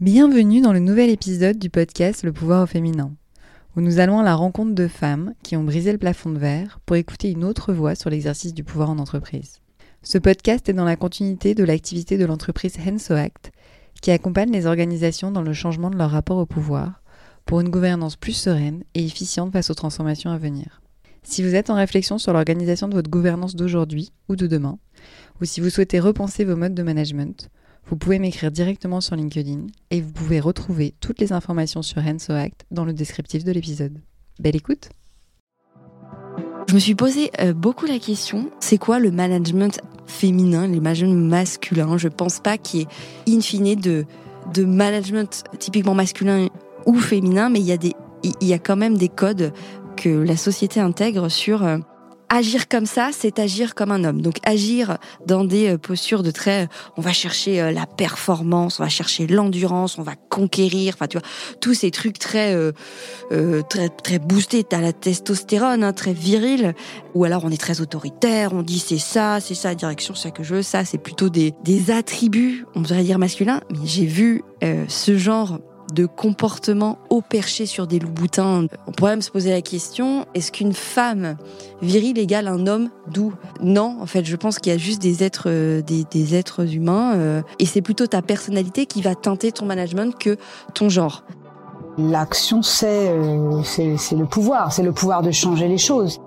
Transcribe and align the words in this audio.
Bienvenue 0.00 0.62
dans 0.62 0.72
le 0.72 0.78
nouvel 0.78 1.10
épisode 1.10 1.58
du 1.58 1.68
podcast 1.68 2.22
Le 2.22 2.32
pouvoir 2.32 2.62
au 2.62 2.66
féminin, 2.66 3.12
où 3.76 3.82
nous 3.82 3.98
allons 3.98 4.18
à 4.18 4.22
la 4.22 4.34
rencontre 4.34 4.74
de 4.74 4.88
femmes 4.88 5.34
qui 5.42 5.58
ont 5.58 5.62
brisé 5.62 5.92
le 5.92 5.98
plafond 5.98 6.30
de 6.30 6.38
verre 6.38 6.80
pour 6.86 6.96
écouter 6.96 7.30
une 7.30 7.44
autre 7.44 7.74
voix 7.74 7.94
sur 7.94 8.08
l'exercice 8.08 8.54
du 8.54 8.64
pouvoir 8.64 8.88
en 8.88 8.98
entreprise. 8.98 9.60
Ce 10.02 10.16
podcast 10.16 10.66
est 10.70 10.72
dans 10.72 10.86
la 10.86 10.96
continuité 10.96 11.54
de 11.54 11.64
l'activité 11.64 12.16
de 12.16 12.24
l'entreprise 12.24 12.78
Henso 12.78 13.12
Act, 13.12 13.52
qui 14.00 14.10
accompagne 14.10 14.50
les 14.50 14.64
organisations 14.64 15.32
dans 15.32 15.42
le 15.42 15.52
changement 15.52 15.90
de 15.90 15.98
leur 15.98 16.12
rapport 16.12 16.38
au 16.38 16.46
pouvoir 16.46 17.02
pour 17.44 17.60
une 17.60 17.68
gouvernance 17.68 18.16
plus 18.16 18.32
sereine 18.32 18.84
et 18.94 19.04
efficiente 19.04 19.52
face 19.52 19.68
aux 19.68 19.74
transformations 19.74 20.30
à 20.30 20.38
venir. 20.38 20.80
Si 21.24 21.42
vous 21.42 21.54
êtes 21.54 21.68
en 21.68 21.74
réflexion 21.74 22.16
sur 22.16 22.32
l'organisation 22.32 22.88
de 22.88 22.94
votre 22.94 23.10
gouvernance 23.10 23.54
d'aujourd'hui 23.54 24.12
ou 24.30 24.36
de 24.36 24.46
demain, 24.46 24.78
ou 25.42 25.44
si 25.44 25.60
vous 25.60 25.68
souhaitez 25.68 26.00
repenser 26.00 26.46
vos 26.46 26.56
modes 26.56 26.74
de 26.74 26.82
management, 26.82 27.50
vous 27.86 27.96
pouvez 27.96 28.18
m'écrire 28.18 28.50
directement 28.50 29.00
sur 29.00 29.16
LinkedIn 29.16 29.66
et 29.90 30.00
vous 30.00 30.12
pouvez 30.12 30.40
retrouver 30.40 30.94
toutes 31.00 31.20
les 31.20 31.32
informations 31.32 31.82
sur 31.82 32.04
Henso 32.06 32.32
Act 32.32 32.64
dans 32.70 32.84
le 32.84 32.92
descriptif 32.92 33.44
de 33.44 33.52
l'épisode. 33.52 33.98
Belle 34.38 34.56
écoute 34.56 34.90
Je 36.68 36.74
me 36.74 36.78
suis 36.78 36.94
posé 36.94 37.30
euh, 37.40 37.52
beaucoup 37.52 37.86
la 37.86 37.98
question, 37.98 38.50
c'est 38.60 38.78
quoi 38.78 38.98
le 38.98 39.10
management 39.10 39.80
féminin, 40.06 40.66
les 40.68 40.80
management 40.80 41.28
masculins? 41.28 41.98
Je 41.98 42.08
pense 42.08 42.40
pas 42.40 42.58
qu'il 42.58 42.80
y 42.80 42.82
ait 42.82 43.36
in 43.36 43.40
fine 43.40 43.74
de, 43.74 44.04
de 44.54 44.64
management 44.64 45.44
typiquement 45.58 45.94
masculin 45.94 46.48
ou 46.86 46.94
féminin, 46.94 47.48
mais 47.48 47.60
il 47.60 47.66
y 47.66 47.72
a 47.72 47.78
y 48.40 48.52
a 48.52 48.58
quand 48.58 48.76
même 48.76 48.96
des 48.98 49.08
codes 49.08 49.52
que 49.96 50.08
la 50.08 50.36
société 50.36 50.80
intègre 50.80 51.28
sur 51.28 51.64
euh, 51.64 51.78
agir 52.30 52.68
comme 52.68 52.86
ça, 52.86 53.10
c'est 53.12 53.38
agir 53.38 53.74
comme 53.74 53.90
un 53.90 54.04
homme. 54.04 54.22
Donc 54.22 54.36
agir 54.44 54.98
dans 55.26 55.44
des 55.44 55.74
euh, 55.74 55.78
postures 55.78 56.22
de 56.22 56.30
très, 56.30 56.68
on 56.96 57.02
va 57.02 57.12
chercher 57.12 57.60
euh, 57.60 57.72
la 57.72 57.86
performance, 57.86 58.80
on 58.80 58.84
va 58.84 58.88
chercher 58.88 59.26
l'endurance, 59.26 59.98
on 59.98 60.02
va 60.02 60.14
conquérir. 60.14 60.94
Enfin, 60.94 61.08
tu 61.08 61.18
vois, 61.18 61.26
tous 61.60 61.74
ces 61.74 61.90
trucs 61.90 62.18
très, 62.18 62.54
euh, 62.54 63.62
très, 63.68 63.88
très 63.88 64.18
boostés. 64.18 64.64
T'as 64.64 64.80
la 64.80 64.92
testostérone, 64.92 65.84
hein, 65.84 65.92
très 65.92 66.12
viril. 66.12 66.74
Ou 67.14 67.24
alors 67.24 67.44
on 67.44 67.50
est 67.50 67.60
très 67.60 67.80
autoritaire, 67.80 68.52
on 68.52 68.62
dit 68.62 68.78
c'est 68.78 68.98
ça, 68.98 69.40
c'est 69.40 69.56
ça 69.56 69.74
direction, 69.74 70.14
c'est 70.14 70.28
ça 70.28 70.30
que 70.30 70.44
je 70.44 70.54
veux. 70.54 70.62
Ça, 70.62 70.84
c'est 70.84 70.98
plutôt 70.98 71.28
des, 71.28 71.52
des 71.64 71.90
attributs, 71.90 72.64
on 72.76 72.80
devrait 72.80 73.02
dire 73.02 73.18
masculins. 73.18 73.60
Mais 73.70 73.84
j'ai 73.84 74.06
vu 74.06 74.44
ce 74.88 75.16
genre 75.16 75.58
de 75.92 76.06
comportement 76.06 76.98
au 77.08 77.20
perché 77.20 77.66
sur 77.66 77.86
des 77.86 77.98
loups-boutins. 77.98 78.66
On 78.86 78.92
pourrait 78.92 79.12
même 79.12 79.22
se 79.22 79.30
poser 79.30 79.50
la 79.50 79.62
question, 79.62 80.26
est-ce 80.34 80.52
qu'une 80.52 80.72
femme 80.72 81.36
virile 81.82 82.18
égale 82.18 82.48
un 82.48 82.66
homme 82.66 82.90
doux? 83.08 83.32
Non, 83.62 83.96
en 84.00 84.06
fait, 84.06 84.24
je 84.24 84.36
pense 84.36 84.58
qu'il 84.58 84.72
y 84.72 84.74
a 84.74 84.78
juste 84.78 85.00
des 85.02 85.22
êtres, 85.22 85.44
euh, 85.46 85.82
des, 85.82 86.34
êtres 86.34 86.74
humains, 86.74 87.14
euh, 87.14 87.42
et 87.58 87.66
c'est 87.66 87.82
plutôt 87.82 88.06
ta 88.06 88.22
personnalité 88.22 88.86
qui 88.86 89.02
va 89.02 89.14
teinter 89.14 89.52
ton 89.52 89.66
management 89.66 90.16
que 90.18 90.36
ton 90.74 90.88
genre. 90.88 91.24
L'action, 91.98 92.62
c'est 92.62 93.08
euh, 93.08 93.62
c'est 93.64 94.16
le 94.16 94.26
pouvoir, 94.26 94.72
c'est 94.72 94.82
le 94.82 94.92
pouvoir 94.92 95.22
de 95.22 95.30
changer 95.30 95.68
les 95.68 95.78
choses. 95.78 96.20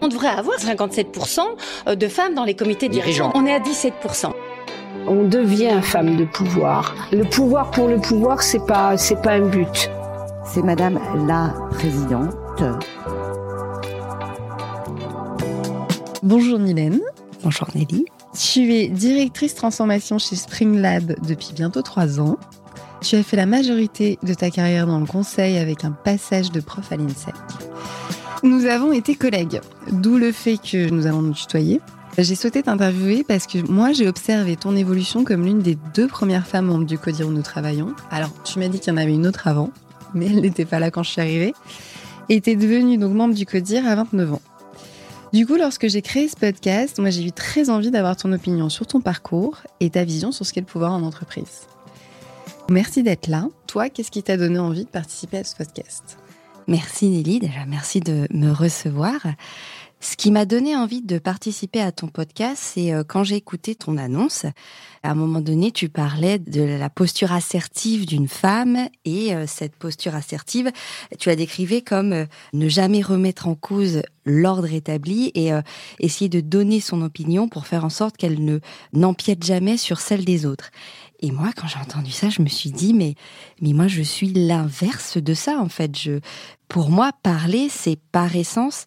On 0.00 0.08
devrait 0.08 0.28
avoir 0.28 0.58
57% 0.58 1.96
de 1.96 2.08
femmes 2.08 2.34
dans 2.34 2.44
les 2.44 2.54
comités 2.54 2.88
dirigeants. 2.88 3.32
On 3.34 3.44
est 3.46 3.52
à 3.52 3.58
17% 3.58 4.32
on 5.08 5.26
devient 5.26 5.80
femme 5.82 6.16
de 6.16 6.24
pouvoir. 6.24 6.94
Le 7.12 7.24
pouvoir 7.24 7.70
pour 7.70 7.88
le 7.88 7.98
pouvoir, 7.98 8.42
c'est 8.42 8.64
pas, 8.66 8.96
c'est 8.96 9.20
pas 9.20 9.32
un 9.32 9.48
but. 9.48 9.90
C'est 10.44 10.62
Madame 10.62 10.98
la 11.26 11.54
Présidente. 11.70 12.62
Bonjour 16.22 16.58
Mylène. 16.58 17.00
Bonjour 17.42 17.68
Nelly. 17.74 18.06
Tu 18.38 18.74
es 18.74 18.88
directrice 18.88 19.54
transformation 19.54 20.18
chez 20.18 20.36
Spring 20.36 20.78
Lab 20.80 21.14
depuis 21.26 21.52
bientôt 21.54 21.82
trois 21.82 22.20
ans. 22.20 22.36
Tu 23.00 23.16
as 23.16 23.22
fait 23.22 23.36
la 23.36 23.46
majorité 23.46 24.18
de 24.22 24.34
ta 24.34 24.50
carrière 24.50 24.86
dans 24.86 25.00
le 25.00 25.06
conseil 25.06 25.56
avec 25.58 25.84
un 25.84 25.92
passage 25.92 26.50
de 26.50 26.60
prof 26.60 26.90
à 26.92 26.96
l'INSEC. 26.96 27.34
Nous 28.42 28.66
avons 28.66 28.92
été 28.92 29.14
collègues, 29.14 29.60
d'où 29.90 30.18
le 30.18 30.32
fait 30.32 30.58
que 30.58 30.90
nous 30.90 31.06
allons 31.06 31.22
nous 31.22 31.32
tutoyer. 31.32 31.80
J'ai 32.20 32.34
souhaité 32.34 32.64
t'interviewer 32.64 33.22
parce 33.22 33.46
que 33.46 33.58
moi, 33.70 33.92
j'ai 33.92 34.08
observé 34.08 34.56
ton 34.56 34.74
évolution 34.74 35.22
comme 35.22 35.44
l'une 35.44 35.60
des 35.60 35.78
deux 35.94 36.08
premières 36.08 36.48
femmes 36.48 36.66
membres 36.66 36.84
du 36.84 36.98
CODIR 36.98 37.28
où 37.28 37.30
nous 37.30 37.42
travaillons. 37.42 37.94
Alors, 38.10 38.30
tu 38.42 38.58
m'as 38.58 38.66
dit 38.66 38.80
qu'il 38.80 38.92
y 38.92 38.94
en 38.94 38.96
avait 38.96 39.14
une 39.14 39.24
autre 39.24 39.46
avant, 39.46 39.70
mais 40.14 40.26
elle 40.26 40.40
n'était 40.40 40.64
pas 40.64 40.80
là 40.80 40.90
quand 40.90 41.04
je 41.04 41.10
suis 41.10 41.20
arrivée. 41.20 41.54
Et 42.28 42.40
tu 42.40 42.50
es 42.50 42.56
devenue 42.56 42.98
donc 42.98 43.14
membre 43.14 43.34
du 43.34 43.46
CODIR 43.46 43.86
à 43.86 43.94
29 43.94 44.32
ans. 44.32 44.42
Du 45.32 45.46
coup, 45.46 45.54
lorsque 45.54 45.86
j'ai 45.86 46.02
créé 46.02 46.26
ce 46.26 46.34
podcast, 46.34 46.98
moi 46.98 47.10
j'ai 47.10 47.22
eu 47.22 47.30
très 47.30 47.70
envie 47.70 47.92
d'avoir 47.92 48.16
ton 48.16 48.32
opinion 48.32 48.68
sur 48.68 48.88
ton 48.88 49.00
parcours 49.00 49.58
et 49.78 49.90
ta 49.90 50.02
vision 50.02 50.32
sur 50.32 50.44
ce 50.44 50.52
qu'est 50.52 50.60
le 50.60 50.66
pouvoir 50.66 50.92
en 50.92 51.02
entreprise. 51.04 51.68
Merci 52.68 53.04
d'être 53.04 53.28
là. 53.28 53.46
Toi, 53.68 53.90
qu'est-ce 53.90 54.10
qui 54.10 54.24
t'a 54.24 54.36
donné 54.36 54.58
envie 54.58 54.84
de 54.84 54.90
participer 54.90 55.38
à 55.38 55.44
ce 55.44 55.54
podcast? 55.54 56.18
Merci 56.66 57.08
Nelly, 57.08 57.38
déjà 57.38 57.64
merci 57.66 58.00
de 58.00 58.26
me 58.30 58.50
recevoir. 58.50 59.20
Ce 60.00 60.14
qui 60.14 60.30
m'a 60.30 60.44
donné 60.44 60.76
envie 60.76 61.02
de 61.02 61.18
participer 61.18 61.80
à 61.80 61.90
ton 61.90 62.06
podcast, 62.06 62.62
c'est 62.62 62.92
euh, 62.92 63.02
quand 63.02 63.24
j'ai 63.24 63.34
écouté 63.34 63.74
ton 63.74 63.96
annonce. 63.96 64.44
À 65.02 65.10
un 65.10 65.14
moment 65.14 65.40
donné, 65.40 65.72
tu 65.72 65.88
parlais 65.88 66.38
de 66.38 66.62
la 66.62 66.88
posture 66.88 67.32
assertive 67.32 68.06
d'une 68.06 68.28
femme 68.28 68.88
et 69.04 69.34
euh, 69.34 69.46
cette 69.48 69.74
posture 69.74 70.14
assertive, 70.14 70.70
tu 71.18 71.28
la 71.28 71.36
décrivais 71.36 71.82
comme 71.82 72.12
euh, 72.12 72.26
ne 72.52 72.68
jamais 72.68 73.02
remettre 73.02 73.48
en 73.48 73.56
cause 73.56 74.02
l'ordre 74.24 74.72
établi 74.72 75.32
et 75.34 75.52
essayer 76.00 76.28
de 76.28 76.40
donner 76.40 76.80
son 76.80 77.00
opinion 77.00 77.48
pour 77.48 77.66
faire 77.66 77.86
en 77.86 77.88
sorte 77.88 78.18
qu'elle 78.18 78.44
ne 78.44 78.58
n'empiète 78.92 79.42
jamais 79.42 79.78
sur 79.78 80.00
celle 80.00 80.26
des 80.26 80.44
autres. 80.44 80.70
Et 81.20 81.32
moi, 81.32 81.50
quand 81.56 81.66
j'ai 81.66 81.80
entendu 81.80 82.12
ça, 82.12 82.28
je 82.28 82.42
me 82.42 82.48
suis 82.48 82.70
dit, 82.70 82.94
mais, 82.94 83.14
mais 83.60 83.72
moi, 83.72 83.88
je 83.88 84.02
suis 84.02 84.28
l'inverse 84.28 85.18
de 85.18 85.34
ça, 85.34 85.58
en 85.58 85.68
fait. 85.68 85.96
Je, 85.98 86.20
pour 86.68 86.90
moi, 86.90 87.12
parler, 87.22 87.68
c'est 87.68 87.98
par 88.12 88.36
essence 88.36 88.86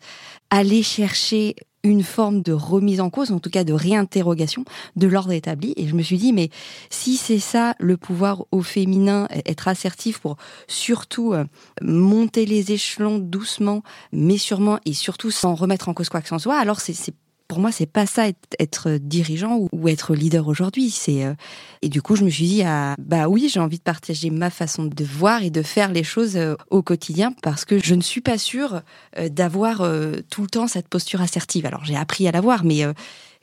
aller 0.50 0.84
chercher 0.84 1.56
une 1.84 2.04
forme 2.04 2.42
de 2.42 2.54
remise 2.54 3.02
en 3.02 3.10
cause, 3.10 3.32
en 3.32 3.40
tout 3.40 3.50
cas 3.50 3.64
de 3.64 3.74
réinterrogation 3.74 4.66
de 4.96 5.08
l'ordre 5.08 5.32
établi. 5.32 5.74
Et 5.78 5.88
je 5.88 5.96
me 5.96 6.04
suis 6.04 6.18
dit, 6.18 6.32
mais 6.32 6.50
si 6.90 7.18
c'est 7.18 7.40
ça 7.40 7.76
le 7.80 7.98
pouvoir 7.98 8.46
au 8.52 8.62
féminin, 8.62 9.28
être 9.46 9.68
assertif 9.68 10.20
pour 10.20 10.38
surtout 10.68 11.34
euh, 11.34 11.44
monter 11.82 12.46
les 12.46 12.72
échelons 12.72 13.18
doucement, 13.18 13.82
mais 14.12 14.38
sûrement, 14.38 14.80
et 14.86 14.94
surtout 14.94 15.32
sans 15.32 15.56
remettre 15.56 15.90
en 15.90 15.94
cause 15.94 16.10
quoi 16.10 16.22
que 16.22 16.30
ce 16.30 16.38
soit, 16.38 16.60
alors 16.60 16.80
c'est 16.80 17.16
pour 17.52 17.60
moi, 17.60 17.74
c'est 17.74 17.86
pas 17.86 18.06
ça 18.06 18.28
être, 18.60 18.92
dirigeant 18.92 19.68
ou, 19.74 19.90
être 19.90 20.16
leader 20.16 20.48
aujourd'hui. 20.48 20.98
Euh, 21.10 21.36
et 21.82 21.90
du 21.90 22.02
coup, 22.02 22.16
je 22.16 22.24
me 22.24 22.30
suis 22.30 22.46
dit 22.46 22.64
ah 22.64 22.96
bah 22.98 23.28
oui, 23.28 23.50
j'ai 23.52 23.60
envie 23.60 23.78
de 23.78 23.84
partager 23.84 24.30
ma 24.30 24.50
façon 24.50 24.86
de 24.86 25.04
voir 25.04 25.44
et 25.44 25.50
de 25.50 25.62
faire 25.62 25.92
les 25.92 26.06
choses 26.06 26.38
euh, 26.38 26.56
au 26.70 26.82
quotidien 26.82 27.34
parce 27.44 27.66
que 27.66 27.78
je 27.84 27.94
ne 27.94 28.00
suis 28.00 28.22
pas 28.22 28.38
sûre 28.38 28.84
euh, 29.18 29.28
d'avoir 29.28 29.80
tout 30.30 30.44
le 30.44 30.48
temps 30.48 30.68
cette 30.68 30.88
posture 30.88 31.20
assertive. 31.20 31.66
Alors 31.66 31.84
j'ai 31.84 31.98
appris 31.98 32.26
à 32.26 32.32
l'avoir, 32.32 32.64
mais 32.64 32.86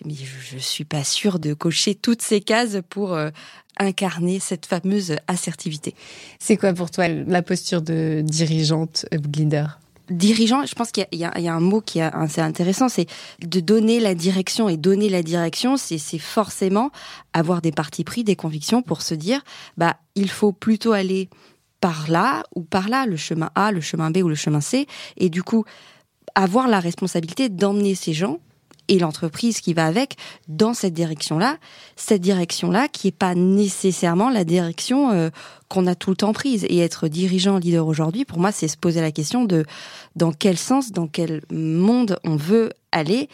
mais 0.06 0.14
je, 0.14 0.56
je 0.56 0.58
suis 0.58 0.86
pas 0.86 1.04
sûre 1.04 1.38
de 1.38 1.52
cocher 1.52 1.94
toutes 1.94 2.22
ces 2.22 2.40
cases 2.40 2.78
pour 2.88 3.14
incarner 3.78 4.40
cette 4.40 4.64
fameuse 4.64 5.16
assertivité. 5.26 5.94
C'est 6.38 6.56
quoi 6.56 6.72
pour 6.72 6.90
toi 6.90 7.08
la 7.08 7.42
posture 7.42 7.82
de 7.82 8.22
dirigeante 8.25 9.04
leader? 9.36 9.78
Dirigeant, 10.10 10.64
je 10.66 10.74
pense 10.74 10.92
qu'il 10.92 11.06
y, 11.12 11.24
a 11.24 11.54
un 11.54 11.60
mot 11.60 11.80
qui 11.80 11.98
est 11.98 12.02
assez 12.02 12.41
intéressant, 12.41 12.88
c'est 12.88 13.06
de 13.41 13.60
donner 13.60 14.00
la 14.00 14.14
direction. 14.14 14.69
Et 14.69 14.76
donner 14.76 15.08
la 15.08 15.22
direction, 15.22 15.76
c'est 15.76 16.19
forcément 16.19 16.91
avoir 17.32 17.62
des 17.62 17.72
partis 17.72 18.04
pris, 18.04 18.24
des 18.24 18.36
convictions 18.36 18.82
pour 18.82 19.02
se 19.02 19.14
dire, 19.14 19.42
bah, 19.76 19.96
il 20.14 20.30
faut 20.30 20.52
plutôt 20.52 20.92
aller 20.92 21.28
par 21.80 22.10
là 22.10 22.42
ou 22.54 22.62
par 22.62 22.88
là, 22.88 23.06
le 23.06 23.16
chemin 23.16 23.50
A, 23.54 23.70
le 23.72 23.80
chemin 23.80 24.10
B 24.10 24.19
ou 24.19 24.28
le 24.28 24.34
chemin 24.34 24.60
C. 24.60 24.86
Et 25.16 25.28
du 25.28 25.42
coup, 25.42 25.64
avoir 26.34 26.69
la 26.69 26.80
responsabilité 26.80 27.48
d'emmener 27.48 27.94
ces 27.94 28.12
gens 28.12 28.40
et 28.88 28.99
l'entreprise 28.99 29.60
qui 29.60 29.75
va 29.75 29.87
avec 29.87 30.16
dans 30.49 30.75
cette 30.75 30.94
direction-là, 30.94 31.56
cette 31.97 32.21
direction-là 32.21 32.88
qui 32.88 33.09
est 33.09 33.12
pas 33.12 33.34
nécessairement 33.34 34.31
la 34.31 34.44
direction 34.44 35.10
euh, 35.10 35.31
qu'on 35.69 35.87
a 35.87 35.94
tout 35.94 36.10
le 36.10 36.16
temps 36.16 36.32
prise. 36.32 36.65
Et 36.69 36.78
être 36.78 37.08
dirigeant, 37.08 37.58
leader 37.58 37.87
aujourd'hui, 37.87 38.25
pour 38.25 38.38
moi, 38.38 38.52
c'est 38.52 38.69
se 38.69 38.76
poser 38.76 39.00
la 39.00 39.12
question 39.12 39.44
de 39.44 39.64
dans 40.17 40.32
quel 40.32 40.58
sens, 40.58 40.93
dans 40.93 41.06
quel 41.06 41.43
monde 41.50 42.19
on 42.25 42.37
veut 42.37 42.70
aller, 42.93 43.29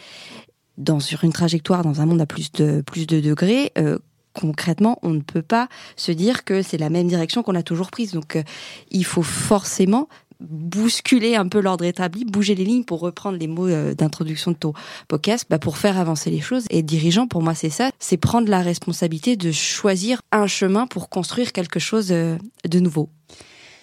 dans 0.77 0.99
sur 0.99 1.23
une 1.23 1.33
trajectoire, 1.33 1.83
dans 1.83 2.01
un 2.01 2.05
monde 2.05 2.21
à 2.21 2.25
plus 2.25 2.51
de 2.51 2.81
plus 2.85 3.07
de 3.07 3.19
degrés. 3.19 3.71
Euh, 3.77 3.97
concrètement, 4.33 4.99
on 5.01 5.11
ne 5.11 5.21
peut 5.21 5.41
pas 5.41 5.69
se 5.95 6.11
dire 6.11 6.43
que 6.43 6.61
c'est 6.61 6.77
la 6.77 6.89
même 6.89 7.07
direction 7.07 7.41
qu'on 7.41 7.55
a 7.55 7.63
toujours 7.63 7.89
prise. 7.89 8.11
Donc, 8.11 8.35
euh, 8.35 8.43
il 8.91 9.05
faut 9.05 9.23
forcément 9.23 10.09
bousculer 10.39 11.35
un 11.35 11.47
peu 11.47 11.59
l'ordre 11.59 11.85
établi, 11.85 12.25
bouger 12.25 12.55
les 12.55 12.65
lignes 12.65 12.83
pour 12.83 12.99
reprendre 12.99 13.37
les 13.37 13.47
mots 13.47 13.67
euh, 13.67 13.93
d'introduction 13.93 14.51
de 14.51 14.57
ton 14.57 14.73
podcast, 15.07 15.45
bah 15.49 15.59
pour 15.59 15.77
faire 15.77 15.99
avancer 15.99 16.29
les 16.29 16.41
choses. 16.41 16.65
Et 16.69 16.83
dirigeant, 16.83 17.27
pour 17.27 17.41
moi, 17.41 17.55
c'est 17.55 17.69
ça, 17.69 17.91
c'est 17.99 18.17
prendre 18.17 18.49
la 18.49 18.61
responsabilité 18.61 19.35
de 19.35 19.51
choisir 19.51 20.21
un 20.31 20.47
chemin 20.47 20.87
pour 20.87 21.09
construire 21.09 21.51
quelque 21.51 21.79
chose 21.79 22.11
euh, 22.11 22.37
de 22.67 22.79
nouveau. 22.79 23.09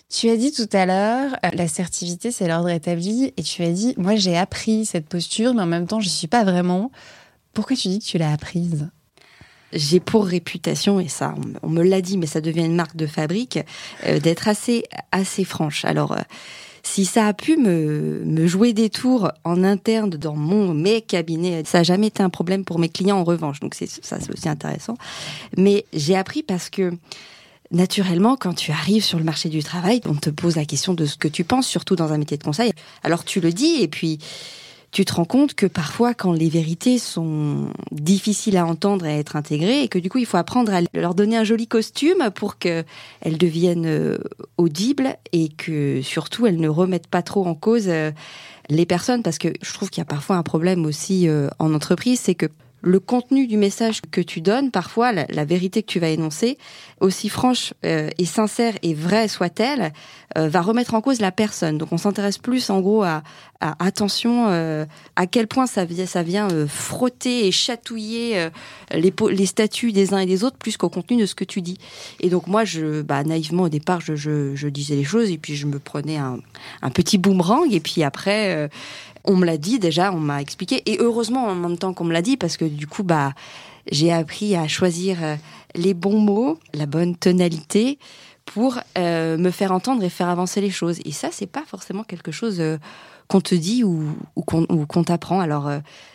Tu 0.09 0.29
as 0.29 0.37
dit 0.37 0.53
tout 0.53 0.69
à 0.73 0.85
l'heure, 0.85 1.37
euh, 1.45 1.49
l'assertivité, 1.55 2.31
c'est 2.31 2.47
l'ordre 2.47 2.69
établi, 2.69 3.33
et 3.37 3.43
tu 3.43 3.63
as 3.63 3.73
dit, 3.73 3.95
moi 3.97 4.15
j'ai 4.17 4.37
appris 4.37 4.85
cette 4.85 5.09
posture, 5.09 5.55
mais 5.55 5.63
en 5.63 5.67
même 5.67 5.87
temps, 5.87 6.01
je 6.01 6.07
ne 6.07 6.11
suis 6.11 6.29
pas 6.29 6.45
vraiment. 6.45 6.91
Pourquoi 7.55 7.77
tu 7.77 7.89
dis 7.89 7.99
que 7.99 8.05
tu 8.05 8.19
l'as 8.19 8.33
apprise? 8.33 8.91
J'ai 9.73 10.01
pour 10.01 10.27
réputation, 10.27 11.01
et 11.01 11.09
ça, 11.09 11.35
on, 11.63 11.69
me 11.69 11.83
l'a 11.83 12.01
dit, 12.01 12.19
mais 12.19 12.27
ça 12.27 12.41
devient 12.41 12.65
une 12.65 12.77
marque 12.77 12.97
de 12.97 13.07
fabrique, 13.07 13.59
euh, 14.07 14.21
d'être 14.21 14.49
assez, 14.49 14.85
assez 15.11 15.45
franche. 15.45 15.85
Alors, 15.85 16.13
euh, 16.13 16.21
si 16.83 17.05
ça 17.05 17.27
a 17.27 17.33
pu 17.33 17.57
me, 17.57 18.23
me 18.25 18.47
jouer 18.47 18.73
des 18.73 18.91
tours 18.91 19.31
en 19.45 19.63
interne 19.63 20.11
dans 20.11 20.35
mon 20.35 20.75
mes 20.75 21.01
cabinets, 21.01 21.63
ça 21.65 21.79
n'a 21.79 21.85
jamais 21.85 22.09
été 22.09 22.23
un 22.23 22.31
problème 22.31 22.65
pour 22.65 22.79
mes 22.79 22.89
clients 22.89 23.19
en 23.19 23.25
revanche. 23.25 23.61
Donc 23.61 23.75
c'est 23.75 23.89
ça, 23.89 24.19
c'est 24.21 24.33
aussi 24.33 24.49
intéressant. 24.49 24.97
Mais 25.57 25.85
j'ai 25.93 26.17
appris 26.17 26.43
parce 26.43 26.71
que 26.71 26.93
naturellement, 27.71 28.37
quand 28.37 28.55
tu 28.55 28.73
arrives 28.73 29.05
sur 29.05 29.19
le 29.19 29.25
marché 29.25 29.49
du 29.49 29.63
travail, 29.63 30.01
on 30.07 30.15
te 30.15 30.31
pose 30.31 30.57
la 30.57 30.65
question 30.65 30.95
de 30.95 31.07
ce 31.07 31.17
que 31.17 31.29
tu 31.29 31.45
penses, 31.45 31.67
surtout 31.67 31.97
dans 31.97 32.13
un 32.13 32.19
métier 32.19 32.37
de 32.37 32.45
conseil. 32.45 32.73
Alors 33.03 33.25
tu 33.25 33.41
le 33.41 33.53
dis 33.53 33.81
et 33.81 33.89
puis 33.89 34.19
tu 34.93 35.07
te 35.07 35.15
rends 35.15 35.25
compte 35.25 35.55
que 35.55 35.65
parfois, 35.65 36.13
quand 36.13 36.33
les 36.33 36.51
vérités 36.51 36.99
sont 36.99 37.71
difficiles 37.91 38.59
à 38.59 38.67
entendre 38.67 39.07
et 39.07 39.15
à 39.15 39.17
être 39.17 39.37
intégrées, 39.37 39.83
et 39.83 39.89
que 39.89 39.99
du 39.99 40.11
coup, 40.11 40.19
il 40.19 40.27
faut 40.27 40.37
apprendre 40.37 40.73
à 40.73 40.81
leur 40.93 41.15
donner 41.15 41.39
un 41.39 41.45
joli 41.45 41.67
costume 41.67 42.31
pour 42.35 42.59
qu'elles 42.59 42.85
deviennent 43.25 43.87
euh, 43.87 44.19
audibles 44.59 45.17
et 45.33 45.49
que 45.49 46.03
surtout, 46.03 46.47
elles 46.47 46.61
ne 46.61 46.69
remettent 46.69 47.07
pas 47.07 47.23
trop 47.23 47.47
en 47.47 47.55
cause 47.55 47.87
euh, 47.89 48.11
les 48.69 48.85
personnes, 48.85 49.23
parce 49.23 49.39
que 49.39 49.49
je 49.63 49.73
trouve 49.73 49.89
qu'il 49.89 50.03
y 50.03 50.03
a 50.03 50.07
parfois 50.07 50.37
un 50.37 50.43
problème 50.43 50.85
aussi 50.85 51.27
euh, 51.27 51.49
en 51.59 51.73
entreprise, 51.73 52.21
c'est 52.21 52.35
que 52.35 52.47
le 52.83 53.01
contenu 53.01 53.47
du 53.47 53.57
message 53.57 54.01
que 54.11 54.21
tu 54.21 54.41
donnes, 54.41 54.71
parfois 54.71 55.13
la, 55.13 55.45
vérité 55.45 55.83
que 55.83 55.87
tu 55.87 56.01
vas 56.01 56.09
énoncer, 56.09 56.59
aussi 57.01 57.29
franche 57.29 57.75
euh, 57.85 58.11
et 58.19 58.25
sincère 58.25 58.75
et 58.83 58.93
vraie 58.93 59.29
soit-elle, 59.29 59.93
euh, 60.37 60.49
va 60.49 60.61
remettre 60.61 60.95
en 60.95 61.01
cause 61.01 61.21
la 61.21 61.33
personne. 61.33 61.79
Donc 61.79 61.93
on 61.93 61.99
s'intéresse 61.99 62.39
plus 62.39 62.71
en 62.71 62.81
gros 62.81 63.03
à, 63.05 63.23
attention 63.61 64.49
euh, 64.49 64.85
à 65.15 65.29
quel 65.29 65.47
point 65.47 65.67
ça 65.67 65.85
vient, 65.85 66.07
ça 66.07 66.25
vient 66.25 66.49
frotter 66.67 67.47
et 67.47 67.53
chatouiller 67.53 68.49
les, 68.93 69.15
les 69.31 69.47
statuts 69.47 69.93
des 69.93 70.15
uns 70.15 70.19
et 70.19 70.27
des 70.27 70.43
autres 70.43 70.57
plus 70.57 70.77
qu'au 70.77 70.89
contenu 70.89 71.21
de 71.21 71.27
ce 71.27 71.37
que 71.37 71.45
tu 71.45 71.63
dis. 71.63 71.79
Et 72.19 72.29
donc 72.29 72.49
moi, 72.49 72.65
je, 72.65 73.03
bah, 73.03 73.23
naïvement 73.23 73.65
au 73.65 73.69
départ, 73.69 74.01
je, 74.01 74.17
je, 74.17 74.69
disais 74.69 74.97
les 74.97 75.05
choses 75.05 75.31
et 75.31 75.39
puis 75.39 75.55
je 75.55 75.67
me 75.67 75.79
prenais 75.79 76.17
un, 76.17 76.41
un 76.81 76.91
petit 76.91 77.19
boomerang 77.19 77.73
et 77.73 77.81
puis 77.81 78.03
après 78.03 78.69
on 79.25 79.37
me 79.37 79.47
l'a 79.47 79.57
dit 79.57 79.79
déjà, 79.79 80.13
on 80.13 80.21
m'a 80.21 80.41
expliqué. 80.41 80.83
Et 80.87 80.99
heureusement 81.01 81.47
en 81.47 81.55
même 81.55 81.79
temps 81.79 81.95
qu'on 81.95 82.05
me 82.05 82.13
l'a 82.13 82.23
dit, 82.23 82.37
parce 82.37 82.57
que 82.57 82.65
du 82.65 82.87
coup, 82.87 83.03
bah, 83.03 83.33
j'ai 83.91 84.13
appris 84.13 84.55
à 84.57 84.69
choisir 84.69 85.23
euh, 85.23 85.37
les 85.75 85.95
bons 85.95 86.21
mots, 86.21 86.59
la 86.75 86.87
bonne 86.87 87.17
tonalité 87.17 87.99
pour 88.45 88.79
euh, 88.99 89.37
me 89.37 89.51
faire 89.51 89.73
entendre 89.73 90.03
et 90.03 90.09
faire 90.09 90.29
avancer 90.29 90.61
les 90.61 90.71
choses. 90.71 91.01
Et 91.05 91.13
ça, 91.13 91.29
c'est 91.31 91.47
pas 91.47 91.65
forcément 91.67 92.05
quelque 92.05 92.33
chose 92.33 92.61
euh, 92.61 92.79
qu'on 93.29 93.41
te 93.41 93.55
dit 93.55 93.85
ou, 93.85 94.15
qu'on 94.45 95.05
t'apprend. 95.05 95.41
Alors, 95.41 95.71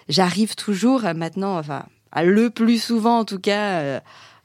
j'arrive 0.08 0.56
toujours 0.56 1.02
maintenant, 1.16 1.58
enfin, 1.58 1.86
le 2.22 2.50
plus 2.50 2.84
souvent 2.84 3.20
en 3.20 3.26
tout 3.26 3.40
cas 3.40 4.02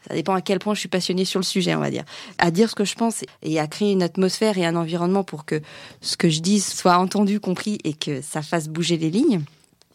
ça 0.08 0.14
dépend 0.14 0.34
à 0.34 0.40
quel 0.40 0.58
point 0.58 0.74
je 0.74 0.80
suis 0.80 0.88
passionnée 0.88 1.24
sur 1.24 1.38
le 1.38 1.44
sujet, 1.44 1.74
on 1.74 1.80
va 1.80 1.90
dire. 1.90 2.04
À 2.38 2.50
dire 2.50 2.68
ce 2.68 2.74
que 2.74 2.84
je 2.84 2.94
pense 2.94 3.24
et 3.42 3.60
à 3.60 3.66
créer 3.66 3.92
une 3.92 4.02
atmosphère 4.02 4.58
et 4.58 4.66
un 4.66 4.76
environnement 4.76 5.24
pour 5.24 5.44
que 5.44 5.60
ce 6.00 6.16
que 6.16 6.28
je 6.28 6.40
dise 6.40 6.66
soit 6.66 6.96
entendu, 6.96 7.40
compris 7.40 7.78
et 7.84 7.94
que 7.94 8.20
ça 8.20 8.42
fasse 8.42 8.68
bouger 8.68 8.96
les 8.96 9.10
lignes. 9.10 9.42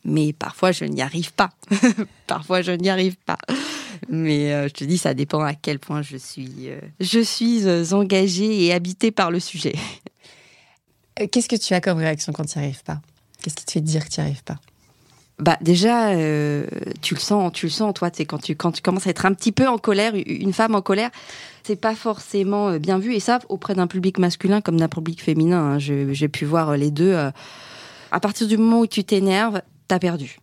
Mais 0.04 0.32
parfois, 0.32 0.72
je 0.72 0.86
n'y 0.86 1.02
arrive 1.02 1.34
pas. 1.34 1.50
parfois, 2.28 2.62
je 2.62 2.72
n'y 2.72 2.90
arrive 2.90 3.18
pas. 3.26 3.38
Mais 4.08 4.54
euh, 4.54 4.68
je 4.70 4.74
te 4.74 4.84
dis, 4.84 4.98
ça 4.98 5.14
dépend 5.14 5.42
à 5.42 5.54
quel 5.54 5.80
point 5.80 6.02
je 6.02 6.18
suis, 6.18 6.70
euh, 6.70 6.80
je 7.00 7.20
suis 7.20 7.68
euh, 7.68 7.84
engagée 7.92 8.66
et 8.66 8.74
habitée 8.74 9.12
par 9.12 9.32
le 9.32 9.40
sujet. 9.40 9.76
Qu'est-ce 11.32 11.50
que 11.50 11.56
tu 11.56 11.74
as 11.74 11.82
comme 11.82 11.98
réaction 11.98 12.32
quand 12.32 12.46
tu 12.46 12.60
n'y 12.60 12.66
arrives 12.66 12.84
pas? 12.84 13.02
Qu'est-ce 13.42 13.56
qui 13.56 13.66
te 13.66 13.72
fait 13.72 13.82
dire 13.82 14.06
que 14.06 14.14
tu 14.14 14.22
n'y 14.22 14.28
arrives 14.28 14.44
pas? 14.44 14.60
Bah 15.40 15.58
déjà, 15.62 16.10
euh, 16.10 16.66
tu 17.02 17.14
le 17.14 17.20
sens, 17.20 17.52
tu 17.54 17.68
le 17.68 17.72
sens, 17.72 17.94
toi, 17.94 18.10
c'est 18.12 18.26
quand 18.26 18.40
tu 18.40 18.56
quand 18.56 18.72
tu 18.72 18.82
commences 18.82 19.06
à 19.06 19.12
être 19.12 19.26
un 19.26 19.34
petit 19.34 19.52
peu 19.52 19.68
en 19.68 19.78
colère, 19.78 20.14
une 20.16 20.52
femme 20.52 20.74
en 20.74 20.82
colère, 20.82 21.12
c'est 21.64 21.76
pas 21.76 21.94
forcément 21.94 22.70
euh, 22.70 22.80
bien 22.80 22.98
vu 22.98 23.14
et 23.14 23.20
ça 23.20 23.40
auprès 23.48 23.76
d'un 23.76 23.86
public 23.86 24.18
masculin 24.18 24.62
comme 24.62 24.80
d'un 24.80 24.88
public 24.88 25.22
féminin. 25.22 25.74
Hein, 25.74 25.80
j'ai 25.80 26.28
pu 26.28 26.46
voir 26.46 26.76
les 26.76 26.90
deux. 26.90 27.14
Euh, 27.14 27.30
à 28.12 28.20
partir 28.20 28.48
du 28.48 28.58
moment 28.58 28.80
où 28.80 28.88
tu 28.88 29.04
t'énerves, 29.04 29.62
t'as 29.88 30.00
perdu. 30.00 30.40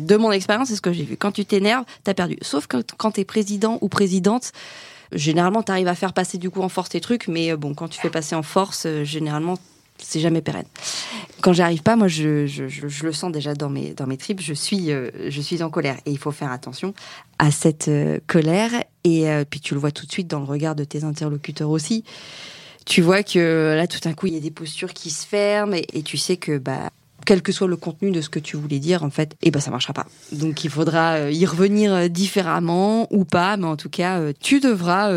De 0.00 0.16
mon 0.16 0.30
expérience, 0.30 0.68
c'est 0.68 0.76
ce 0.76 0.82
que 0.82 0.92
j'ai 0.92 1.02
vu. 1.02 1.16
Quand 1.16 1.32
tu 1.32 1.44
t'énerves, 1.44 1.84
t'as 2.04 2.14
perdu. 2.14 2.38
Sauf 2.42 2.68
que 2.68 2.76
quand 2.96 3.12
t'es 3.12 3.24
président 3.24 3.78
ou 3.80 3.88
présidente, 3.88 4.52
généralement 5.10 5.64
t'arrives 5.64 5.88
à 5.88 5.96
faire 5.96 6.12
passer 6.12 6.38
du 6.38 6.48
coup 6.48 6.62
en 6.62 6.68
force 6.68 6.90
tes 6.90 7.00
trucs, 7.00 7.26
mais 7.26 7.56
bon, 7.56 7.74
quand 7.74 7.88
tu 7.88 8.00
fais 8.00 8.10
passer 8.10 8.36
en 8.36 8.44
force, 8.44 8.86
généralement 9.02 9.56
c'est 9.98 10.20
jamais 10.20 10.42
pérenne. 10.42 10.66
Quand 11.40 11.52
j'arrive 11.52 11.82
pas, 11.82 11.96
moi, 11.96 12.08
je, 12.08 12.46
je, 12.46 12.68
je, 12.68 13.06
le 13.06 13.12
sens 13.12 13.30
déjà 13.32 13.54
dans 13.54 13.68
mes, 13.68 13.94
dans 13.94 14.06
mes 14.06 14.16
tripes, 14.16 14.40
je 14.40 14.54
suis, 14.54 14.90
euh, 14.90 15.10
je 15.28 15.40
suis 15.40 15.62
en 15.62 15.70
colère. 15.70 15.96
Et 16.06 16.10
il 16.10 16.18
faut 16.18 16.32
faire 16.32 16.50
attention 16.50 16.94
à 17.38 17.50
cette 17.50 17.88
euh, 17.88 18.18
colère. 18.26 18.70
Et 19.04 19.30
euh, 19.30 19.44
puis 19.48 19.60
tu 19.60 19.74
le 19.74 19.80
vois 19.80 19.90
tout 19.90 20.06
de 20.06 20.12
suite 20.12 20.28
dans 20.28 20.40
le 20.40 20.46
regard 20.46 20.74
de 20.74 20.84
tes 20.84 21.04
interlocuteurs 21.04 21.70
aussi. 21.70 22.04
Tu 22.86 23.02
vois 23.02 23.22
que 23.22 23.74
là, 23.76 23.86
tout 23.86 24.00
d'un 24.00 24.14
coup, 24.14 24.26
il 24.26 24.34
y 24.34 24.36
a 24.36 24.40
des 24.40 24.50
postures 24.50 24.94
qui 24.94 25.10
se 25.10 25.26
ferment 25.26 25.74
et, 25.74 25.86
et 25.92 26.02
tu 26.02 26.16
sais 26.16 26.36
que, 26.38 26.58
bah, 26.58 26.90
quel 27.28 27.42
que 27.42 27.52
soit 27.52 27.68
le 27.68 27.76
contenu 27.76 28.10
de 28.10 28.22
ce 28.22 28.30
que 28.30 28.38
tu 28.38 28.56
voulais 28.56 28.78
dire, 28.78 29.02
en 29.02 29.10
fait, 29.10 29.36
eh 29.42 29.50
ben 29.50 29.60
ça 29.60 29.70
marchera 29.70 29.92
pas. 29.92 30.06
Donc 30.32 30.64
il 30.64 30.70
faudra 30.70 31.16
euh, 31.16 31.30
y 31.30 31.44
revenir 31.44 31.92
euh, 31.92 32.08
différemment 32.08 33.06
ou 33.10 33.26
pas, 33.26 33.58
mais 33.58 33.66
en 33.66 33.76
tout 33.76 33.90
cas, 33.90 34.18
euh, 34.18 34.32
tu 34.40 34.60
devras 34.60 35.12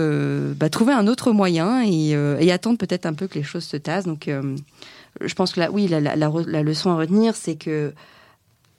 bah, 0.55 0.69
trouver 0.69 0.91
un 0.91 1.07
autre 1.07 1.31
moyen 1.31 1.81
et, 1.85 2.51
attendre 2.51 2.77
peut-être 2.77 3.05
un 3.05 3.13
peu 3.13 3.27
que 3.27 3.35
les 3.35 3.43
choses 3.43 3.63
se 3.63 3.77
tassent. 3.77 4.07
Donc 4.07 4.29
je 4.29 5.33
pense 5.35 5.53
que 5.53 5.61
là, 5.61 5.71
oui, 5.71 5.87
la, 5.87 6.63
leçon 6.63 6.89
à 6.91 6.95
retenir, 6.95 7.33
c'est 7.33 7.55
que 7.55 7.93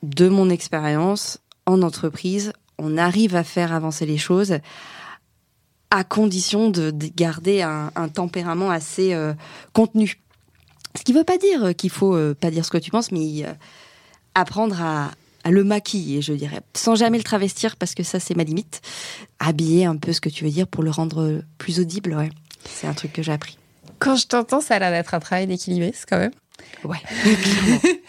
de 0.03 0.29
mon 0.29 0.51
expérience 0.51 1.39
en 1.65 1.81
entreprise, 1.81 2.53
on 2.77 2.99
arrive 2.99 3.35
à 3.35 3.43
faire 3.43 3.73
avancer 3.73 4.05
les 4.05 4.19
choses 4.19 4.59
à 5.89 6.03
condition 6.03 6.69
de, 6.69 6.93
garder 7.15 7.63
un 7.63 8.09
tempérament 8.09 8.69
assez 8.69 9.17
contenu. 9.73 10.22
Ce 10.97 11.03
qui 11.03 11.13
ne 11.13 11.17
veut 11.17 11.23
pas 11.23 11.37
dire 11.37 11.75
qu'il 11.75 11.89
faut 11.89 12.15
euh, 12.15 12.35
pas 12.39 12.51
dire 12.51 12.65
ce 12.65 12.71
que 12.71 12.77
tu 12.77 12.91
penses, 12.91 13.11
mais 13.11 13.45
euh, 13.45 13.53
apprendre 14.35 14.81
à, 14.81 15.11
le 15.49 15.63
maquiller, 15.63 16.21
je 16.21 16.33
dirais, 16.33 16.61
sans 16.73 16.95
jamais 16.95 17.17
le 17.17 17.23
travestir 17.23 17.75
parce 17.75 17.95
que 17.95 18.03
ça 18.03 18.19
c'est 18.19 18.35
ma 18.35 18.43
limite. 18.43 18.81
Habiller 19.39 19.85
un 19.85 19.97
peu 19.97 20.13
ce 20.13 20.21
que 20.21 20.29
tu 20.29 20.45
veux 20.45 20.51
dire 20.51 20.67
pour 20.67 20.83
le 20.83 20.91
rendre 20.91 21.41
plus 21.57 21.79
audible, 21.79 22.13
ouais. 22.13 22.29
C'est 22.63 22.87
un 22.87 22.93
truc 22.93 23.11
que 23.11 23.21
j'ai 23.21 23.33
appris. 23.33 23.57
Quand 23.99 24.15
je 24.15 24.25
t'entends, 24.25 24.61
ça 24.61 24.75
a 24.75 24.79
l'air 24.79 24.91
d'être 24.91 25.13
un 25.13 25.19
travail 25.19 25.47
d'équilibriste 25.47 26.05
quand 26.09 26.17
même. 26.17 26.31
Ouais. 26.85 27.01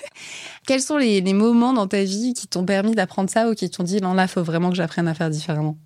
Quels 0.66 0.80
sont 0.80 0.96
les, 0.96 1.20
moments 1.32 1.72
dans 1.72 1.86
ta 1.86 2.02
vie 2.04 2.32
qui 2.34 2.46
t'ont 2.46 2.64
permis 2.64 2.94
d'apprendre 2.94 3.28
ça 3.28 3.50
ou 3.50 3.54
qui 3.54 3.68
t'ont 3.68 3.82
dit 3.82 4.00
non 4.00 4.14
là, 4.14 4.26
faut 4.26 4.42
vraiment 4.42 4.70
que 4.70 4.76
j'apprenne 4.76 5.08
à 5.08 5.14
faire 5.14 5.30
différemment? 5.30 5.76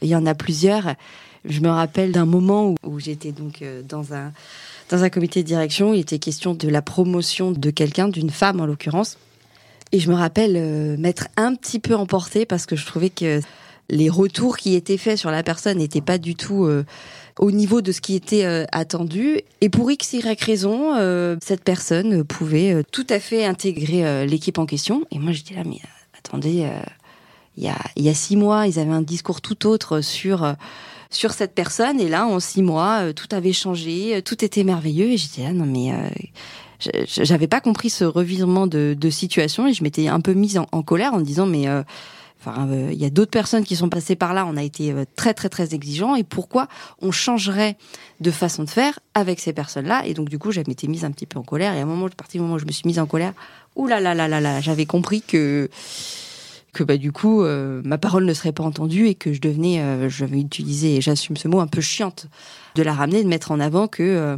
Il 0.00 0.08
y 0.08 0.16
en 0.16 0.26
a 0.26 0.34
plusieurs. 0.34 0.94
Je 1.44 1.60
me 1.60 1.68
rappelle 1.68 2.12
d'un 2.12 2.24
moment 2.24 2.74
où 2.84 3.00
j'étais 3.00 3.32
donc 3.32 3.62
euh, 3.62 3.82
dans 3.82 4.14
un 4.14 4.32
dans 4.92 5.04
un 5.04 5.08
comité 5.08 5.42
de 5.42 5.46
direction, 5.46 5.94
il 5.94 6.00
était 6.00 6.18
question 6.18 6.52
de 6.52 6.68
la 6.68 6.82
promotion 6.82 7.50
de 7.50 7.70
quelqu'un, 7.70 8.08
d'une 8.08 8.28
femme 8.28 8.60
en 8.60 8.66
l'occurrence. 8.66 9.16
Et 9.90 9.98
je 9.98 10.10
me 10.10 10.14
rappelle 10.14 10.52
euh, 10.56 10.96
m'être 10.98 11.28
un 11.38 11.54
petit 11.54 11.78
peu 11.78 11.96
emportée 11.96 12.44
parce 12.44 12.66
que 12.66 12.76
je 12.76 12.84
trouvais 12.84 13.08
que 13.08 13.40
les 13.88 14.10
retours 14.10 14.58
qui 14.58 14.74
étaient 14.74 14.98
faits 14.98 15.16
sur 15.16 15.30
la 15.30 15.42
personne 15.42 15.78
n'étaient 15.78 16.02
pas 16.02 16.18
du 16.18 16.34
tout 16.34 16.66
euh, 16.66 16.84
au 17.38 17.50
niveau 17.52 17.80
de 17.80 17.90
ce 17.90 18.02
qui 18.02 18.14
était 18.14 18.44
euh, 18.44 18.66
attendu. 18.70 19.40
Et 19.62 19.70
pour 19.70 19.90
X, 19.90 20.12
Y 20.12 20.38
raison, 20.42 21.38
cette 21.40 21.64
personne 21.64 22.22
pouvait 22.22 22.84
tout 22.92 23.06
à 23.08 23.18
fait 23.18 23.46
intégrer 23.46 24.26
l'équipe 24.26 24.58
en 24.58 24.66
question. 24.66 25.06
Et 25.10 25.18
moi, 25.18 25.32
j'étais 25.32 25.54
là, 25.54 25.62
mais 25.64 25.80
attendez, 26.18 26.68
il 27.56 27.64
y 27.96 28.08
a 28.08 28.14
six 28.14 28.36
mois, 28.36 28.66
ils 28.66 28.78
avaient 28.78 28.92
un 28.92 29.00
discours 29.00 29.40
tout 29.40 29.66
autre 29.66 30.02
sur 30.02 30.54
sur 31.14 31.32
cette 31.32 31.54
personne. 31.54 32.00
Et 32.00 32.08
là, 32.08 32.26
en 32.26 32.40
six 32.40 32.62
mois, 32.62 33.02
euh, 33.02 33.12
tout 33.12 33.28
avait 33.30 33.52
changé, 33.52 34.16
euh, 34.16 34.20
tout 34.20 34.44
était 34.44 34.64
merveilleux. 34.64 35.10
Et 35.10 35.16
j'étais 35.16 35.42
là, 35.42 35.52
non 35.52 35.66
mais 35.66 35.92
euh, 35.92 36.08
j'avais 37.06 37.46
pas 37.46 37.60
compris 37.60 37.90
ce 37.90 38.04
revirement 38.04 38.66
de, 38.66 38.96
de, 38.98 39.10
situation. 39.10 39.66
Et 39.66 39.72
je 39.72 39.82
m'étais 39.82 40.08
un 40.08 40.20
peu 40.20 40.32
mise 40.32 40.58
en, 40.58 40.82
colère 40.82 41.14
en 41.14 41.20
disant 41.20 41.46
mais 41.46 41.68
enfin 42.40 42.66
il 42.90 42.98
y 42.98 43.04
a 43.04 43.10
d'autres 43.10 43.30
personnes 43.30 43.64
qui 43.64 43.76
sont 43.76 43.88
passées 43.88 44.16
par 44.16 44.34
là. 44.34 44.46
On 44.46 44.56
a 44.56 44.64
été 44.64 44.92
très 45.14 45.32
très 45.32 45.48
très 45.48 45.74
exigeants. 45.74 46.16
Et 46.16 46.24
pourquoi 46.24 46.66
on 47.00 47.12
changerait 47.12 47.76
de 48.20 48.32
façon 48.32 48.64
de 48.64 48.70
faire 48.70 48.98
avec 49.14 49.38
ces 49.38 49.52
personnes 49.52 49.86
là 49.86 50.04
et 50.04 50.14
donc 50.14 50.28
du 50.28 50.40
coup 50.40 50.50
je 50.50 50.60
m'étais 50.66 50.88
mise 50.88 51.04
un 51.04 51.12
petit 51.12 51.26
peu 51.26 51.38
en 51.38 51.44
colère. 51.44 51.72
Et 51.74 51.78
à 51.78 51.82
un 51.82 51.86
moment 51.86 52.06
à 52.06 52.10
partir 52.10 52.40
du 52.40 52.42
moment 52.42 52.56
où 52.56 52.58
je 52.58 52.66
me 52.66 52.72
suis 52.72 52.86
mise 52.86 52.98
en 52.98 53.06
colère. 53.06 53.32
Ouh 53.76 53.86
là 53.86 54.00
là 54.00 54.12
là 54.12 54.26
là 54.26 54.40
là 54.40 54.60
j'avais 54.60 54.86
compris 54.86 55.22
que 55.22 55.70
que 56.72 56.82
bah 56.82 56.96
du 56.96 57.12
coup 57.12 57.42
euh, 57.42 57.82
ma 57.84 57.98
parole 57.98 58.24
ne 58.24 58.34
serait 58.34 58.52
pas 58.52 58.64
entendue 58.64 59.06
et 59.06 59.14
que 59.14 59.32
je 59.32 59.40
devenais, 59.40 59.80
euh, 59.80 60.08
j'avais 60.08 60.40
utilisé 60.40 60.96
et 60.96 61.00
j'assume 61.00 61.36
ce 61.36 61.48
mot 61.48 61.60
un 61.60 61.66
peu 61.66 61.80
chiante 61.80 62.26
de 62.74 62.82
la 62.82 62.94
ramener, 62.94 63.22
de 63.22 63.28
mettre 63.28 63.50
en 63.50 63.60
avant 63.60 63.88
que 63.88 64.02
euh, 64.02 64.36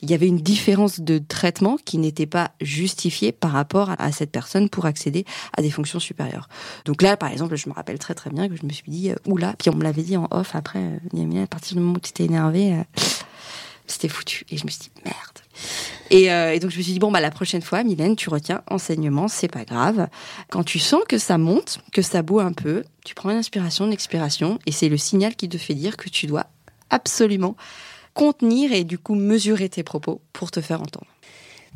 il 0.00 0.10
y 0.10 0.14
avait 0.14 0.28
une 0.28 0.38
différence 0.38 1.00
de 1.00 1.18
traitement 1.18 1.76
qui 1.84 1.98
n'était 1.98 2.26
pas 2.26 2.52
justifiée 2.60 3.32
par 3.32 3.50
rapport 3.50 3.90
à 3.98 4.12
cette 4.12 4.30
personne 4.30 4.68
pour 4.68 4.86
accéder 4.86 5.24
à 5.56 5.62
des 5.62 5.70
fonctions 5.70 5.98
supérieures. 5.98 6.48
Donc 6.84 7.02
là, 7.02 7.16
par 7.16 7.32
exemple, 7.32 7.56
je 7.56 7.68
me 7.68 7.74
rappelle 7.74 7.98
très 7.98 8.14
très 8.14 8.30
bien 8.30 8.48
que 8.48 8.54
je 8.54 8.64
me 8.64 8.70
suis 8.70 8.88
dit, 8.92 9.10
oula, 9.26 9.54
puis 9.58 9.70
on 9.70 9.74
me 9.74 9.82
l'avait 9.82 10.02
dit 10.02 10.16
en 10.16 10.28
off 10.30 10.54
après, 10.54 10.78
à 10.78 11.46
partir 11.48 11.76
du 11.76 11.82
moment 11.82 11.96
où 11.96 12.00
tu 12.00 12.12
t'es 12.12 12.26
énervé, 12.26 12.76
c'était 13.88 14.08
foutu. 14.08 14.44
Et 14.50 14.56
je 14.56 14.64
me 14.64 14.70
suis 14.70 14.80
dit, 14.80 14.90
merde. 15.04 15.16
Et, 16.10 16.32
euh, 16.32 16.54
et, 16.54 16.60
donc 16.60 16.70
je 16.70 16.78
me 16.78 16.82
suis 16.82 16.92
dit 16.92 16.98
bon 16.98 17.10
bah 17.10 17.20
la 17.20 17.30
prochaine 17.30 17.62
fois, 17.62 17.82
Mylène, 17.82 18.16
tu 18.16 18.30
retiens 18.30 18.62
enseignement, 18.70 19.28
c'est 19.28 19.48
pas 19.48 19.64
grave. 19.64 20.08
Quand 20.50 20.64
tu 20.64 20.78
sens 20.78 21.02
que 21.08 21.18
ça 21.18 21.36
monte, 21.36 21.80
que 21.92 22.02
ça 22.02 22.22
boue 22.22 22.40
un 22.40 22.52
peu, 22.52 22.84
tu 23.04 23.14
prends 23.14 23.30
une 23.30 23.36
inspiration, 23.36 23.86
une 23.86 23.92
expiration, 23.92 24.58
et 24.66 24.72
c'est 24.72 24.88
le 24.88 24.96
signal 24.96 25.36
qui 25.36 25.48
te 25.48 25.58
fait 25.58 25.74
dire 25.74 25.96
que 25.96 26.08
tu 26.08 26.26
dois 26.26 26.46
absolument 26.90 27.56
contenir 28.14 28.72
et 28.72 28.84
du 28.84 28.98
coup 28.98 29.14
mesurer 29.14 29.68
tes 29.68 29.82
propos 29.82 30.20
pour 30.32 30.50
te 30.50 30.60
faire 30.60 30.80
entendre. 30.80 31.06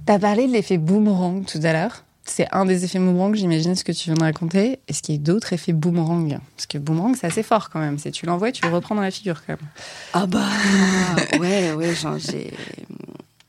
Tu 0.07 0.13
as 0.13 0.19
parlé 0.19 0.47
de 0.47 0.53
l'effet 0.53 0.79
boomerang 0.79 1.45
tout 1.45 1.61
à 1.63 1.73
l'heure. 1.73 2.05
C'est 2.25 2.47
un 2.53 2.65
des 2.65 2.85
effets 2.85 3.01
boomerang, 3.01 3.35
j'imagine, 3.35 3.75
ce 3.75 3.83
que 3.83 3.91
tu 3.91 4.05
viens 4.05 4.15
de 4.15 4.23
raconter. 4.23 4.79
Est-ce 4.87 5.03
qu'il 5.03 5.17
y 5.17 5.19
a 5.19 5.21
d'autres 5.21 5.53
effets 5.53 5.73
boomerang? 5.73 6.39
Parce 6.57 6.67
que 6.67 6.79
boomerang, 6.79 7.17
c'est 7.17 7.27
assez 7.27 7.43
fort 7.43 7.69
quand 7.69 7.81
même. 7.81 7.99
C'est 7.99 8.13
tu 8.13 8.27
l'envoies, 8.27 8.53
tu 8.53 8.65
le 8.65 8.73
reprends 8.73 8.95
dans 8.95 9.03
la 9.03 9.11
figure 9.11 9.45
quand 9.45 9.55
même. 9.55 9.69
Ah 10.13 10.27
bah 10.27 10.47
ouais, 11.41 11.73
ouais, 11.73 11.95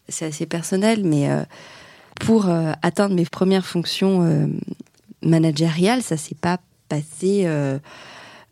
c'est 0.09 0.25
assez 0.25 0.45
personnel, 0.47 1.03
mais 1.03 1.29
euh, 1.29 1.43
pour 2.19 2.49
euh, 2.49 2.71
atteindre 2.81 3.15
mes 3.15 3.25
premières 3.25 3.65
fonctions 3.65 4.23
euh, 4.23 4.47
managériales, 5.21 6.01
ça 6.01 6.17
s'est 6.17 6.35
pas 6.35 6.59
passé 6.89 7.47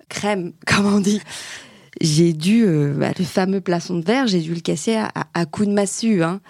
crème, 0.08 0.54
comme 0.68 0.86
on 0.86 1.00
dit. 1.00 1.22
J'ai 2.00 2.34
dû, 2.34 2.66
bah, 2.96 3.12
le 3.18 3.26
fameux 3.26 3.62
plafond 3.62 3.96
de 3.96 4.06
verre, 4.06 4.26
j'ai 4.26 4.40
dû 4.40 4.54
le 4.54 4.62
casser 4.62 4.96
à, 4.96 5.12
à, 5.34 5.46
coups 5.46 5.68
de 5.68 5.74
massue. 5.74 6.24
Hein 6.24 6.42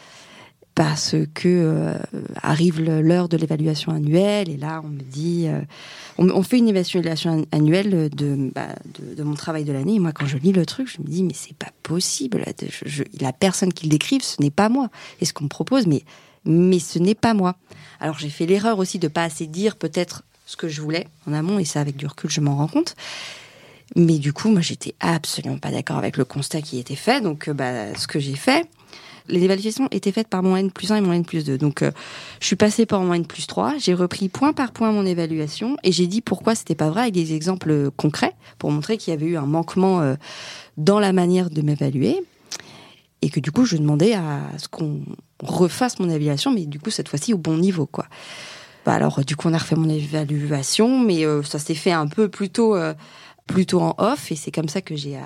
parce 0.75 1.16
que 1.34 1.48
euh, 1.48 1.98
arrive 2.42 2.82
l'heure 2.82 3.28
de 3.28 3.38
l'évaluation 3.38 3.92
annuelle 3.92 4.50
et 4.50 4.58
là 4.58 4.82
on 4.84 4.88
me 4.88 5.01
dit 5.01 5.48
euh, 5.48 5.62
on, 6.18 6.44
fait 6.44 6.60
une 6.60 6.70
évaluation 6.70 7.46
annuelle 7.51 8.10
bah, 8.54 8.68
de, 9.00 9.16
de, 9.16 9.24
mon 9.24 9.34
travail 9.34 9.63
de 9.66 9.74
l'année. 9.74 9.96
Et 9.96 10.00
moi 10.00 10.12
quand 10.13 10.25
je 10.25 10.38
lis 10.38 10.54
le 10.54 10.66
truc 10.66 10.90
je 10.90 11.01
me 11.01 11.08
dis 11.08 11.24
mais 11.24 11.34
c'est 11.34 11.56
pas 11.56 11.72
possible. 11.84 12.46
Je, 12.86 13.04
la 13.20 13.34
personne 13.34 13.74
qui 13.74 13.86
le 13.86 13.92
décrive 13.92 14.24
ce 14.24 14.42
n'est 14.42 14.51
pas 14.51 14.70
moi. 14.70 14.90
Et 15.20 15.25
ce 15.25 15.34
qu'on 15.34 15.46
me 15.46 15.50
propose 15.50 15.88
mais 15.88 16.04
mais 16.46 16.80
ce 16.80 17.00
n'est 17.00 17.16
pas 17.16 17.34
moi. 17.34 17.56
Alors 18.00 18.18
j'ai 18.18 18.30
fait 18.30 18.46
l'erreur 18.46 18.80
aussi 18.80 18.98
de 18.98 19.08
pas 19.08 19.24
assez 19.24 19.48
dire 19.48 19.75
peut-être 19.75 20.24
ce 20.46 20.56
que 20.56 20.70
je 20.70 20.82
voulais 20.82 21.08
en 21.28 21.34
amont 21.34 21.60
et 21.60 21.66
ça 21.66 21.82
avec 21.82 21.98
du 21.98 22.08
recul 22.08 22.30
je 22.30 22.40
m'en 22.40 22.56
rends 22.56 22.68
compte. 22.68 22.96
Mais 23.98 24.20
du 24.20 24.32
coup 24.32 24.50
moi 24.50 24.62
j'étais 24.62 24.96
absolument 25.01 25.58
pas 25.58 25.72
d'accord 25.72 25.98
avec 25.98 26.16
le 26.16 26.24
constat 26.24 26.62
qui 26.62 26.80
était 26.80 26.96
fait. 26.96 27.20
Donc 27.20 27.50
euh, 27.50 27.54
bah, 27.54 27.94
ce 27.96 28.08
que 28.08 28.20
j'ai 28.20 28.36
fait 28.36 28.70
les 29.32 29.44
évaluations 29.44 29.88
étaient 29.92 30.12
faites 30.12 30.28
par 30.28 30.44
mon 30.44 30.56
N 30.56 30.72
plus 30.72 30.92
1 30.92 30.98
et 30.98 31.02
mon 31.02 31.14
N 31.14 31.26
plus 31.26 31.44
2. 31.44 31.58
Donc, 31.58 31.82
euh, 31.82 31.92
je 32.40 32.46
suis 32.46 32.56
passée 32.56 32.86
par 32.86 33.02
mon 33.02 33.14
N 33.14 33.26
plus 33.26 33.48
3, 33.48 33.76
j'ai 33.80 33.94
repris 33.94 34.30
point 34.30 34.54
par 34.54 34.72
point 34.72 34.92
mon 34.92 35.06
évaluation 35.06 35.78
et 35.84 35.92
j'ai 35.92 36.08
dit 36.08 36.22
pourquoi 36.22 36.56
c'était 36.56 36.76
pas 36.76 36.90
vrai 36.90 37.04
avec 37.04 37.14
des 37.14 37.34
exemples 37.34 37.90
concrets 37.98 38.34
pour 38.60 38.72
montrer 38.72 38.98
qu'il 38.98 39.12
y 39.12 39.16
avait 39.16 39.26
eu 39.26 39.38
un 39.38 39.46
manquement 39.46 40.02
euh, 40.02 40.16
dans 40.78 41.00
la 41.00 41.14
manière 41.14 41.50
de 41.50 41.62
m'évaluer 41.62 42.22
et 43.22 43.30
que 43.30 43.40
du 43.40 43.52
coup, 43.52 43.66
je 43.66 43.78
demandais 43.78 44.14
à 44.14 44.42
ce 44.58 44.68
qu'on 44.68 45.02
refasse 45.44 46.00
mon 46.00 46.10
évaluation, 46.10 46.52
mais 46.52 46.66
du 46.66 46.80
coup, 46.80 46.90
cette 46.90 47.08
fois-ci 47.08 47.34
au 47.34 47.38
bon 47.38 47.58
niveau, 47.58 47.86
quoi. 47.86 48.06
Bah 48.84 48.94
alors, 48.94 49.24
du 49.24 49.36
coup, 49.36 49.48
on 49.48 49.54
a 49.54 49.60
refait 49.60 49.76
mon 49.76 49.90
évaluation, 49.90 51.00
mais 51.00 51.24
euh, 51.24 51.44
ça 51.44 51.60
s'est 51.60 51.76
fait 51.76 51.92
un 51.92 52.08
peu 52.08 52.30
plutôt 52.30 52.76
plutôt 53.48 53.82
en 53.82 53.96
off 53.98 54.32
et 54.32 54.36
c'est 54.36 54.52
comme 54.52 54.70
ça 54.70 54.82
que 54.82 54.96
j'ai 54.96 55.18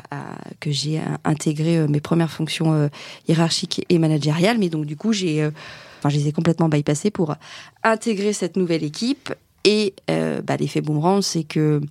que 0.59 0.71
j'ai 0.71 1.01
intégré 1.23 1.77
euh, 1.77 1.87
mes 1.87 1.99
premières 1.99 2.31
fonctions 2.31 2.73
euh, 2.73 2.87
hiérarchiques 3.27 3.85
et 3.89 3.99
managériales 3.99 4.57
mais 4.57 4.69
donc 4.69 4.85
du 4.85 4.95
coup 4.95 5.13
j'ai 5.13 5.43
euh, 5.43 5.51
enfin 5.99 6.09
je 6.09 6.17
les 6.17 6.27
ai 6.29 6.31
complètement 6.31 6.69
bypassées 6.69 7.11
pour 7.11 7.35
intégrer 7.83 8.33
cette 8.33 8.57
nouvelle 8.57 8.83
équipe 8.83 9.33
et 9.67 9.95
bah, 10.43 10.57
l'effet 10.57 10.79
boomerang, 10.79 11.23
c'est 11.23 11.43
que 11.43 11.81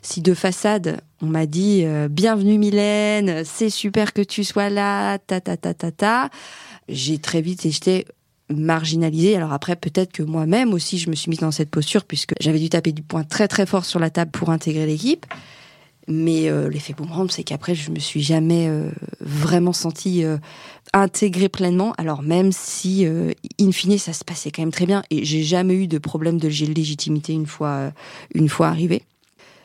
si 0.00 0.22
de 0.22 0.32
façade, 0.32 1.02
on 1.20 1.26
m'a 1.26 1.44
dit 1.44 1.84
bienvenue 2.08 2.56
Mylène, 2.56 3.44
c'est 3.44 3.68
super 3.68 4.14
que 4.14 4.22
tu 4.22 4.44
sois 4.44 4.70
là, 4.70 5.18
ta 5.18 5.38
ta 5.38 5.58
ta 5.58 5.74
ta 5.74 5.92
ta, 5.92 6.30
j'ai 6.88 7.18
très 7.18 7.42
vite 7.42 7.66
été 7.66 8.06
marginalisée. 8.48 9.36
Alors 9.36 9.52
après, 9.52 9.76
peut-être 9.76 10.10
que 10.10 10.22
moi-même 10.22 10.72
aussi, 10.72 10.96
je 10.96 11.10
me 11.10 11.14
suis 11.14 11.28
mise 11.28 11.40
dans 11.40 11.50
cette 11.50 11.68
posture 11.68 12.06
puisque 12.06 12.32
j'avais 12.40 12.58
dû 12.58 12.70
taper 12.70 12.92
du 12.92 13.02
poing 13.02 13.24
très 13.24 13.46
très 13.46 13.66
fort 13.66 13.84
sur 13.84 14.00
la 14.00 14.08
table 14.08 14.30
pour 14.30 14.48
intégrer 14.48 14.86
l'équipe. 14.86 15.26
Mais 16.10 16.48
euh, 16.48 16.70
l'effet 16.70 16.94
boomerang, 16.94 17.30
c'est 17.30 17.44
qu'après, 17.44 17.74
je 17.74 17.90
me 17.90 17.98
suis 17.98 18.22
jamais 18.22 18.66
euh, 18.66 18.90
vraiment 19.20 19.74
sentie 19.74 20.24
euh, 20.24 20.38
intégrée 20.94 21.50
pleinement. 21.50 21.92
Alors 21.98 22.22
même 22.22 22.50
si, 22.50 23.06
in 23.60 23.72
fine, 23.72 23.98
ça 23.98 24.14
se 24.14 24.24
passait 24.24 24.50
quand 24.50 24.62
même 24.62 24.72
très 24.72 24.86
bien 24.86 25.02
et 25.10 25.26
j'ai 25.26 25.42
jamais 25.42 25.74
eu 25.74 25.86
de 25.86 25.98
problème 25.98 26.38
de 26.38 26.48
légitimité 26.48 27.34
une 27.34 27.46
fois, 27.46 27.92
une 28.34 28.48
fois 28.48 28.68
arrivé. 28.68 29.02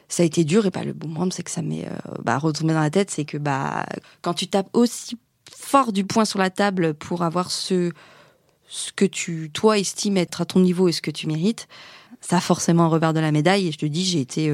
Ça 0.09 0.23
a 0.23 0.25
été 0.25 0.43
dur 0.43 0.65
et 0.65 0.71
pas 0.71 0.83
le 0.83 0.91
boomerang, 0.91 1.31
c'est 1.31 1.43
que 1.43 1.49
ça 1.49 1.61
m'est 1.61 1.87
bah, 2.23 2.37
retombé 2.37 2.73
dans 2.73 2.81
la 2.81 2.89
tête, 2.89 3.09
c'est 3.09 3.23
que 3.23 3.37
bah 3.37 3.85
quand 4.21 4.33
tu 4.33 4.47
tapes 4.47 4.69
aussi 4.73 5.17
fort 5.49 5.93
du 5.93 6.03
poing 6.03 6.25
sur 6.25 6.39
la 6.39 6.49
table 6.49 6.93
pour 6.93 7.23
avoir 7.23 7.51
ce 7.51 7.91
ce 8.67 8.91
que 8.91 9.05
tu 9.05 9.49
toi 9.53 9.79
estimes 9.79 10.17
être 10.17 10.41
à 10.41 10.45
ton 10.45 10.59
niveau 10.59 10.89
et 10.89 10.91
ce 10.91 11.01
que 11.01 11.09
tu 11.09 11.25
mérites, 11.25 11.69
ça 12.19 12.37
a 12.37 12.41
forcément 12.41 12.83
un 12.83 12.87
revers 12.87 13.13
de 13.13 13.21
la 13.21 13.31
médaille. 13.31 13.69
Et 13.69 13.71
je 13.71 13.77
te 13.77 13.85
dis, 13.85 14.03
j'ai 14.03 14.19
été 14.19 14.53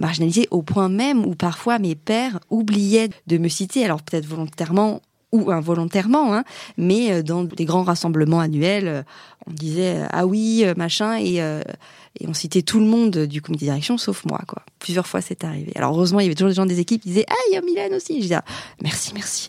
marginalisée 0.00 0.48
au 0.50 0.62
point 0.62 0.88
même 0.88 1.24
où 1.24 1.36
parfois 1.36 1.78
mes 1.78 1.94
pères 1.94 2.40
oubliaient 2.50 3.10
de 3.28 3.38
me 3.38 3.48
citer, 3.48 3.84
alors 3.84 4.02
peut-être 4.02 4.26
volontairement 4.26 5.00
ou 5.32 5.52
involontairement, 5.52 6.34
hein, 6.34 6.42
mais 6.76 7.12
euh, 7.12 7.22
dans 7.22 7.44
des 7.44 7.64
grands 7.64 7.84
rassemblements 7.84 8.40
annuels, 8.40 8.88
euh, 8.88 9.02
on 9.46 9.52
disait 9.52 9.98
euh, 9.98 10.06
ah 10.10 10.26
oui 10.26 10.64
machin 10.76 11.18
et, 11.20 11.36
et 11.36 12.26
on 12.26 12.34
citait 12.34 12.62
tout 12.62 12.80
le 12.80 12.86
monde 12.86 13.16
du 13.16 13.40
comité 13.40 13.66
de 13.66 13.70
direction 13.70 13.96
sauf 13.96 14.24
moi 14.24 14.40
quoi. 14.48 14.62
Plusieurs 14.80 15.06
fois 15.06 15.20
c'est 15.20 15.44
arrivé. 15.44 15.72
Alors 15.76 15.94
heureusement 15.94 16.20
il 16.20 16.24
y 16.24 16.26
avait 16.26 16.34
toujours 16.34 16.48
des 16.48 16.54
gens 16.56 16.66
des 16.66 16.80
équipes 16.80 17.02
qui 17.02 17.10
disaient 17.10 17.26
ah 17.28 17.34
il 17.50 17.54
y 17.54 17.56
a 17.56 17.62
Mylène 17.62 17.94
aussi. 17.94 18.16
Je 18.16 18.22
disais 18.22 18.34
ah, 18.34 18.44
merci 18.82 19.12
merci. 19.14 19.48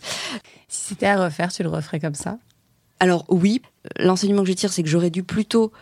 Si 0.68 0.88
c'était 0.88 1.06
à 1.06 1.24
refaire, 1.24 1.52
tu 1.52 1.62
le 1.62 1.68
referais 1.68 2.00
comme 2.00 2.14
ça? 2.14 2.38
Alors 3.00 3.24
oui, 3.28 3.60
l'enseignement 3.98 4.42
que 4.42 4.48
je 4.48 4.54
tire 4.54 4.72
c'est 4.72 4.82
que 4.82 4.88
j'aurais 4.88 5.10
dû 5.10 5.24
plutôt 5.24 5.72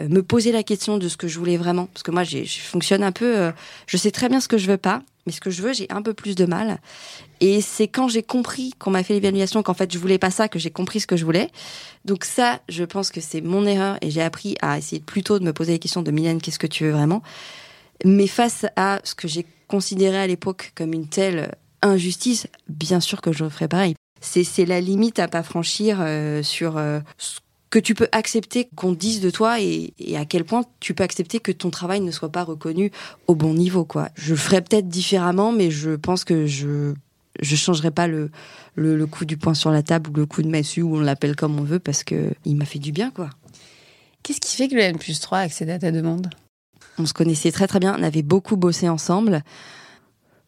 me 0.00 0.22
poser 0.22 0.52
la 0.52 0.62
question 0.62 0.98
de 0.98 1.08
ce 1.08 1.16
que 1.16 1.28
je 1.28 1.38
voulais 1.38 1.56
vraiment. 1.56 1.86
Parce 1.86 2.02
que 2.02 2.10
moi, 2.10 2.24
je 2.24 2.44
fonctionne 2.44 3.02
un 3.02 3.12
peu, 3.12 3.36
euh, 3.38 3.52
je 3.86 3.96
sais 3.96 4.10
très 4.10 4.28
bien 4.28 4.40
ce 4.40 4.48
que 4.48 4.58
je 4.58 4.66
veux 4.66 4.76
pas, 4.76 5.02
mais 5.26 5.32
ce 5.32 5.40
que 5.40 5.50
je 5.50 5.62
veux, 5.62 5.72
j'ai 5.72 5.86
un 5.90 6.02
peu 6.02 6.14
plus 6.14 6.34
de 6.34 6.46
mal. 6.46 6.78
Et 7.40 7.60
c'est 7.60 7.88
quand 7.88 8.08
j'ai 8.08 8.22
compris 8.22 8.72
qu'on 8.78 8.90
m'a 8.90 9.02
fait 9.02 9.14
l'évaluation 9.14 9.62
qu'en 9.62 9.74
fait 9.74 9.92
je 9.92 9.98
voulais 9.98 10.18
pas 10.18 10.30
ça, 10.30 10.48
que 10.48 10.58
j'ai 10.58 10.70
compris 10.70 11.00
ce 11.00 11.06
que 11.06 11.16
je 11.16 11.24
voulais. 11.24 11.50
Donc 12.04 12.24
ça, 12.24 12.60
je 12.68 12.84
pense 12.84 13.10
que 13.10 13.20
c'est 13.20 13.40
mon 13.40 13.66
erreur 13.66 13.98
et 14.00 14.10
j'ai 14.10 14.22
appris 14.22 14.56
à 14.62 14.78
essayer 14.78 15.00
plutôt 15.00 15.38
de 15.38 15.44
me 15.44 15.52
poser 15.52 15.72
la 15.72 15.78
question 15.78 16.02
de 16.02 16.10
Mylène, 16.10 16.40
qu'est-ce 16.40 16.58
que 16.58 16.66
tu 16.66 16.84
veux 16.84 16.92
vraiment? 16.92 17.22
Mais 18.04 18.26
face 18.26 18.66
à 18.76 19.00
ce 19.04 19.14
que 19.14 19.26
j'ai 19.26 19.44
considéré 19.68 20.18
à 20.18 20.26
l'époque 20.26 20.72
comme 20.74 20.92
une 20.92 21.08
telle 21.08 21.54
injustice, 21.82 22.46
bien 22.68 23.00
sûr 23.00 23.20
que 23.20 23.32
je 23.32 23.48
ferais 23.48 23.68
pareil. 23.68 23.94
C'est 24.20 24.64
la 24.64 24.80
limite 24.80 25.18
à 25.18 25.28
pas 25.28 25.42
franchir 25.42 25.98
euh, 26.00 26.42
sur 26.42 26.80
ce 27.18 27.40
que 27.76 27.80
tu 27.82 27.94
peux 27.94 28.08
accepter 28.10 28.70
qu'on 28.74 28.92
dise 28.92 29.20
de 29.20 29.28
toi 29.28 29.60
et, 29.60 29.92
à 30.16 30.24
quel 30.24 30.44
point 30.44 30.64
tu 30.80 30.94
peux 30.94 31.04
accepter 31.04 31.40
que 31.40 31.52
ton 31.52 31.68
travail 31.68 32.00
ne 32.00 32.10
soit 32.10 32.32
pas 32.32 32.42
reconnu 32.42 32.90
au 33.26 33.34
bon 33.34 33.52
niveau 33.52 33.84
quoi. 33.84 34.08
Je 34.14 34.34
ferais 34.34 34.62
peut-être 34.62 34.88
différemment 34.88 35.52
mais 35.52 35.70
je 35.70 35.90
pense 35.90 36.24
que 36.24 36.46
je 36.46 36.94
je 37.42 37.54
changerai 37.54 37.90
pas 37.90 38.06
le, 38.06 38.30
le, 38.76 39.06
coup 39.06 39.26
du 39.26 39.36
poing 39.36 39.52
sur 39.52 39.70
la 39.70 39.82
table 39.82 40.08
ou 40.08 40.14
le 40.14 40.24
coup 40.24 40.40
de 40.40 40.48
massue 40.48 40.80
ou 40.80 40.96
on 40.96 41.00
l'appelle 41.00 41.36
comme 41.36 41.60
on 41.60 41.64
veut 41.64 41.78
parce 41.78 42.02
que 42.02 42.30
il 42.46 42.56
m'a 42.56 42.64
fait 42.64 42.78
du 42.78 42.92
bien 42.92 43.10
quoi. 43.10 43.28
Qu'est-ce 44.22 44.40
qui 44.40 44.56
fait 44.56 44.68
que 44.68 44.74
le 44.74 44.80
N 44.80 44.96
plus 44.96 45.20
3 45.20 45.36
a 45.36 45.40
accédé 45.42 45.72
à 45.72 45.78
ta 45.78 45.92
demande? 45.92 46.30
On 46.98 47.04
se 47.04 47.12
connaissait 47.12 47.52
très 47.52 47.66
très 47.66 47.78
bien, 47.78 47.94
on 47.98 48.02
avait 48.02 48.22
beaucoup 48.22 48.56
bossé 48.56 48.88
ensemble. 48.88 49.42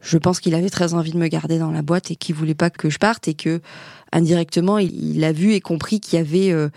Je 0.01 0.17
pense 0.17 0.41
qu'il 0.41 0.55
avait 0.55 0.71
très 0.71 0.95
envie 0.95 1.13
de 1.13 1.19
me 1.19 1.29
garder 1.29 1.59
dans 1.59 1.73
la 1.73 1.83
boîte 1.83 2.11
et 2.11 2.17
qu'il 2.17 2.35
voulait 2.35 2.55
pas 2.55 2.71
que 2.71 2.89
je 2.89 2.97
parte 2.97 3.29
et 3.29 3.35
que 3.35 3.61
indirectement 4.13 4.79
il, 4.79 5.23
a 5.25 5.33
vu 5.33 5.53
et 5.53 5.61
compris 5.61 6.01
qu'il 6.01 6.19
y 6.19 6.23
avait 6.23 6.53
euh, 6.53 6.71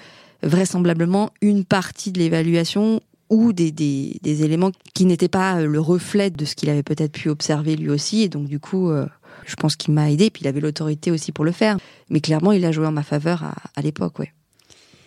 vraisemblablement 0.43 1.31
une 1.41 1.65
partie 1.65 2.11
de 2.11 2.19
l'évaluation 2.19 3.01
ou 3.29 3.53
des, 3.53 3.71
des, 3.71 4.19
des, 4.21 4.43
éléments 4.43 4.71
qui 4.93 5.05
n'étaient 5.05 5.29
pas 5.29 5.57
euh, 5.57 5.65
le 5.65 5.79
reflet 5.79 6.29
de 6.29 6.43
ce 6.43 6.55
qu'il 6.55 6.69
avait 6.69 6.83
peut-être 6.83 7.13
pu 7.13 7.29
observer 7.29 7.75
lui 7.77 7.89
aussi. 7.89 8.23
Et 8.23 8.29
donc, 8.29 8.47
du 8.47 8.59
coup, 8.59 8.89
euh, 8.89 9.07
je 9.45 9.55
pense 9.55 9.77
qu'il 9.77 9.93
m'a 9.93 10.11
aidé. 10.11 10.29
Puis, 10.29 10.43
il 10.43 10.47
avait 10.47 10.59
l'autorité 10.59 11.11
aussi 11.11 11.31
pour 11.31 11.45
le 11.45 11.53
faire. 11.53 11.77
Mais 12.09 12.19
clairement, 12.19 12.51
il 12.51 12.65
a 12.65 12.71
joué 12.71 12.85
en 12.85 12.91
ma 12.91 13.03
faveur 13.03 13.43
à, 13.43 13.55
à 13.75 13.81
l'époque, 13.81 14.19
ouais. 14.19 14.33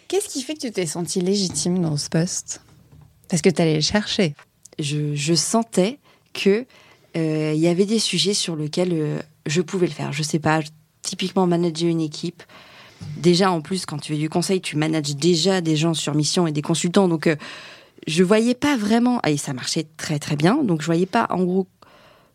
Qu'est-ce 0.09 0.29
qui 0.29 0.43
fait 0.43 0.55
que 0.55 0.61
tu 0.61 0.73
t'es 0.73 0.87
senti 0.87 1.21
légitime 1.21 1.81
dans 1.81 1.97
ce 1.97 2.09
poste? 2.09 2.63
Parce 3.29 3.43
que 3.43 3.51
tu 3.51 3.61
allais 3.61 3.75
le 3.75 3.81
chercher. 3.81 4.35
Je, 4.79 5.15
je 5.15 5.35
sentais 5.35 5.99
que 6.33 6.65
euh, 7.17 7.53
il 7.55 7.61
y 7.61 7.69
avait 7.69 7.87
des 7.87 7.99
sujets 7.99 8.35
sur 8.35 8.57
lesquels 8.57 9.23
je 9.47 9.61
pouvais 9.61 9.87
le 9.87 9.93
faire. 9.93 10.13
Je 10.13 10.23
sais 10.23 10.39
pas, 10.39 10.61
typiquement 11.03 11.47
manager 11.47 11.89
une 11.89 12.01
équipe, 12.01 12.43
déjà 13.17 13.51
en 13.51 13.61
plus 13.61 13.87
quand 13.87 13.99
tu 13.99 14.13
fais 14.13 14.19
du 14.19 14.29
conseil, 14.29 14.61
tu 14.61 14.77
manages 14.77 15.17
déjà 15.17 15.61
des 15.61 15.77
gens 15.77 15.95
sur 15.95 16.15
mission 16.15 16.47
et 16.47 16.53
des 16.53 16.63
consultants. 16.63 17.09
Donc 17.09 17.27
euh, 17.27 17.37
je 18.07 18.23
voyais 18.23 18.55
pas 18.55 18.77
vraiment 18.77 19.21
et 19.27 19.37
ça 19.37 19.53
marchait 19.53 19.87
très 19.97 20.19
très 20.19 20.37
bien. 20.37 20.63
Donc 20.63 20.81
je 20.81 20.87
voyais 20.87 21.07
pas 21.07 21.27
en 21.31 21.43
gros 21.45 21.67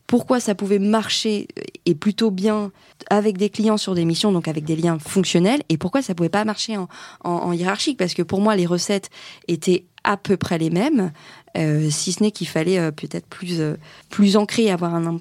pourquoi 0.08 0.40
ça 0.40 0.56
pouvait 0.56 0.80
marcher 0.80 1.48
et 1.86 1.94
plutôt 1.94 2.32
bien 2.32 2.72
avec 3.12 3.38
des 3.38 3.52
clients 3.52 3.78
sur 3.78 3.94
des 3.94 4.06
missions, 4.06 4.32
donc 4.32 4.48
avec 4.48 4.66
des 4.66 4.76
liens 4.76 4.98
fonctionnels, 4.98 5.62
et 5.70 5.78
pourquoi 5.78 6.02
ça 6.02 6.16
pouvait 6.16 6.30
pas 6.30 6.44
marcher 6.46 6.78
en, 7.24 7.54
hiérarchique, 7.54 8.00
parce 8.00 8.16
que 8.16 8.24
pour 8.24 8.42
moi 8.42 8.56
les 8.56 8.66
recettes 8.66 9.12
étaient 9.48 9.86
à 10.04 10.18
peu 10.18 10.36
près 10.36 10.58
les 10.58 10.72
mêmes, 10.72 11.12
euh, 11.58 11.92
si 11.92 12.12
ce 12.12 12.24
n'est 12.24 12.32
qu'il 12.32 12.48
fallait 12.48 12.80
euh, 12.80 12.90
peut-être 12.90 13.28
plus 13.28 13.62
plus 14.10 14.36
ancré, 14.36 14.72
avoir 14.72 14.96
un 14.96 15.20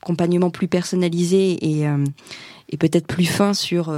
accompagnement 0.00 0.48
plus 0.48 0.66
personnalisé 0.66 1.58
et 1.60 1.86
et 2.72 2.76
peut-être 2.76 3.06
plus 3.06 3.26
fin 3.26 3.54
sur 3.54 3.94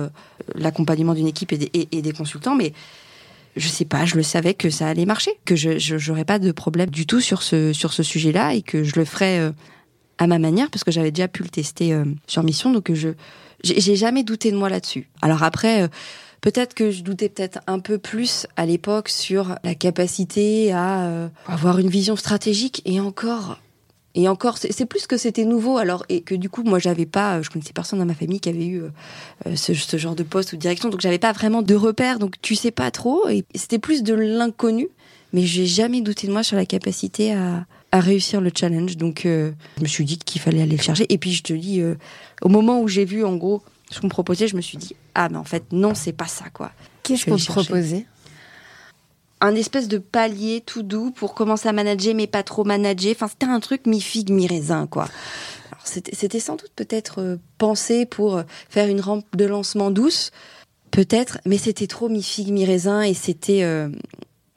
l'accompagnement 0.55 1.15
d'une 1.15 1.27
équipe 1.29 1.53
et 1.53 2.03
des, 2.03 2.13
consultants, 2.13 2.55
mais 2.55 2.73
je 3.57 3.69
sais 3.69 3.85
pas, 3.85 4.05
je 4.05 4.17
le 4.17 4.23
savais 4.23 4.55
que 4.55 4.71
ça 4.71 4.89
allait 4.89 5.07
marcher, 5.07 5.33
que 5.45 5.55
je 5.55 6.11
n'aurais 6.11 6.25
pas 6.25 6.39
de 6.39 6.53
problème 6.53 6.91
du 6.91 7.07
tout 7.07 7.21
sur 7.21 7.43
ce 7.43 7.73
sur 7.73 7.93
ce 7.93 8.03
sujet-là 8.03 8.55
et 8.55 8.63
que 8.63 8.83
je 8.83 8.97
le 8.97 9.05
ferais 9.05 9.39
euh, 9.39 9.53
à 10.19 10.27
ma 10.27 10.39
manière 10.39 10.71
parce 10.71 10.85
que 10.85 10.91
j'avais 10.91 11.13
déjà 11.13 11.29
pu 11.29 11.43
le 11.43 11.49
tester 11.49 11.93
euh, 11.93 12.05
sur 12.27 12.43
mission, 12.43 12.73
donc 12.73 12.93
je 12.93 13.11
j'ai 13.63 13.97
jamais 13.97 14.25
douté 14.25 14.51
de 14.51 14.57
moi 14.57 14.69
là-dessus. 14.69 15.09
Alors 15.23 15.43
après. 15.43 15.83
Euh, 15.83 15.89
peut-être 16.43 16.75
que 16.75 16.91
je 16.91 17.03
doutais 17.03 17.31
peut-être 17.31 17.61
un 17.67 17.79
peu 17.79 17.97
plus 17.97 18.47
à 18.59 18.67
l'époque 18.67 19.09
sur 19.09 19.55
la 19.65 19.75
capacité 19.75 20.73
à 20.73 21.31
avoir 21.47 21.79
une 21.79 21.89
vision 21.89 22.17
stratégique 22.17 22.83
et 22.85 23.01
encore 23.01 23.59
et 24.17 24.29
encore, 24.29 24.59
c'est 24.59 24.87
plus 24.87 25.09
que 25.09 25.17
c'était 25.17 25.45
nouveau, 25.45 25.77
alors 25.77 26.05
et 26.09 26.21
que 26.21 26.37
du 26.37 26.49
coup, 26.49 26.63
moi, 26.63 26.79
j'avais 26.79 27.07
pas, 27.07 27.43
je 27.43 27.51
connaissais 27.51 27.73
personne 27.73 27.99
dans 27.99 28.07
ma 28.07 28.15
famille 28.15 28.39
qui 28.39 28.49
avait 28.49 28.67
eu 28.67 28.83
euh, 28.83 28.91
euh, 29.47 29.57
ce, 29.57 29.75
ce, 29.75 29.97
genre 29.97 30.15
de 30.15 30.23
poste 30.23 30.53
ou 30.53 30.57
de 30.57 30.61
direction, 30.61 30.89
donc 30.89 31.01
j'avais 31.01 31.19
pas 31.19 31.33
vraiment 31.33 31.63
de 31.63 31.75
repères, 31.75 32.21
donc 32.21 32.41
tu 32.41 32.55
sais 32.55 32.71
pas 32.71 32.93
trop. 32.93 33.29
Et 33.29 33.45
c'était 33.57 33.81
plus 33.81 34.05
de 34.05 34.15
l'inconnu, 34.15 34.89
mais 35.33 35.43
j'ai 35.43 35.67
jamais 35.67 36.01
douté 36.01 36.29
de 36.29 36.33
moi 36.33 36.45
sur 36.45 36.57
la 36.57 36.65
capacité 36.65 37.35
à, 37.35 37.67
à 37.91 37.99
réussir 37.99 38.41
le 38.41 38.53
challenge. 38.57 38.97
Donc, 38.97 39.27
euh, 39.27 39.51
je 39.79 39.83
me 39.83 39.89
suis 39.89 40.05
dit 40.05 40.17
qu'il 40.17 40.41
fallait 40.41 40.63
aller 40.63 40.77
le 40.77 40.83
chercher. 40.83 41.13
Et 41.13 41.19
puis, 41.19 41.33
je 41.33 41.43
te 41.43 41.53
dis, 41.53 41.83
au 42.41 42.49
moment 42.49 42.81
où 42.81 42.87
j'ai 42.87 43.05
vu, 43.05 43.25
en 43.25 43.35
gros, 43.35 43.63
ce 43.91 44.01
qu'on 44.01 44.07
me 44.07 44.11
proposait, 44.11 44.47
je 44.47 44.55
me 44.55 44.61
suis 44.61 44.79
dit, 44.79 44.95
ah, 45.17 45.29
mais 45.29 45.39
en 45.39 45.45
fait, 45.45 45.65
non, 45.73 45.95
c'est 45.95 46.13
pas 46.13 46.29
ça, 46.29 46.45
quoi. 46.53 46.71
Qu'est-ce 47.03 47.25
qu'on 47.25 47.37
te 47.37 47.47
proposait? 47.47 48.07
Un 49.45 49.55
espèce 49.55 49.89
de 49.89 49.99
palier 49.99 50.63
tout 50.65 50.83
doux 50.83 51.11
pour 51.11 51.35
commencer 51.35 51.69
à 51.69 51.73
manager 51.73 52.15
mais 52.15 52.27
pas 52.27 52.43
trop 52.43 52.65
manager. 52.65 53.13
Enfin, 53.15 53.29
c'était 53.29 53.47
un 53.47 53.61
truc 53.61 53.87
mi-figue, 53.87 54.31
mi-raisin, 54.31 54.87
quoi. 54.87 55.09
C'était 55.85 56.41
sans 56.41 56.57
doute 56.57 56.73
peut-être 56.75 57.21
euh, 57.21 57.37
pensé 57.59 58.07
pour 58.07 58.39
euh, 58.39 58.43
faire 58.71 58.89
une 58.89 59.03
rampe 59.03 59.37
de 59.37 59.45
lancement 59.45 59.91
douce, 59.91 60.31
peut-être, 60.91 61.39
mais 61.45 61.59
c'était 61.59 61.87
trop 61.87 62.09
mi-figue, 62.09 62.51
mi-raisin 62.51 63.03
et 63.03 63.15
c'était... 63.15 63.63
Euh, 63.65 63.91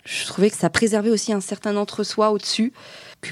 je 0.06 0.25
trouvais 0.25 0.50
que 0.50 0.56
ça 0.56 0.70
préservait 0.70 1.10
aussi 1.10 1.34
un 1.34 1.41
certain 1.41 1.75
entre-soi 1.75 2.32
au-dessus 2.32 2.72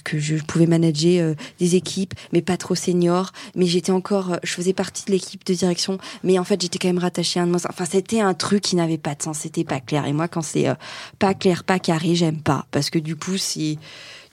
que, 0.01 0.19
je 0.19 0.35
pouvais 0.37 0.65
manager 0.67 1.23
euh, 1.23 1.35
des 1.59 1.75
équipes, 1.75 2.13
mais 2.33 2.41
pas 2.41 2.57
trop 2.57 2.75
seniors. 2.75 3.31
Mais 3.55 3.65
j'étais 3.65 3.91
encore, 3.91 4.33
euh, 4.33 4.37
je 4.43 4.53
faisais 4.53 4.73
partie 4.73 5.05
de 5.05 5.11
l'équipe 5.11 5.45
de 5.45 5.53
direction, 5.53 5.97
mais 6.23 6.39
en 6.39 6.43
fait 6.43 6.61
j'étais 6.61 6.79
quand 6.79 6.87
même 6.87 6.99
rattachée 6.99 7.39
à 7.39 7.43
un 7.43 7.55
Enfin, 7.55 7.85
c'était 7.85 8.19
un 8.19 8.33
truc 8.33 8.61
qui 8.61 8.75
n'avait 8.75 8.97
pas 8.97 9.15
de 9.15 9.23
sens, 9.23 9.39
c'était 9.39 9.63
pas 9.63 9.79
clair. 9.79 10.05
Et 10.05 10.13
moi, 10.13 10.27
quand 10.27 10.41
c'est 10.41 10.67
euh, 10.67 10.75
pas 11.19 11.33
clair, 11.33 11.63
pas 11.63 11.79
carré, 11.79 12.15
j'aime 12.15 12.41
pas, 12.41 12.65
parce 12.71 12.89
que 12.89 12.99
du 12.99 13.15
coup, 13.15 13.37
si 13.37 13.79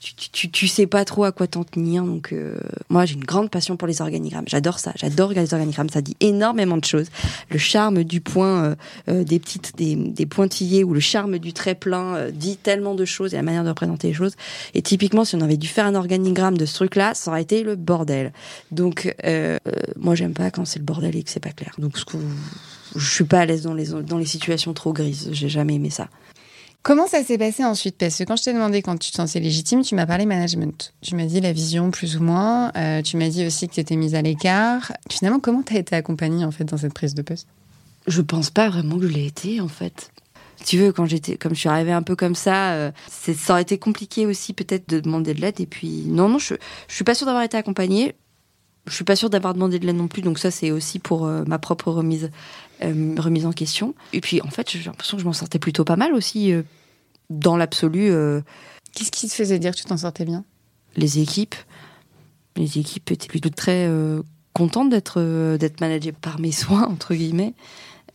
tu, 0.03 0.49
tu, 0.49 0.67
sais 0.67 0.85
pas 0.85 1.05
trop 1.05 1.23
à 1.23 1.31
quoi 1.31 1.47
t'en 1.47 1.63
tenir. 1.63 2.03
Donc, 2.03 2.33
euh, 2.33 2.55
moi, 2.89 3.05
j'ai 3.05 3.15
une 3.15 3.23
grande 3.23 3.49
passion 3.49 3.77
pour 3.77 3.87
les 3.87 4.01
organigrammes. 4.01 4.45
J'adore 4.47 4.79
ça. 4.79 4.91
J'adore 4.95 5.31
les 5.31 5.53
organigrammes. 5.53 5.89
Ça 5.89 6.01
dit 6.01 6.17
énormément 6.19 6.77
de 6.77 6.83
choses. 6.83 7.07
Le 7.49 7.57
charme 7.57 8.03
du 8.03 8.19
point, 8.19 8.63
euh, 8.63 8.75
euh, 9.09 9.23
des 9.23 9.39
petites, 9.39 9.75
des, 9.77 9.95
des, 9.95 10.25
pointillés 10.25 10.83
ou 10.83 10.93
le 10.93 10.99
charme 10.99 11.39
du 11.39 11.53
trait 11.53 11.75
plein 11.75 12.29
dit 12.31 12.57
tellement 12.57 12.95
de 12.95 13.05
choses 13.05 13.33
et 13.33 13.37
la 13.37 13.43
manière 13.43 13.63
de 13.63 13.69
représenter 13.69 14.09
les 14.09 14.13
choses. 14.13 14.35
Et 14.73 14.81
typiquement, 14.81 15.23
si 15.23 15.35
on 15.35 15.41
avait 15.41 15.57
dû 15.57 15.67
faire 15.67 15.85
un 15.85 15.95
organigramme 15.95 16.57
de 16.57 16.65
ce 16.65 16.75
truc-là, 16.75 17.13
ça 17.13 17.31
aurait 17.31 17.41
été 17.41 17.63
le 17.63 17.75
bordel. 17.75 18.33
Donc, 18.71 19.15
moi, 19.97 20.15
j'aime 20.15 20.33
pas 20.33 20.51
quand 20.51 20.65
c'est 20.65 20.79
le 20.79 20.85
bordel 20.85 21.15
et 21.15 21.23
que 21.23 21.29
c'est 21.29 21.39
pas 21.39 21.51
clair. 21.51 21.73
Donc, 21.77 21.97
ce 21.97 22.05
que, 22.05 22.17
je 22.95 23.09
suis 23.09 23.23
pas 23.23 23.39
à 23.39 23.45
l'aise 23.45 23.63
dans 23.63 23.73
les, 23.73 23.87
dans 23.87 24.17
les 24.17 24.25
situations 24.25 24.73
trop 24.73 24.93
grises. 24.93 25.29
J'ai 25.31 25.49
jamais 25.49 25.75
aimé 25.75 25.89
ça. 25.89 26.09
Comment 26.83 27.07
ça 27.07 27.23
s'est 27.23 27.37
passé 27.37 27.63
ensuite? 27.63 27.97
Parce 27.97 28.17
que 28.17 28.25
quand 28.25 28.35
je 28.35 28.43
t'ai 28.43 28.53
demandé 28.53 28.81
quand 28.81 28.97
tu 28.97 29.09
te 29.09 29.15
sentais 29.15 29.39
légitime, 29.39 29.83
tu 29.83 29.95
m'as 29.95 30.05
parlé 30.05 30.25
management. 30.25 30.93
Tu 31.01 31.15
m'as 31.15 31.25
dit 31.25 31.39
la 31.39 31.53
vision 31.53 31.91
plus 31.91 32.17
ou 32.17 32.23
moins. 32.23 32.73
Euh, 32.75 33.01
tu 33.01 33.15
m'as 33.15 33.29
dit 33.29 33.45
aussi 33.45 33.69
que 33.69 33.75
tu 33.75 33.79
étais 33.79 33.95
mise 33.95 34.15
à 34.15 34.21
l'écart. 34.21 34.91
Finalement, 35.09 35.39
comment 35.39 35.63
tu 35.63 35.77
as 35.77 35.79
été 35.79 35.95
accompagnée 35.95 36.43
en 36.43 36.51
fait 36.51 36.65
dans 36.65 36.75
cette 36.75 36.93
prise 36.93 37.15
de 37.15 37.21
poste? 37.21 37.47
Je 38.05 38.21
pense 38.21 38.49
pas 38.49 38.67
vraiment 38.67 38.97
que 38.97 39.07
je 39.07 39.13
l'ai 39.13 39.25
été 39.25 39.61
en 39.61 39.69
fait. 39.69 40.11
Tu 40.65 40.77
veux, 40.77 40.91
quand 40.91 41.05
j'étais, 41.05 41.37
comme 41.37 41.55
je 41.55 41.59
suis 41.61 41.69
arrivée 41.69 41.93
un 41.93 42.01
peu 42.01 42.17
comme 42.17 42.35
ça, 42.35 42.73
euh, 42.73 42.91
ça 43.09 43.53
aurait 43.53 43.61
été 43.61 43.77
compliqué 43.77 44.25
aussi 44.25 44.51
peut-être 44.51 44.89
de 44.89 44.99
demander 44.99 45.33
de 45.33 45.39
l'aide. 45.39 45.61
Et 45.61 45.65
puis 45.65 46.03
non, 46.07 46.27
non, 46.27 46.37
je, 46.37 46.55
je 46.89 46.95
suis 46.95 47.05
pas 47.05 47.15
sûre 47.15 47.27
d'avoir 47.27 47.45
été 47.45 47.55
accompagnée. 47.55 48.13
Je 48.85 48.93
suis 48.93 49.05
pas 49.05 49.15
sûre 49.15 49.29
d'avoir 49.29 49.53
demandé 49.53 49.79
de 49.79 49.85
l'aide 49.85 49.95
non 49.95 50.07
plus. 50.07 50.21
Donc 50.21 50.39
ça, 50.39 50.51
c'est 50.51 50.71
aussi 50.71 50.99
pour 50.99 51.25
euh, 51.25 51.43
ma 51.47 51.57
propre 51.57 51.91
remise 51.91 52.31
euh, 52.83 53.15
remise 53.17 53.45
en 53.45 53.53
question. 53.53 53.95
Et 54.11 54.19
puis, 54.19 54.41
en 54.41 54.49
fait, 54.49 54.69
j'ai 54.69 54.83
l'impression 54.83 55.17
que 55.17 55.21
je 55.21 55.27
m'en 55.27 55.33
sortais 55.33 55.59
plutôt 55.59 55.85
pas 55.85 55.95
mal 55.95 56.13
aussi, 56.13 56.51
euh, 56.51 56.63
dans 57.29 57.55
l'absolu. 57.55 58.11
Qu'est-ce 58.93 59.11
qui 59.11 59.27
te 59.27 59.33
faisait 59.33 59.57
dire 59.57 59.71
que 59.71 59.77
tu 59.77 59.85
t'en 59.85 59.97
sortais 59.97 60.25
bien? 60.25 60.43
Les 60.97 61.19
équipes. 61.19 61.55
Les 62.55 62.77
équipes 62.77 63.09
étaient 63.11 63.27
plutôt 63.27 63.49
très 63.49 63.89
contentes 64.51 64.89
d'être 64.91 65.55
d'être 65.57 65.81
managées 65.81 66.11
par 66.11 66.39
mes 66.39 66.51
soins, 66.51 66.83
entre 66.87 67.15
guillemets. 67.15 67.53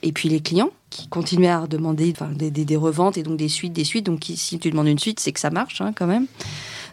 Et 0.02 0.12
puis 0.12 0.28
les 0.28 0.40
clients 0.40 0.70
qui 0.90 1.08
continuaient 1.08 1.48
à 1.48 1.66
demander 1.66 2.14
des, 2.36 2.50
des, 2.50 2.76
reventes 2.76 3.18
et 3.18 3.24
donc 3.24 3.36
des 3.36 3.48
suites, 3.48 3.72
des 3.72 3.84
suites. 3.84 4.06
Donc 4.06 4.24
si 4.24 4.58
tu 4.58 4.70
demandes 4.70 4.86
une 4.86 4.98
suite, 4.98 5.18
c'est 5.18 5.32
que 5.32 5.40
ça 5.40 5.50
marche 5.50 5.80
hein, 5.80 5.92
quand 5.96 6.06
même. 6.06 6.26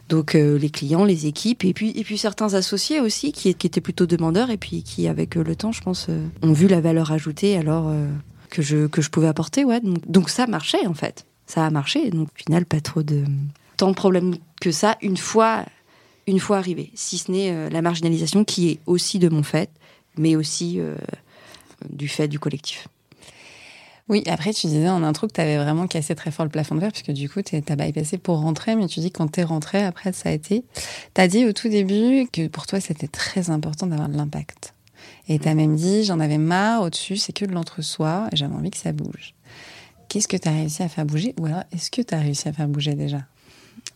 Donc 0.09 0.35
euh, 0.35 0.57
les 0.57 0.69
clients, 0.69 1.03
les 1.03 1.25
équipes, 1.25 1.63
et 1.65 1.73
puis 1.73 1.91
et 1.95 2.03
puis 2.03 2.17
certains 2.17 2.53
associés 2.53 2.99
aussi 2.99 3.31
qui, 3.31 3.49
étaient 3.49 3.81
plutôt 3.81 4.05
demandeurs 4.05 4.51
et 4.51 4.57
puis 4.57 4.83
qui 4.83 5.07
avec 5.07 5.35
euh, 5.35 5.43
le 5.43 5.55
temps, 5.55 5.71
je 5.71 5.81
pense, 5.81 6.07
euh, 6.09 6.27
ont 6.43 6.53
vu 6.53 6.67
la 6.67 6.79
valeur 6.79 7.11
ajoutée 7.11 7.57
alors 7.57 7.91
que 8.49 8.61
je 8.61 8.87
que 8.87 9.01
je 9.01 9.09
pouvais 9.09 9.27
apporter. 9.27 9.63
Ouais, 9.63 9.81
donc, 9.81 10.29
ça 10.29 10.45
marchait 10.45 10.85
en 10.85 10.93
fait, 10.93 11.25
ça 11.47 11.65
a 11.65 11.69
marché. 11.71 12.11
Donc 12.11 12.27
au 12.27 12.37
final, 12.37 12.65
pas 12.65 12.81
trop 12.81 13.01
de 13.01 13.23
tant 13.77 13.89
de 13.89 13.95
problèmes 13.95 14.35
que 14.61 14.71
ça 14.71 14.97
une 15.01 15.17
fois 15.17 15.65
une 16.27 16.39
fois 16.39 16.57
arrivé, 16.57 16.91
si 16.95 17.17
ce 17.17 17.31
n'est 17.31 17.69
la 17.69 17.81
marginalisation 17.81 18.43
qui 18.43 18.69
est 18.69 18.79
aussi 18.85 19.19
de 19.19 19.29
mon 19.29 19.43
fait, 19.43 19.69
mais 20.17 20.35
aussi 20.35 20.79
du 21.89 22.07
fait 22.07 22.27
du 22.27 22.39
collectif. 22.39 22.87
Oui, 24.07 24.21
après, 24.27 24.53
tu 24.53 24.67
disais 24.67 24.87
en 24.87 25.01
intro 25.01 25.25
que 25.27 25.33
tu 25.33 25.41
avais 25.41 25.57
vraiment 25.57 25.87
cassé 25.87 26.13
très 26.13 26.29
fort 26.29 26.45
le 26.45 26.51
plafond 26.51 26.75
de 26.75 26.79
verre, 26.79 26.91
puisque 26.91 27.11
du 27.11 27.27
coup, 27.27 27.41
tu 27.41 27.55
as 27.55 27.75
bypassé 27.75 28.19
pour 28.19 28.39
rentrer, 28.39 28.75
mais 28.75 28.85
tu 28.87 28.99
dis 28.99 29.09
quand 29.09 29.31
tu 29.31 29.39
es 29.39 29.43
rentré, 29.43 29.83
après, 29.83 30.13
ça 30.13 30.29
a 30.29 30.31
été. 30.31 30.63
Tu 31.15 31.21
as 31.21 31.27
dit 31.27 31.45
au 31.45 31.53
tout 31.53 31.69
début 31.69 32.27
que 32.31 32.47
pour 32.47 32.67
toi, 32.67 32.79
c'était 32.79 33.07
très 33.07 33.49
important 33.49 33.87
d'avoir 33.87 34.07
de 34.07 34.15
l'impact. 34.15 34.75
Et 35.27 35.39
tu 35.39 35.47
as 35.47 35.55
même 35.55 35.75
dit, 35.75 36.03
j'en 36.03 36.19
avais 36.19 36.37
marre, 36.37 36.83
au-dessus, 36.83 37.17
c'est 37.17 37.33
que 37.33 37.45
de 37.45 37.51
l'entre-soi, 37.51 38.27
et 38.31 38.35
j'avais 38.35 38.53
envie 38.53 38.69
que 38.69 38.77
ça 38.77 38.91
bouge. 38.91 39.33
Qu'est-ce 40.07 40.27
que 40.27 40.37
tu 40.37 40.47
as 40.47 40.51
réussi 40.51 40.83
à 40.83 40.87
faire 40.87 41.05
bouger 41.05 41.33
Ou 41.39 41.47
alors, 41.47 41.63
est-ce 41.71 41.89
que 41.89 42.03
tu 42.03 42.13
as 42.13 42.19
réussi 42.19 42.47
à 42.47 42.53
faire 42.53 42.67
bouger 42.67 42.93
déjà? 42.93 43.21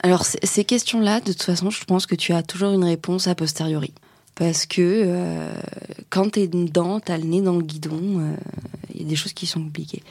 Alors, 0.02 0.26
ces 0.26 0.66
questions-là, 0.66 1.20
de 1.20 1.34
toute 1.34 1.44
façon, 1.44 1.70
je 1.70 1.84
pense 1.86 2.08
que 2.08 2.16
tu 2.16 2.34
as 2.34 2.42
toujours 2.42 2.74
une 2.74 2.84
réponse 2.84 3.28
a 3.28 3.36
posteriori 3.36 3.94
parce 4.40 4.66
que 4.66 4.82
euh, 4.82 5.52
quand 6.10 6.32
tu 6.32 6.40
es 6.40 6.48
dedans, 6.48 7.02
tu 7.02 7.12
as 7.12 7.18
le 7.18 7.26
nez 7.26 7.42
dans 7.42 7.58
le 7.58 7.62
guidon, 7.62 8.22
euh, 8.22 8.36
il 8.96 9.02
y 9.02 9.06
a 9.06 9.08
des 9.08 9.18
choses 9.18 9.34
qui 9.34 9.46
sont 9.46 9.62
compliquées. 9.62 10.02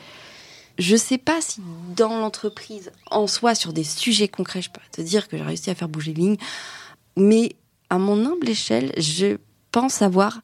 Je 0.79 0.97
sais 0.97 1.17
pas 1.17 1.41
si 1.41 1.63
dans 1.97 2.21
l'entreprise, 2.21 2.93
en 3.11 3.27
soi, 3.27 3.55
sur 3.55 3.73
des 3.73 3.85
sujets 3.85 4.29
concrets, 4.29 4.61
je 4.61 4.71
peux 4.71 4.83
te 4.93 5.01
dire 5.01 5.29
que 5.29 5.39
j'ai 5.39 5.43
réussi 5.43 5.71
à 5.71 5.75
faire 5.75 5.89
bouger 5.89 6.13
les 6.13 6.21
lignes, 6.21 6.37
mais 7.17 7.57
à 7.89 7.97
mon 7.97 8.27
humble 8.27 8.51
échelle, 8.51 8.93
je 8.99 9.39
pense 9.73 10.03
avoir 10.03 10.41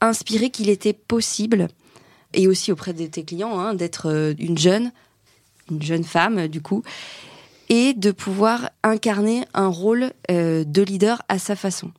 inspiré 0.00 0.50
qu'il 0.50 0.68
était 0.68 0.92
possible, 0.92 1.68
et 2.34 2.48
aussi 2.48 2.72
auprès 2.72 2.92
de 2.92 3.06
tes 3.06 3.24
clients, 3.24 3.56
hein, 3.60 3.74
d'être 3.74 4.10
euh, 4.10 4.34
une 4.40 4.58
jeune, 4.58 4.90
une 5.70 5.80
jeune 5.80 6.04
femme 6.04 6.48
du 6.48 6.60
coup, 6.60 6.82
et 7.68 7.94
de 7.94 8.10
pouvoir 8.10 8.70
incarner 8.82 9.44
un 9.54 9.68
rôle 9.68 10.12
de 10.28 10.82
leader 10.82 11.22
à 11.28 11.38
sa 11.40 11.56
façon. 11.56 11.90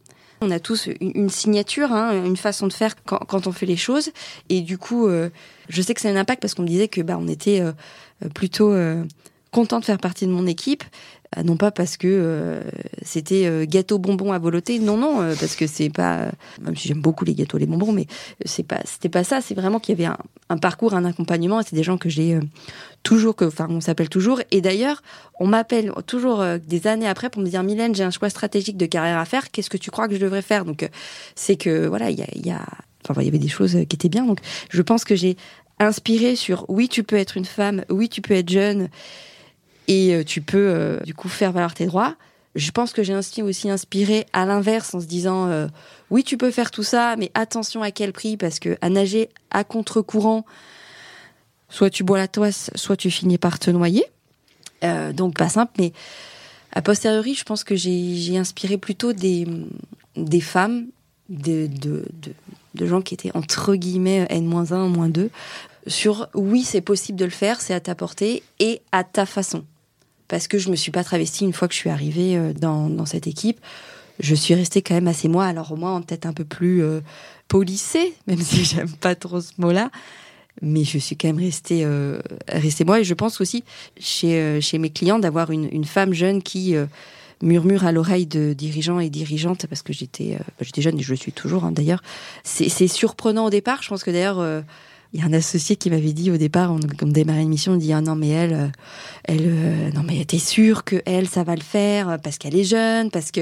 On 0.41 0.51
a 0.51 0.59
tous 0.59 0.89
une 1.01 1.29
signature, 1.29 1.91
hein, 1.91 2.23
une 2.23 2.37
façon 2.37 2.67
de 2.67 2.73
faire 2.73 2.95
quand, 3.03 3.47
on 3.47 3.51
fait 3.51 3.65
les 3.65 3.75
choses. 3.75 4.11
Et 4.49 4.61
du 4.61 4.77
coup, 4.77 5.07
euh, 5.07 5.29
je 5.67 5.81
sais 5.81 5.93
que 5.93 6.01
ça 6.01 6.09
a 6.09 6.11
un 6.11 6.15
impact 6.15 6.41
parce 6.41 6.53
qu'on 6.53 6.61
me 6.61 6.67
disait 6.67 6.87
que 6.87 7.01
bah, 7.01 7.17
on 7.19 7.27
était 7.27 7.59
euh, 7.61 7.71
plutôt 8.35 8.71
euh, 8.71 9.03
content 9.51 9.79
de 9.79 9.85
faire 9.85 9.97
partie 9.97 10.27
de 10.27 10.31
mon 10.31 10.45
équipe. 10.45 10.83
Euh, 11.35 11.43
non 11.43 11.57
pas 11.57 11.71
parce 11.71 11.97
que 11.97 12.07
euh, 12.07 12.61
c'était 13.01 13.45
euh, 13.45 13.65
gâteau 13.67 13.99
bonbon 13.99 14.31
à 14.31 14.39
volonté, 14.39 14.79
non 14.79 14.97
non, 14.97 15.17
parce 15.39 15.55
que 15.55 15.67
c'est 15.67 15.89
pas, 15.89 16.29
même 16.61 16.75
si 16.75 16.87
j'aime 16.87 17.01
beaucoup 17.01 17.25
les 17.25 17.33
gâteaux, 17.33 17.57
les 17.57 17.65
bonbons, 17.65 17.91
mais 17.91 18.07
c'est 18.45 18.63
pas, 18.63 18.79
c'était 18.85 19.09
pas 19.09 19.23
ça. 19.23 19.41
C'est 19.41 19.55
vraiment 19.55 19.79
qu'il 19.79 19.99
y 19.99 20.05
avait 20.05 20.15
un, 20.49 20.57
parcours, 20.57 20.93
un 20.93 21.05
accompagnement, 21.05 21.61
c'est 21.63 21.75
des 21.75 21.83
gens 21.83 21.97
que 21.97 22.09
j'ai 22.09 22.39
toujours, 23.03 23.35
que, 23.35 23.45
enfin, 23.45 23.67
on 23.69 23.81
s'appelle 23.81 24.09
toujours. 24.09 24.41
Et 24.51 24.61
d'ailleurs, 24.61 25.01
on 25.39 25.47
m'appelle 25.47 25.91
toujours 26.05 26.43
des 26.65 26.87
années 26.87 27.07
après 27.07 27.29
pour 27.29 27.41
me 27.41 27.47
dire, 27.47 27.63
Mylène, 27.63 27.93
j'ai 27.93 28.03
un 28.03 28.11
choix 28.11 28.29
stratégique 28.29 28.77
de 28.77 28.85
carrière 28.85 29.17
à 29.17 29.25
faire. 29.25 29.51
Qu'est-ce 29.51 29.69
que 29.69 29.77
tu 29.77 29.91
crois 29.91 30.07
que 30.07 30.15
je 30.15 30.19
devrais 30.19 30.41
faire? 30.41 30.65
Donc, 30.65 30.89
c'est 31.35 31.57
que 31.57 31.87
voilà, 31.87 32.09
il 32.09 32.17
y 32.17 32.51
a, 32.51 32.65
enfin, 33.07 33.21
il 33.21 33.25
y 33.25 33.29
avait 33.29 33.37
des 33.39 33.47
choses 33.47 33.73
qui 33.73 33.95
étaient 33.95 34.09
bien. 34.09 34.25
Donc, 34.25 34.39
je 34.69 34.81
pense 34.81 35.03
que 35.03 35.15
j'ai 35.15 35.37
inspiré 35.79 36.35
sur, 36.35 36.65
oui, 36.69 36.89
tu 36.89 37.03
peux 37.03 37.17
être 37.17 37.37
une 37.37 37.45
femme, 37.45 37.83
oui, 37.89 38.09
tu 38.09 38.21
peux 38.21 38.33
être 38.33 38.49
jeune 38.49 38.89
et 39.87 40.13
euh, 40.13 40.23
tu 40.23 40.41
peux 40.41 40.57
euh, 40.57 40.99
du 41.01 41.13
coup 41.13 41.29
faire 41.29 41.51
valoir 41.51 41.73
tes 41.73 41.85
droits. 41.85 42.15
Je 42.55 42.71
pense 42.71 42.91
que 42.91 43.03
j'ai 43.03 43.13
aussi 43.43 43.69
inspiré 43.69 44.25
à 44.33 44.45
l'inverse 44.45 44.93
en 44.95 44.99
se 44.99 45.05
disant 45.05 45.47
euh, 45.47 45.67
oui 46.09 46.23
tu 46.23 46.37
peux 46.37 46.49
faire 46.49 46.71
tout 46.71 46.83
ça 46.83 47.15
mais 47.15 47.31
attention 47.35 47.83
à 47.83 47.91
quel 47.91 48.13
prix 48.13 48.35
parce 48.35 48.57
que 48.57 48.77
à 48.81 48.89
nager 48.89 49.29
à 49.51 49.63
contre-courant 49.63 50.43
soit 51.69 51.91
tu 51.91 52.03
bois 52.03 52.17
la 52.17 52.27
toisse 52.27 52.71
soit 52.73 52.97
tu 52.97 53.11
finis 53.11 53.37
par 53.37 53.59
te 53.59 53.69
noyer 53.69 54.05
donc 55.13 55.37
pas 55.37 55.49
simple 55.49 55.73
mais 55.77 55.93
a 56.73 56.81
posteriori 56.81 57.35
je 57.35 57.43
pense 57.43 57.63
que 57.63 57.75
j'ai 57.75 58.37
inspiré 58.39 58.77
plutôt 58.77 59.13
des 59.13 59.45
femmes 60.41 60.87
de, 61.29 61.69
gens 62.75 63.01
qui 63.01 63.13
étaient 63.13 63.35
entre 63.35 63.75
guillemets 63.75 64.25
N-1, 64.29 64.87
moins 64.87 65.09
2, 65.09 65.29
sur 65.87 66.27
oui, 66.33 66.63
c'est 66.63 66.81
possible 66.81 67.17
de 67.17 67.25
le 67.25 67.31
faire, 67.31 67.61
c'est 67.61 67.73
à 67.73 67.79
ta 67.79 67.95
portée 67.95 68.43
et 68.59 68.81
à 68.91 69.03
ta 69.03 69.25
façon. 69.25 69.63
Parce 70.27 70.47
que 70.47 70.57
je 70.57 70.69
me 70.69 70.75
suis 70.75 70.91
pas 70.91 71.03
travestie 71.03 71.45
une 71.45 71.53
fois 71.53 71.67
que 71.67 71.73
je 71.73 71.79
suis 71.79 71.89
arrivée 71.89 72.37
euh, 72.37 72.53
dans, 72.53 72.89
dans 72.89 73.05
cette 73.05 73.27
équipe. 73.27 73.59
Je 74.19 74.33
suis 74.33 74.55
restée 74.55 74.81
quand 74.81 74.95
même 74.95 75.07
assez 75.07 75.27
moi, 75.27 75.45
alors 75.45 75.71
au 75.71 75.75
moins 75.75 76.01
peut-être 76.01 76.25
un 76.25 76.33
peu 76.33 76.43
plus 76.43 76.83
euh, 76.83 77.01
polissée, 77.47 78.13
même 78.27 78.41
si 78.41 78.63
j'aime 78.65 78.91
pas 78.91 79.15
trop 79.15 79.41
ce 79.41 79.51
mot-là. 79.57 79.91
Mais 80.61 80.83
je 80.83 80.97
suis 80.97 81.15
quand 81.15 81.27
même 81.27 81.39
restée, 81.39 81.83
euh, 81.85 82.19
restée 82.47 82.83
moi. 82.83 82.99
Et 82.99 83.03
je 83.03 83.13
pense 83.13 83.41
aussi 83.41 83.63
chez, 83.99 84.39
euh, 84.39 84.61
chez 84.61 84.79
mes 84.79 84.89
clients 84.89 85.19
d'avoir 85.19 85.51
une, 85.51 85.69
une 85.71 85.85
femme 85.85 86.13
jeune 86.13 86.41
qui 86.41 86.75
euh, 86.75 86.87
murmure 87.41 87.85
à 87.85 87.91
l'oreille 87.91 88.25
de 88.25 88.53
dirigeants 88.53 88.99
et 88.99 89.09
dirigeantes, 89.09 89.67
parce 89.67 89.83
que 89.83 89.93
j'étais 89.93 90.33
euh, 90.33 90.39
bah, 90.39 90.61
j'étais 90.61 90.81
jeune 90.81 90.97
et 90.97 91.03
je 91.03 91.11
le 91.11 91.15
suis 91.15 91.31
toujours 91.31 91.63
hein, 91.63 91.71
d'ailleurs. 91.71 92.01
C'est 92.43 92.87
surprenant 92.87 93.45
au 93.45 93.49
départ. 93.49 93.83
Je 93.83 93.89
pense 93.89 94.03
que 94.03 94.09
d'ailleurs, 94.09 94.63
il 95.13 95.21
y 95.21 95.23
a 95.23 95.25
un 95.25 95.33
associé 95.33 95.75
qui 95.75 95.89
m'avait 95.89 96.13
dit 96.13 96.31
au 96.31 96.37
départ, 96.37 96.71
on, 96.71 96.79
on 97.01 97.07
démarrait 97.07 97.41
une 97.41 97.49
mission, 97.49 97.75
il 97.75 97.79
dit 97.79 97.93
ah 97.93 98.01
non 98.01 98.15
mais 98.15 98.29
elle, 98.29 98.53
euh, 98.53 98.67
elle, 99.23 99.45
euh, 99.45 99.91
non 99.91 100.03
mais 100.03 100.23
t'es 100.25 100.39
sûre 100.39 100.83
que 100.83 101.01
elle 101.05 101.27
ça 101.27 101.43
va 101.43 101.55
le 101.55 101.61
faire 101.61 102.09
euh, 102.09 102.17
parce 102.17 102.37
qu'elle 102.37 102.55
est 102.55 102.65
jeune, 102.65 103.09
parce 103.09 103.31
que 103.31 103.41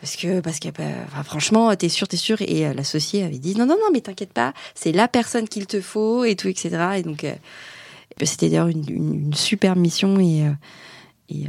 parce 0.00 0.16
que 0.16 0.40
parce 0.40 0.58
que 0.58 0.68
bah, 0.70 0.84
enfin, 1.06 1.22
franchement 1.22 1.74
t'es 1.76 1.88
sûre, 1.88 2.08
t'es 2.08 2.16
sûre 2.16 2.42
et 2.42 2.66
euh, 2.66 2.74
l'associé 2.74 3.22
avait 3.22 3.38
dit 3.38 3.54
non 3.54 3.66
non 3.66 3.76
non 3.76 3.90
mais 3.92 4.00
t'inquiète 4.00 4.32
pas, 4.32 4.54
c'est 4.74 4.92
la 4.92 5.06
personne 5.06 5.48
qu'il 5.48 5.66
te 5.66 5.80
faut 5.80 6.24
et 6.24 6.34
tout 6.34 6.48
etc. 6.48 6.70
Et 6.96 7.02
donc 7.02 7.24
bah, 7.24 8.26
c'était 8.26 8.48
d'ailleurs 8.48 8.68
une, 8.68 9.32
super 9.34 9.76
mission 9.76 10.18
et, 10.20 10.42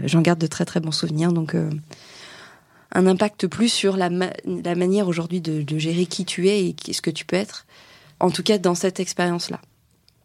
j'en 0.06 0.22
garde 0.22 0.40
de 0.40 0.48
très 0.48 0.66
très 0.66 0.80
bons 0.80 0.92
souvenirs 0.92 1.32
donc. 1.32 1.56
un 2.92 3.08
impact 3.08 3.48
plus 3.48 3.68
sur 3.68 3.98
la, 3.98 4.10
ma- 4.10 4.32
la 4.46 4.74
manière 4.76 5.10
aujourd'hui 5.10 5.42
de, 5.42 5.78
gérer 5.78 6.06
qui 6.06 6.24
tu 6.24 6.48
es 6.48 6.70
et 6.70 6.94
ce 6.94 7.02
que 7.02 7.10
tu 7.10 7.26
peux 7.26 7.36
être. 7.36 7.66
En 8.26 8.32
tout 8.32 8.42
cas, 8.42 8.58
dans 8.58 8.74
cette 8.74 9.00
expérience-là. 9.00 9.62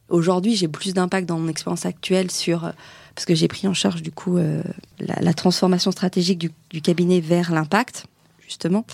Aujourd'hui, 0.09 0.57
j'ai 0.57 0.69
plus 0.69 0.95
d'impact 0.95 1.29
dans 1.29 1.39
mon 1.39 1.49
expérience 1.49 1.85
actuelle 1.85 2.31
sur 2.31 2.65
euh, 2.65 2.71
parce 3.15 3.27
que 3.27 3.35
j'ai 3.35 3.47
pris 3.47 3.69
en 3.69 3.75
charge 3.75 4.01
du 4.01 4.11
coup 4.11 4.39
euh, 4.39 4.63
la, 4.99 5.35
transformation 5.35 5.91
stratégique 5.91 6.51
du, 6.71 6.81
cabinet 6.81 7.21
vers 7.21 7.53
l'impact 7.53 8.07
justement. 8.41 8.87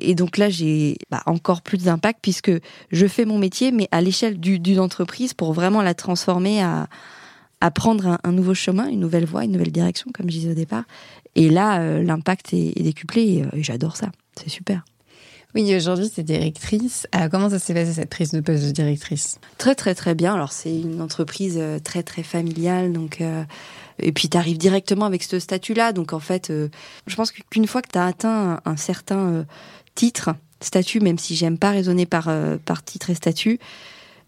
Et 0.00 0.16
donc 0.16 0.38
là, 0.38 0.50
j'ai 0.50 0.96
bah, 1.08 1.22
encore 1.26 1.62
plus 1.62 1.78
d'impact 1.78 2.18
puisque 2.20 2.50
je 2.90 3.06
fais 3.06 3.26
mon 3.26 3.38
métier, 3.38 3.70
mais 3.70 3.86
à 3.92 4.00
l'échelle 4.00 4.40
du- 4.40 4.58
d'une 4.58 4.80
entreprise 4.80 5.34
pour 5.34 5.52
vraiment 5.52 5.80
la 5.80 5.94
transformer 5.94 6.64
à, 6.64 6.88
prendre 7.76 8.18
un, 8.24 8.32
nouveau 8.32 8.54
chemin, 8.54 8.88
une 8.88 8.98
nouvelle 8.98 9.24
voie, 9.24 9.44
une 9.44 9.52
nouvelle 9.52 9.70
direction, 9.70 10.10
comme 10.12 10.28
je 10.28 10.34
disais 10.34 10.50
au 10.50 10.54
départ. 10.54 10.82
Et 11.36 11.48
là, 11.48 11.80
euh, 11.80 12.02
l'impact 12.02 12.52
est, 12.54 12.82
décuplé 12.82 13.44
et 13.52 13.62
j'adore 13.62 13.96
ça. 13.96 14.10
C'est 14.34 14.50
super. 14.50 14.82
Oui, 15.54 15.74
aujourd'hui, 15.76 16.10
es 16.16 16.22
directrice. 16.22 17.06
Euh, 17.14 17.28
comment 17.28 17.50
ça 17.50 17.58
s'est 17.58 17.74
passé 17.74 17.92
cette 17.92 18.08
prise 18.08 18.30
de 18.30 18.40
poste 18.40 18.64
de 18.64 18.70
directrice? 18.70 19.38
Très 19.58 19.74
très 19.74 19.94
très 19.94 20.14
bien. 20.14 20.32
Alors 20.32 20.50
c'est 20.50 20.74
une 20.74 21.02
entreprise 21.02 21.56
euh, 21.58 21.78
très 21.78 22.02
très 22.02 22.22
familiale, 22.22 22.92
donc 22.92 23.20
euh, 23.20 23.44
et 23.98 24.12
puis 24.12 24.30
tu 24.30 24.38
arrives 24.38 24.56
directement 24.56 25.04
avec 25.04 25.22
ce 25.22 25.38
statut-là. 25.38 25.92
Donc 25.92 26.14
en 26.14 26.20
fait, 26.20 26.50
je 27.06 27.14
pense 27.14 27.32
qu'une 27.32 27.66
fois 27.66 27.82
que 27.82 27.90
tu 27.92 27.98
as 27.98 28.06
atteint 28.06 28.60
un, 28.64 28.76
certain 28.76 29.44
titre, 29.94 30.34
statut, 30.60 31.00
même 31.00 31.18
si 31.18 31.36
j'aime 31.36 31.58
pas 31.58 31.70
raisonner 31.70 32.06
par 32.06 32.30
par 32.64 32.82
titre 32.82 33.10
et 33.10 33.14
statut, 33.14 33.58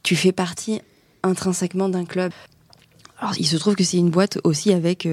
tu 0.02 0.16
fais 0.16 0.32
partie 0.32 0.82
intrinsèquement 1.22 1.88
d'un 1.88 2.04
club. 2.04 2.32
Alors 3.18 3.34
il 3.38 3.46
se 3.46 3.56
trouve 3.56 3.74
que 3.74 3.84
c'est 3.84 3.96
une 3.96 4.10
boîte 4.10 4.38
aussi 4.44 4.74
avec 4.74 5.08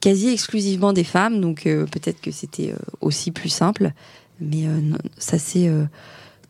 quasi 0.00 0.28
exclusivement 0.28 0.92
des 0.92 1.04
femmes, 1.04 1.40
donc 1.40 1.64
peut-être 1.64 2.20
que 2.20 2.30
c'était 2.30 2.72
aussi 3.00 3.32
plus 3.32 3.48
simple, 3.48 3.92
mais 4.40 4.66
euh, 4.66 4.80
ça 5.18 5.38
s'est 5.38 5.68
euh, 5.68 5.84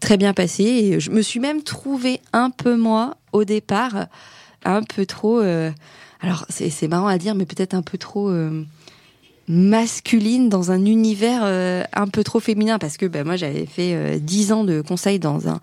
très 0.01 0.16
bien 0.16 0.33
passé. 0.35 0.64
Et 0.64 1.01
je 1.01 1.11
me 1.11 1.23
suis 1.23 1.40
même 1.40 1.62
trouvée 1.62 2.20
un 2.33 2.51
peu 2.51 2.77
moi 2.77 3.16
au 3.33 3.44
départ, 3.44 4.07
un 4.64 4.83
peu 4.83 5.07
trop. 5.07 5.40
euh, 5.40 5.70
alors 6.20 6.47
c'est 6.49 6.88
marrant 6.88 7.07
à 7.09 7.18
dire, 7.18 7.35
mais 7.35 7.44
peut-être 7.44 7.75
un 7.75 7.83
peu 7.83 7.99
trop 7.99 8.31
euh, 8.31 8.64
masculine 9.47 10.49
dans 10.49 10.70
un 10.70 10.85
univers 10.87 11.42
euh, 11.44 11.83
un 11.92 12.09
peu 12.09 12.25
trop 12.25 12.40
féminin, 12.40 12.79
parce 12.79 12.97
que 12.97 13.05
ben, 13.07 13.25
moi 13.25 13.37
j'avais 13.37 13.66
fait 13.66 13.94
euh, 13.94 14.18
dix 14.18 14.53
ans 14.53 14.64
de 14.64 14.81
conseil 14.81 15.18
dans 15.18 15.49
un 15.49 15.61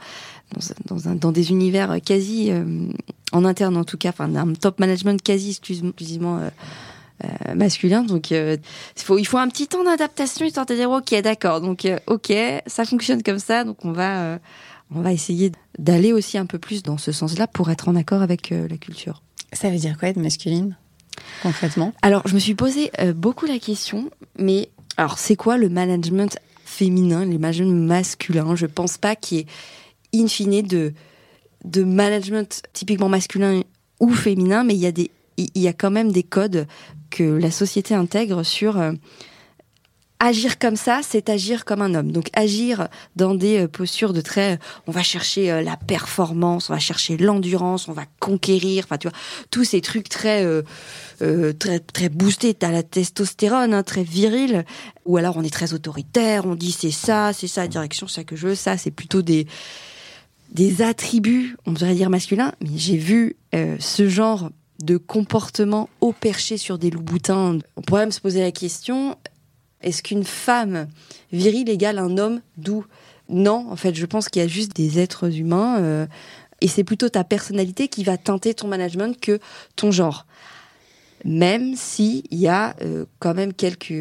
dans, 0.85 1.07
un- 1.07 1.15
dans, 1.15 1.31
des 1.31 1.49
univers 1.51 1.99
quasi 2.05 2.51
euh, 2.51 2.63
en 3.31 3.45
interne 3.45 3.77
en 3.77 3.85
tout 3.85 3.97
cas, 3.97 4.09
enfin 4.09 4.35
un 4.35 4.53
top 4.53 4.79
management 4.79 5.21
quasi 5.23 5.51
exclusivement, 5.51 6.39
euh, 7.23 7.55
masculin. 7.55 8.03
Donc 8.03 8.31
euh, 8.31 8.57
il 8.95 9.01
faut 9.01 9.17
il 9.17 9.25
faut 9.25 9.37
un 9.37 9.47
petit 9.47 9.67
temps 9.67 9.83
d'adaptation 9.83 10.45
histoire 10.45 10.65
de 10.65 10.75
dire 10.75 10.89
ok 10.89 11.13
d'accord 11.21 11.61
donc 11.61 11.85
euh, 11.85 11.97
ok 12.07 12.33
ça 12.67 12.85
fonctionne 12.85 13.21
comme 13.23 13.39
ça 13.39 13.63
donc 13.63 13.83
on 13.83 13.91
va 13.91 14.39
on 14.93 15.01
va 15.01 15.13
essayer 15.13 15.51
d'aller 15.77 16.13
aussi 16.13 16.37
un 16.37 16.45
peu 16.45 16.59
plus 16.59 16.83
dans 16.83 16.97
ce 16.97 17.11
sens-là 17.11 17.47
pour 17.47 17.69
être 17.69 17.87
en 17.87 17.95
accord 17.95 18.21
avec 18.21 18.49
la 18.49 18.77
culture. 18.77 19.21
Ça 19.53 19.69
veut 19.69 19.77
dire 19.77 19.97
quoi 19.97 20.09
être 20.09 20.17
masculine, 20.17 20.75
concrètement? 21.43 21.93
Alors, 22.01 22.23
je 22.27 22.33
me 22.33 22.39
suis 22.39 22.55
posé 22.55 22.91
beaucoup 23.15 23.45
la 23.45 23.57
question, 23.57 24.11
mais 24.37 24.69
alors 24.97 25.17
c'est 25.17 25.37
quoi 25.37 25.57
le 25.57 25.69
management 25.69 26.37
féminin, 26.65 27.23
le 27.23 27.37
management 27.37 27.87
masculin 27.87 28.55
Je 28.55 28.65
pense 28.65 28.97
pas 28.97 29.15
qu'il 29.15 29.37
y 29.37 29.41
ait 29.41 30.23
in 30.23 30.27
fine 30.27 30.61
de 30.61 30.93
de 31.63 31.83
management 31.83 32.63
typiquement 32.73 33.07
masculin 33.07 33.61
ou 34.01 34.11
féminin, 34.13 34.65
mais 34.65 34.73
il 34.73 34.79
y 34.79 34.87
a 34.87 34.91
des 34.91 35.11
il 35.55 35.61
y 35.61 35.67
a 35.67 35.73
quand 35.73 35.91
même 35.91 36.11
des 36.11 36.23
codes 36.23 36.67
que 37.09 37.23
la 37.23 37.51
société 37.51 37.93
intègre 37.93 38.43
sur 38.43 38.77
euh, 38.77 38.93
agir 40.21 40.59
comme 40.59 40.75
ça, 40.75 41.01
c'est 41.03 41.29
agir 41.29 41.65
comme 41.65 41.81
un 41.81 41.95
homme. 41.95 42.11
Donc 42.11 42.29
agir 42.33 42.87
dans 43.15 43.33
des 43.33 43.63
euh, 43.63 43.67
postures 43.67 44.13
de 44.13 44.21
très, 44.21 44.59
on 44.87 44.91
va 44.91 45.01
chercher 45.01 45.51
euh, 45.51 45.61
la 45.61 45.75
performance, 45.75 46.69
on 46.69 46.73
va 46.73 46.79
chercher 46.79 47.17
l'endurance, 47.17 47.87
on 47.87 47.93
va 47.93 48.05
conquérir. 48.19 48.85
Enfin, 48.85 48.97
tu 48.97 49.09
vois, 49.09 49.17
tous 49.49 49.63
ces 49.63 49.81
trucs 49.81 50.09
très, 50.09 50.45
euh, 50.45 50.61
euh, 51.21 51.53
très, 51.53 51.79
très 51.79 52.09
boostés. 52.09 52.53
T'as 52.53 52.71
la 52.71 52.83
testostérone, 52.83 53.73
hein, 53.73 53.83
très 53.83 54.03
viril. 54.03 54.63
Ou 55.05 55.17
alors 55.17 55.37
on 55.37 55.43
est 55.43 55.53
très 55.53 55.73
autoritaire, 55.73 56.45
on 56.45 56.55
dit 56.55 56.71
c'est 56.71 56.91
ça, 56.91 57.33
c'est 57.33 57.47
ça 57.47 57.67
direction, 57.67 58.07
c'est 58.07 58.21
ça 58.21 58.23
que 58.23 58.35
je 58.35 58.49
veux. 58.49 58.55
Ça, 58.55 58.77
c'est 58.77 58.91
plutôt 58.91 59.21
des 59.21 59.47
des 60.51 60.81
attributs, 60.81 61.55
on 61.65 61.71
devrait 61.71 61.95
dire 61.95 62.09
masculins. 62.09 62.53
Mais 62.61 62.77
j'ai 62.77 62.97
vu 62.97 63.37
euh, 63.55 63.77
ce 63.79 64.07
genre 64.09 64.51
de 64.83 64.97
comportement 64.97 65.89
au 65.99 66.11
perché 66.11 66.57
sur 66.57 66.77
des 66.77 66.89
loups 66.89 67.01
boutins. 67.01 67.59
On 67.75 67.81
pourrait 67.81 68.01
même 68.01 68.11
se 68.11 68.21
poser 68.21 68.41
la 68.41 68.51
question 68.51 69.17
est-ce 69.83 70.03
qu'une 70.03 70.23
femme 70.23 70.87
virile 71.31 71.69
égale 71.69 71.97
un 71.97 72.17
homme 72.17 72.41
doux? 72.57 72.85
Non, 73.29 73.67
en 73.69 73.75
fait, 73.75 73.95
je 73.95 74.05
pense 74.05 74.29
qu'il 74.29 74.41
y 74.41 74.45
a 74.45 74.47
juste 74.47 74.75
des 74.75 74.99
êtres 74.99 75.37
humains 75.37 75.79
euh, 75.79 76.05
et 76.59 76.67
c'est 76.67 76.83
plutôt 76.83 77.09
ta 77.09 77.23
personnalité 77.23 77.87
qui 77.87 78.03
va 78.03 78.17
teinter 78.17 78.53
ton 78.53 78.67
management 78.67 79.19
que 79.19 79.39
ton 79.75 79.91
genre. 79.91 80.25
Même 81.23 81.75
si 81.75 82.23
il 82.31 82.39
y 82.39 82.47
a 82.47 82.75
euh, 82.81 83.05
quand 83.19 83.33
même 83.33 83.53
quelques. 83.53 83.93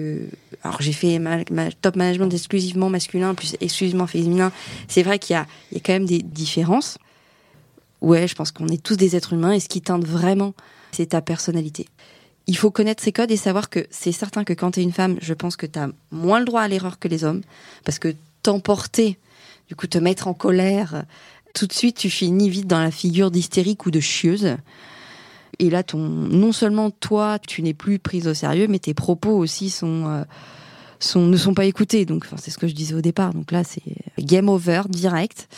Alors 0.62 0.80
j'ai 0.80 0.92
fait 0.92 1.20
top 1.80 1.96
management 1.96 2.32
exclusivement 2.32 2.88
masculin 2.88 3.34
plus 3.34 3.56
exclusivement 3.60 4.06
féminin. 4.06 4.52
C'est 4.88 5.02
vrai 5.02 5.18
qu'il 5.18 5.36
y 5.36 5.74
y 5.74 5.78
a 5.78 5.80
quand 5.84 5.92
même 5.92 6.06
des 6.06 6.22
différences. 6.22 6.98
Ouais, 8.00 8.26
je 8.26 8.34
pense 8.34 8.50
qu'on 8.50 8.68
est 8.68 8.82
tous 8.82 8.96
des 8.96 9.16
êtres 9.16 9.32
humains 9.32 9.52
et 9.52 9.60
ce 9.60 9.68
qui 9.68 9.80
teinte 9.80 10.04
vraiment, 10.04 10.54
c'est 10.92 11.06
ta 11.06 11.20
personnalité 11.20 11.86
il 12.50 12.56
faut 12.56 12.72
connaître 12.72 13.00
ces 13.00 13.12
codes 13.12 13.30
et 13.30 13.36
savoir 13.36 13.70
que 13.70 13.86
c'est 13.90 14.10
certain 14.10 14.42
que 14.42 14.52
quand 14.52 14.72
tu 14.72 14.80
es 14.80 14.82
une 14.82 14.92
femme, 14.92 15.18
je 15.22 15.34
pense 15.34 15.54
que 15.54 15.66
tu 15.66 15.78
as 15.78 15.88
moins 16.10 16.40
le 16.40 16.44
droit 16.44 16.62
à 16.62 16.66
l'erreur 16.66 16.98
que 16.98 17.06
les 17.06 17.22
hommes. 17.22 17.42
Parce 17.84 18.00
que 18.00 18.12
t'emporter, 18.42 19.18
du 19.68 19.76
coup 19.76 19.86
te 19.86 19.98
mettre 19.98 20.26
en 20.26 20.34
colère, 20.34 21.04
tout 21.54 21.68
de 21.68 21.72
suite 21.72 21.96
tu 21.96 22.10
finis 22.10 22.50
vite 22.50 22.66
dans 22.66 22.80
la 22.80 22.90
figure 22.90 23.30
d'hystérique 23.30 23.86
ou 23.86 23.92
de 23.92 24.00
chieuse. 24.00 24.56
Et 25.60 25.70
là, 25.70 25.84
ton, 25.84 25.98
non 25.98 26.50
seulement 26.50 26.90
toi, 26.90 27.38
tu 27.38 27.62
n'es 27.62 27.72
plus 27.72 28.00
prise 28.00 28.26
au 28.26 28.34
sérieux, 28.34 28.66
mais 28.68 28.80
tes 28.80 28.94
propos 28.94 29.36
aussi 29.36 29.70
sont, 29.70 30.06
euh, 30.08 30.24
sont, 30.98 31.26
ne 31.26 31.36
sont 31.36 31.54
pas 31.54 31.66
écoutés. 31.66 32.04
Donc, 32.04 32.24
enfin, 32.24 32.36
c'est 32.36 32.50
ce 32.50 32.58
que 32.58 32.66
je 32.66 32.74
disais 32.74 32.94
au 32.96 33.00
départ. 33.00 33.32
Donc 33.32 33.52
là, 33.52 33.62
c'est 33.62 33.82
game 34.18 34.48
over, 34.48 34.82
direct. 34.88 35.48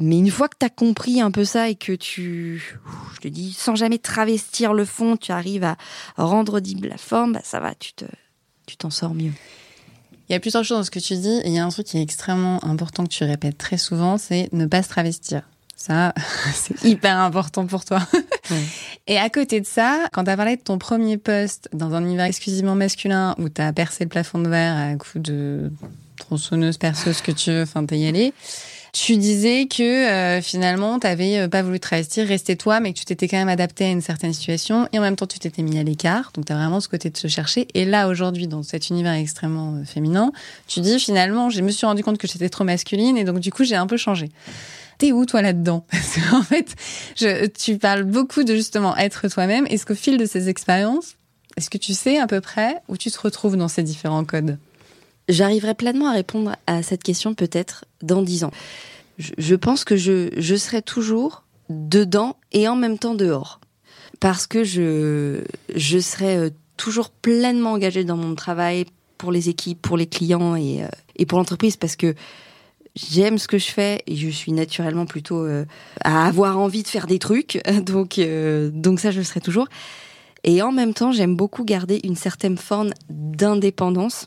Mais 0.00 0.16
une 0.16 0.30
fois 0.30 0.48
que 0.48 0.56
tu 0.58 0.64
as 0.64 0.70
compris 0.70 1.20
un 1.20 1.32
peu 1.32 1.44
ça 1.44 1.68
et 1.68 1.74
que 1.74 1.92
tu, 1.92 2.78
je 3.14 3.20
te 3.20 3.28
dis, 3.28 3.52
sans 3.52 3.74
jamais 3.74 3.98
travestir 3.98 4.72
le 4.72 4.84
fond, 4.84 5.16
tu 5.16 5.32
arrives 5.32 5.64
à 5.64 5.76
rendre 6.16 6.58
audible 6.58 6.88
la 6.88 6.96
forme, 6.96 7.32
bah 7.32 7.40
ça 7.42 7.58
va, 7.58 7.74
tu 7.74 7.92
te, 7.92 8.04
tu 8.66 8.76
t'en 8.76 8.90
sors 8.90 9.12
mieux. 9.12 9.32
Il 10.28 10.32
y 10.32 10.36
a 10.36 10.40
plusieurs 10.40 10.62
choses 10.62 10.78
dans 10.78 10.84
ce 10.84 10.90
que 10.90 11.00
tu 11.00 11.16
dis. 11.16 11.40
Et 11.44 11.48
il 11.48 11.52
y 11.52 11.58
a 11.58 11.64
un 11.64 11.70
truc 11.70 11.86
qui 11.86 11.98
est 11.98 12.02
extrêmement 12.02 12.62
important 12.64 13.04
que 13.04 13.08
tu 13.08 13.24
répètes 13.24 13.58
très 13.58 13.78
souvent, 13.78 14.18
c'est 14.18 14.48
ne 14.52 14.66
pas 14.66 14.82
se 14.82 14.88
travestir. 14.88 15.42
Ça, 15.74 16.12
c'est 16.54 16.84
hyper 16.84 17.16
important 17.16 17.66
pour 17.66 17.84
toi. 17.84 18.06
Et 19.06 19.18
à 19.18 19.28
côté 19.30 19.60
de 19.60 19.66
ça, 19.66 20.06
quand 20.12 20.24
tu 20.24 20.30
as 20.30 20.36
parlé 20.36 20.56
de 20.56 20.62
ton 20.62 20.78
premier 20.78 21.16
poste 21.16 21.68
dans 21.72 21.94
un 21.94 22.04
univers 22.04 22.26
exclusivement 22.26 22.74
masculin 22.74 23.34
où 23.38 23.48
tu 23.48 23.62
as 23.62 23.72
percé 23.72 24.04
le 24.04 24.10
plafond 24.10 24.38
de 24.38 24.48
verre 24.48 24.76
à 24.76 24.94
coups 24.94 25.22
de 25.22 25.72
tronçonneuse, 26.18 26.78
perceuse, 26.78 27.16
ce 27.16 27.22
que 27.22 27.32
tu 27.32 27.50
veux, 27.50 27.62
enfin, 27.62 27.84
t'es 27.86 27.98
y 27.98 28.06
allé, 28.06 28.34
Tu 29.00 29.16
disais 29.16 29.66
que 29.66 29.82
euh, 29.82 30.42
finalement, 30.42 30.98
tu 30.98 31.06
n'avais 31.06 31.38
euh, 31.38 31.48
pas 31.48 31.62
voulu 31.62 31.78
te 31.78 31.86
travestir, 31.86 32.26
rester 32.26 32.56
toi, 32.56 32.80
mais 32.80 32.92
que 32.92 32.98
tu 32.98 33.04
t'étais 33.04 33.28
quand 33.28 33.36
même 33.36 33.48
adapté 33.48 33.84
à 33.84 33.90
une 33.90 34.00
certaine 34.00 34.32
situation 34.32 34.88
et 34.92 34.98
en 34.98 35.02
même 35.02 35.14
temps, 35.14 35.28
tu 35.28 35.38
t'étais 35.38 35.62
mis 35.62 35.78
à 35.78 35.84
l'écart. 35.84 36.32
Donc, 36.34 36.46
tu 36.46 36.52
as 36.52 36.56
vraiment 36.56 36.80
ce 36.80 36.88
côté 36.88 37.08
de 37.08 37.16
se 37.16 37.28
chercher. 37.28 37.68
Et 37.74 37.84
là, 37.84 38.08
aujourd'hui, 38.08 38.48
dans 38.48 38.64
cet 38.64 38.88
univers 38.88 39.12
extrêmement 39.12 39.76
euh, 39.76 39.84
féminin, 39.84 40.32
tu 40.66 40.80
dis 40.80 40.98
finalement, 40.98 41.48
je 41.48 41.60
me 41.60 41.70
suis 41.70 41.86
rendu 41.86 42.02
compte 42.02 42.18
que 42.18 42.26
j'étais 42.26 42.48
trop 42.48 42.64
masculine 42.64 43.16
et 43.16 43.22
donc, 43.22 43.38
du 43.38 43.52
coup, 43.52 43.62
j'ai 43.62 43.76
un 43.76 43.86
peu 43.86 43.96
changé. 43.96 44.30
T'es 44.98 45.12
où 45.12 45.24
toi 45.26 45.42
là-dedans? 45.42 45.86
Parce 45.92 46.16
qu'en 46.16 46.42
fait, 46.42 46.74
je, 47.14 47.46
tu 47.46 47.78
parles 47.78 48.02
beaucoup 48.02 48.42
de 48.42 48.56
justement 48.56 48.96
être 48.96 49.28
toi-même. 49.28 49.64
Est-ce 49.68 49.86
qu'au 49.86 49.94
fil 49.94 50.18
de 50.18 50.26
ces 50.26 50.48
expériences, 50.48 51.14
est-ce 51.56 51.70
que 51.70 51.78
tu 51.78 51.94
sais 51.94 52.18
à 52.18 52.26
peu 52.26 52.40
près 52.40 52.78
où 52.88 52.96
tu 52.96 53.12
te 53.12 53.20
retrouves 53.20 53.56
dans 53.56 53.68
ces 53.68 53.84
différents 53.84 54.24
codes? 54.24 54.58
J'arriverai 55.28 55.74
pleinement 55.74 56.08
à 56.08 56.12
répondre 56.12 56.56
à 56.66 56.82
cette 56.82 57.02
question 57.02 57.34
peut-être 57.34 57.84
dans 58.02 58.22
dix 58.22 58.44
ans. 58.44 58.50
Je, 59.18 59.54
pense 59.56 59.84
que 59.84 59.96
je, 59.96 60.56
serai 60.56 60.80
toujours 60.80 61.44
dedans 61.68 62.36
et 62.52 62.68
en 62.68 62.76
même 62.76 62.98
temps 62.98 63.14
dehors. 63.14 63.60
Parce 64.20 64.46
que 64.46 64.64
je, 64.64 65.42
serai 66.00 66.36
euh, 66.36 66.50
toujours 66.76 67.10
pleinement 67.10 67.72
engagée 67.72 68.04
dans 68.04 68.16
mon 68.16 68.34
travail 68.34 68.86
pour 69.18 69.32
les 69.32 69.48
équipes, 69.48 69.82
pour 69.82 69.96
les 69.96 70.06
clients 70.06 70.56
et, 70.56 70.82
euh, 70.82 70.88
et 71.16 71.26
pour 71.26 71.38
l'entreprise 71.38 71.76
parce 71.76 71.96
que 71.96 72.14
j'aime 72.94 73.38
ce 73.38 73.48
que 73.48 73.58
je 73.58 73.66
fais 73.66 74.02
et 74.06 74.16
je 74.16 74.28
suis 74.28 74.52
naturellement 74.52 75.04
plutôt 75.04 75.44
euh, 75.44 75.64
à 76.04 76.26
avoir 76.26 76.58
envie 76.58 76.84
de 76.84 76.88
faire 76.88 77.06
des 77.06 77.18
trucs. 77.18 77.60
Donc, 77.82 78.20
donc 78.72 79.00
ça, 79.00 79.10
je 79.10 79.18
le 79.18 79.24
serai 79.24 79.40
toujours. 79.40 79.66
Et 80.44 80.62
en 80.62 80.72
même 80.72 80.94
temps, 80.94 81.12
j'aime 81.12 81.36
beaucoup 81.36 81.64
garder 81.64 82.00
une 82.04 82.16
certaine 82.16 82.56
forme 82.56 82.90
d'indépendance 83.10 84.26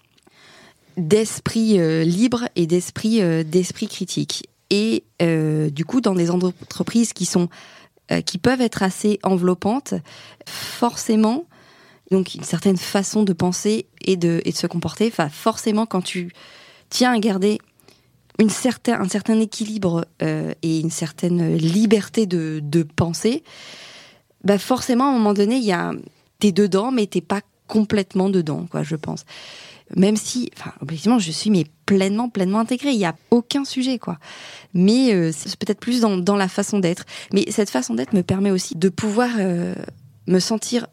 d'esprit 0.98 1.80
euh, 1.80 2.04
libre 2.04 2.48
et 2.56 2.68
d'esprit 2.68 3.22
euh, 3.22 3.44
d'esprit 3.44 3.88
critique. 3.88 4.48
Et 4.70 5.04
euh, 5.22 5.70
du 5.70 5.86
coup, 5.86 6.02
dans 6.02 6.16
des 6.16 6.32
entreprises 6.32 7.14
qui 7.14 7.26
sont 7.26 7.50
qui 8.26 8.40
peuvent 8.40 8.60
être 8.60 8.84
assez 8.84 9.20
enveloppantes, 9.24 9.94
forcément, 10.46 11.46
donc 12.12 12.36
une 12.36 12.44
certaine 12.44 12.76
façon 12.76 13.24
de 13.24 13.32
penser 13.32 13.86
et 14.02 14.18
de, 14.18 14.42
et 14.44 14.52
de 14.52 14.58
se 14.58 14.68
comporter, 14.68 15.08
enfin 15.08 15.30
forcément 15.30 15.86
quand 15.86 16.02
tu 16.02 16.34
tiens 16.90 17.14
à 17.14 17.20
garder 17.20 17.60
une 18.38 18.50
un 18.50 19.08
certain 19.08 19.40
équilibre 19.40 20.06
et 20.20 20.80
une 20.82 20.90
certaine 20.90 21.56
liberté 21.56 22.26
de, 22.26 22.60
de 22.62 22.84
penser, 22.84 23.46
bah 24.44 24.58
forcément 24.58 25.06
à 25.06 25.10
un 25.12 25.14
moment 25.14 25.34
donné, 25.34 25.56
il 25.56 25.64
y 25.64 25.72
a 25.72 25.94
t'es 26.40 26.52
dedans, 26.52 26.92
mais 26.92 27.08
t'es 27.08 27.22
pas 27.22 27.40
complètement 27.68 28.30
dedans, 28.30 28.68
quoi, 28.70 28.84
je 28.84 28.98
pense 28.98 29.24
même 29.96 30.16
si, 30.16 30.50
enfin, 30.58 30.72
objectivement, 30.82 31.20
je 31.20 31.32
suis 31.32 31.50
mais 31.50 31.66
pleinement, 31.86 32.30
pleinement 32.30 32.60
intégrée. 32.60 32.92
Il 32.92 32.98
n'y 32.98 33.06
a 33.06 33.16
aucun 33.32 33.66
sujet, 33.66 34.00
quoi. 34.00 34.18
Mais 34.74 35.14
euh, 35.14 35.32
c'est 35.34 35.56
peut-être 35.58 35.80
plus 35.80 36.02
dans, 36.02 36.18
dans, 36.18 36.38
la 36.38 36.48
façon 36.48 36.80
d'être. 36.80 37.04
Mais 37.34 37.46
cette 37.52 37.70
façon 37.70 37.94
d'être 37.96 38.14
me 38.14 38.24
permet 38.24 38.52
aussi 38.52 38.76
de 38.76 38.90
pouvoir 38.90 39.30
euh, 39.40 39.76
me 40.28 40.40
sentir 40.40 40.88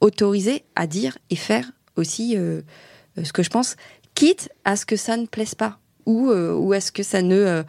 autorisée 0.00 0.64
à 0.76 0.86
dire 0.86 1.16
et 1.30 1.36
faire 1.36 1.70
aussi 1.96 2.36
euh, 2.36 2.60
ce 3.22 3.32
que 3.32 3.42
je 3.42 3.50
pense, 3.50 3.76
quitte 4.14 4.50
à 4.64 4.76
ce 4.76 4.84
que 4.84 4.96
ça 4.96 5.16
ne 5.16 5.26
plaise 5.26 5.54
pas 5.54 5.78
ou, 6.04 6.32
ou 6.32 6.72
à 6.72 6.80
ce 6.80 6.90
que 6.90 7.04
ça 7.04 7.22
ne, 7.22 7.62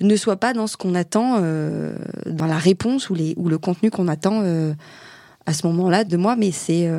ne 0.00 0.16
soit 0.16 0.36
pas 0.36 0.52
dans 0.52 0.66
ce 0.66 0.76
qu'on 0.76 0.96
attend, 0.96 1.40
dans 1.40 2.46
la 2.46 2.58
réponse 2.58 3.10
ou, 3.10 3.14
les, 3.14 3.34
ou 3.36 3.48
le 3.48 3.58
contenu 3.58 3.92
qu'on 3.92 4.08
attend 4.08 4.42
à 5.46 5.52
ce 5.52 5.66
moment-là 5.68 6.02
de 6.02 6.16
moi. 6.16 6.34
Mais 6.34 6.50
c'est 6.50 6.90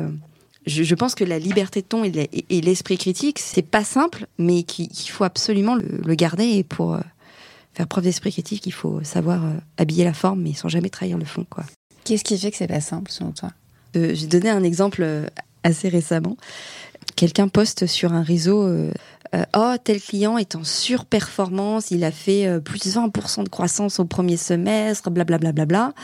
je, 0.68 0.94
pense 0.94 1.14
que 1.14 1.24
la 1.24 1.38
liberté 1.38 1.82
de 1.82 1.86
ton 1.86 2.04
et 2.04 2.60
l'esprit 2.60 2.98
critique, 2.98 3.38
c'est 3.38 3.62
pas 3.62 3.84
simple, 3.84 4.26
mais 4.38 4.62
qu'il 4.62 5.10
faut 5.10 5.24
absolument 5.24 5.74
le, 5.74 6.14
garder. 6.14 6.44
Et 6.44 6.64
pour 6.64 6.94
euh, 6.94 7.00
faire 7.74 7.86
preuve 7.86 8.04
d'esprit 8.04 8.32
critique, 8.32 8.66
il 8.66 8.72
faut 8.72 9.02
savoir 9.02 9.44
euh, 9.44 9.52
habiller 9.76 10.04
la 10.04 10.12
forme, 10.12 10.42
mais 10.42 10.54
sans 10.54 10.68
jamais 10.68 10.90
trahir 10.90 11.18
le 11.18 11.24
fond. 11.24 11.46
quoi. 11.48 11.64
Qu'est-ce 12.04 12.24
qui 12.24 12.38
fait 12.38 12.50
que 12.50 12.56
c'est 12.56 12.68
pas 12.68 12.80
simple, 12.80 13.10
selon 13.10 13.32
toi? 13.32 13.50
Euh, 13.96 14.14
J'ai 14.14 14.26
donné 14.26 14.50
un 14.50 14.62
exemple 14.62 15.06
assez 15.64 15.88
récemment. 15.88 16.36
Quelqu'un 17.16 17.48
poste 17.48 17.86
sur 17.86 18.12
un 18.12 18.22
réseau 18.22 18.68
Oh, 19.54 19.74
tel 19.84 20.00
client 20.00 20.38
est 20.38 20.56
en 20.56 20.64
surperformance, 20.64 21.90
il 21.90 22.02
a 22.02 22.10
fait 22.10 22.60
plus 22.62 22.78
de 22.78 22.88
20% 22.88 23.44
de 23.44 23.48
croissance 23.50 24.00
au 24.00 24.06
premier 24.06 24.38
semestre, 24.38 25.10
blablabla. 25.10 25.52
Bla, 25.52 25.64
bla, 25.64 25.66
bla, 25.66 25.92
bla. 25.92 25.94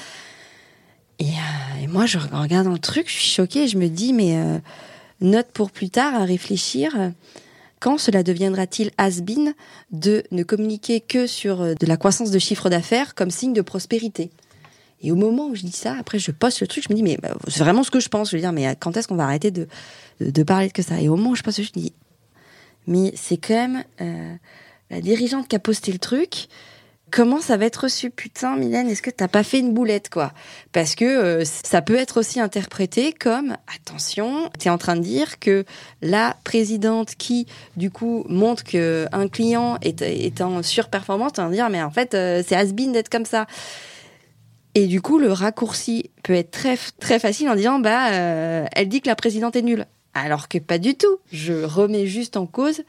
Euh, 1.20 1.24
et, 1.82 1.86
moi, 1.86 2.06
je 2.06 2.18
regarde 2.18 2.68
le 2.68 2.78
truc, 2.78 3.08
je 3.08 3.12
suis 3.12 3.30
choquée, 3.30 3.68
je 3.68 3.78
me 3.78 3.88
dis, 3.88 4.12
mais 4.12 4.36
euh, 4.36 4.58
note 5.20 5.48
pour 5.52 5.70
plus 5.70 5.90
tard 5.90 6.14
à 6.14 6.24
réfléchir. 6.24 7.12
Quand 7.80 7.98
cela 7.98 8.22
deviendra-t-il 8.22 8.90
has-been 8.98 9.54
de 9.90 10.24
ne 10.30 10.42
communiquer 10.42 11.00
que 11.00 11.26
sur 11.26 11.60
euh, 11.60 11.74
de 11.74 11.86
la 11.86 11.96
croissance 11.96 12.30
de 12.30 12.38
chiffre 12.38 12.70
d'affaires 12.70 13.14
comme 13.14 13.30
signe 13.30 13.52
de 13.52 13.62
prospérité? 13.62 14.30
Et 15.02 15.12
au 15.12 15.16
moment 15.16 15.48
où 15.48 15.54
je 15.54 15.62
dis 15.62 15.72
ça, 15.72 15.96
après 15.98 16.18
je 16.18 16.30
poste 16.30 16.60
le 16.60 16.66
truc, 16.66 16.84
je 16.88 16.92
me 16.92 16.96
dis, 16.96 17.02
mais 17.02 17.18
bah, 17.18 17.36
c'est 17.48 17.62
vraiment 17.62 17.82
ce 17.82 17.90
que 17.90 18.00
je 18.00 18.08
pense. 18.08 18.30
Je 18.30 18.36
veux 18.36 18.40
dire, 18.40 18.52
mais 18.52 18.74
quand 18.76 18.96
est-ce 18.96 19.06
qu'on 19.06 19.16
va 19.16 19.24
arrêter 19.24 19.50
de, 19.50 19.68
de, 20.20 20.42
parler 20.42 20.68
de 20.68 20.72
que 20.72 20.82
ça? 20.82 21.00
Et 21.00 21.08
au 21.08 21.16
moment 21.16 21.30
où 21.30 21.34
je 21.34 21.42
poste 21.42 21.62
je 21.62 21.70
me 21.76 21.82
dis, 21.82 21.92
mais 22.86 23.12
c'est 23.14 23.36
quand 23.36 23.54
même 23.54 23.84
la 24.90 25.00
dirigeante 25.00 25.48
qui 25.48 25.56
a 25.56 25.58
posté 25.58 25.92
le 25.92 25.98
truc 25.98 26.48
comment 27.10 27.40
ça 27.40 27.56
va 27.56 27.66
être 27.66 27.84
reçu 27.84 28.10
Putain, 28.10 28.56
Mylène, 28.56 28.88
est-ce 28.88 29.02
que 29.02 29.10
t'as 29.10 29.28
pas 29.28 29.42
fait 29.42 29.60
une 29.60 29.72
boulette, 29.72 30.10
quoi? 30.10 30.32
Parce 30.72 30.94
que 30.94 31.04
euh, 31.04 31.44
ça 31.44 31.82
peut 31.82 31.96
être 31.96 32.18
aussi 32.18 32.40
interprété 32.40 33.12
comme 33.12 33.56
attention, 33.74 34.50
t'es 34.58 34.70
en 34.70 34.78
train 34.78 34.96
de 34.96 35.02
dire 35.02 35.38
que 35.38 35.64
la 36.02 36.36
présidente 36.44 37.14
qui, 37.16 37.46
du 37.76 37.90
coup, 37.90 38.24
montre 38.28 38.64
que 38.64 39.06
un 39.12 39.28
client 39.28 39.78
est, 39.82 40.40
en 40.40 40.62
surperformance, 40.62 41.34
t'es 41.34 41.40
en 41.40 41.44
train 41.44 41.50
de 41.50 41.54
dire 41.54 41.70
mais 41.70 41.82
en 41.82 41.90
fait 41.90 42.14
euh, 42.14 42.42
c'est 42.46 42.56
has 42.56 42.72
d'être 42.72 43.08
comme 43.08 43.26
ça. 43.26 43.46
Et 44.74 44.88
du 44.88 45.00
coup, 45.00 45.18
le 45.18 45.30
raccourci 45.30 46.10
peut 46.24 46.34
être 46.34 46.50
très 46.98 47.20
facile 47.20 47.48
en 47.48 47.54
disant 47.54 47.78
bah 47.78 48.10
euh, 48.10 48.66
elle 48.72 48.88
dit 48.88 49.00
que 49.00 49.08
la 49.08 49.14
présidente 49.14 49.54
est 49.54 49.62
nulle, 49.62 49.86
alors 50.14 50.48
que 50.48 50.58
pas 50.58 50.78
du 50.78 50.96
tout. 50.96 51.18
Je 51.32 51.62
remets 51.62 52.06
juste 52.06 52.36
en 52.36 52.46
cause 52.46 52.82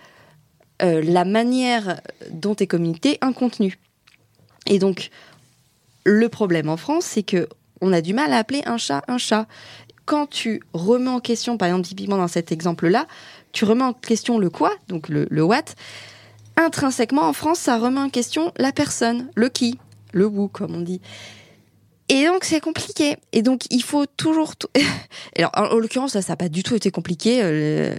la 0.82 1.24
manière 1.24 2.02
dont 2.32 2.56
est 2.56 2.68
communiqué 2.68 3.18
un 3.22 3.32
contenu. 3.32 3.78
Et 4.66 4.80
donc, 4.80 5.10
le 6.04 6.30
problème 6.30 6.70
en 6.70 6.78
France, 6.78 7.06
c'est 7.06 7.24
que 7.24 7.48
on 7.82 7.92
a 7.92 8.02
du 8.02 8.14
mal 8.14 8.32
à 8.34 8.38
appeler 8.38 8.62
un 8.66 8.78
chat 8.78 9.04
un 9.08 9.18
chat. 9.18 9.48
Quand 10.06 10.28
tu 10.28 10.62
remets 10.74 11.10
en 11.10 11.20
question, 11.20 11.58
par 11.58 11.68
exemple, 11.68 11.88
typiquement 11.88 12.18
dans 12.18 12.28
cet 12.28 12.52
exemple-là, 12.52 13.08
tu 13.52 13.66
remets 13.66 13.84
en 13.84 13.94
question 13.94 14.38
le 14.38 14.50
quoi, 14.50 14.72
donc 14.88 15.10
le, 15.10 15.28
le 15.32 15.44
what, 15.44 15.64
intrinsèquement 16.58 17.24
en 17.24 17.34
France, 17.34 17.60
ça 17.60 17.78
remet 17.80 18.00
en 18.00 18.10
question 18.10 18.54
la 18.58 18.72
personne, 18.72 19.30
le 19.36 19.50
qui, 19.50 19.80
le 20.12 20.28
où, 20.28 20.48
comme 20.48 20.76
on 20.76 20.82
dit. 20.82 21.02
Et 22.08 22.26
donc 22.26 22.44
c'est 22.44 22.60
compliqué. 22.60 23.18
Et 23.32 23.42
donc 23.42 23.62
il 23.72 23.82
faut 23.82 24.06
toujours. 24.06 24.54
Alors 25.38 25.52
en, 25.56 25.76
l'occurrence 25.76 26.12
ça, 26.14 26.22
ça 26.22 26.34
n'a 26.34 26.38
pas 26.38 26.50
du 26.50 26.62
tout 26.62 26.76
été 26.76 26.92
compliqué. 26.92 27.40
Euh, 27.42 27.96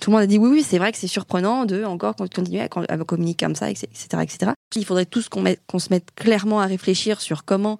tout 0.00 0.10
le 0.10 0.12
monde 0.12 0.22
a 0.22 0.26
dit 0.26 0.38
oui, 0.38 0.50
oui, 0.50 0.66
c'est 0.66 0.78
vrai 0.78 0.90
que 0.92 0.98
c'est 0.98 1.06
surprenant 1.06 1.66
de 1.66 1.84
encore 1.84 2.16
continuer 2.16 2.60
à, 2.60 2.68
communiquer 2.68 3.46
comme 3.46 3.56
ça, 3.56 3.70
etc., 3.70 3.96
etc. 4.22 4.52
Il 4.74 4.86
faudrait 4.86 5.04
tous 5.04 5.28
qu'on 5.28 5.78
se 5.78 5.88
mette 5.90 6.14
clairement 6.14 6.60
à 6.60 6.66
réfléchir 6.66 7.20
sur 7.20 7.44
comment 7.44 7.78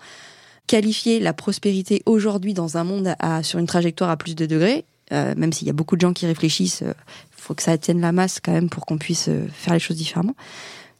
qualifier 0.67 1.21
la 1.21 1.33
prospérité 1.33 2.03
aujourd'hui 2.07 2.55
dans 2.55 2.77
un 2.77 2.85
monde 2.85 3.15
sur 3.43 3.59
une 3.59 3.67
trajectoire 3.67 4.11
à 4.11 4.17
plus 4.17 4.35
de 4.35 4.47
degrés. 4.47 4.85
Euh, 5.13 5.35
même 5.37 5.53
s'il 5.53 5.67
y 5.67 5.71
a 5.71 5.75
beaucoup 5.75 5.97
de 5.97 6.01
gens 6.01 6.13
qui 6.13 6.27
réfléchissent, 6.27 6.81
il 6.83 6.89
euh, 6.89 6.95
faut 7.33 7.55
que 7.55 7.63
ça 7.63 7.77
tienne 7.77 8.01
la 8.01 8.13
masse 8.13 8.41
quand 8.41 8.53
même 8.53 8.71
pour 8.71 8.87
qu'on 8.87 8.97
puisse 8.97 9.29
faire 9.53 9.75
les 9.75 9.81
choses 9.81 9.97
différemment 9.97 10.35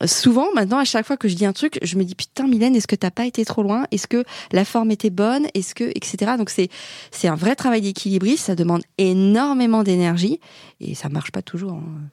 souvent, 0.07 0.47
maintenant, 0.55 0.79
à 0.79 0.85
chaque 0.85 1.07
fois 1.07 1.17
que 1.17 1.29
je 1.29 1.35
dis 1.35 1.47
un 1.47 1.53
truc, 1.53 1.79
je 1.83 1.97
me 1.97 2.05
dis 2.05 2.15
putain, 2.15 2.47
Mylène, 2.47 2.77
est-ce 2.77 2.87
que 2.87 2.97
t'as 2.97 3.11
pas 3.11 3.27
été 3.27 3.45
trop 3.45 3.63
loin? 3.63 3.87
Est-ce 3.91 4.07
que 4.07 4.25
la 4.53 4.65
forme 4.65 4.91
était 4.91 5.11
bonne? 5.11 5.47
Est-ce 5.55 5.75
que, 5.75 5.85
etc. 5.85 6.33
Donc 6.39 6.51
c'est 6.51 6.69
c'est 7.11 7.29
un 7.29 7.35
vrai 7.35 7.55
travail 7.55 7.81
d'équilibriste. 7.81 8.47
Ça 8.47 8.55
demande 8.55 8.83
énormément 8.99 9.83
d'énergie 9.83 10.41
et 10.81 10.95
ça 10.95 11.09
marche 11.09 11.33
pas 11.33 11.43
toujours. 11.43 11.73
Hein. 11.73 12.11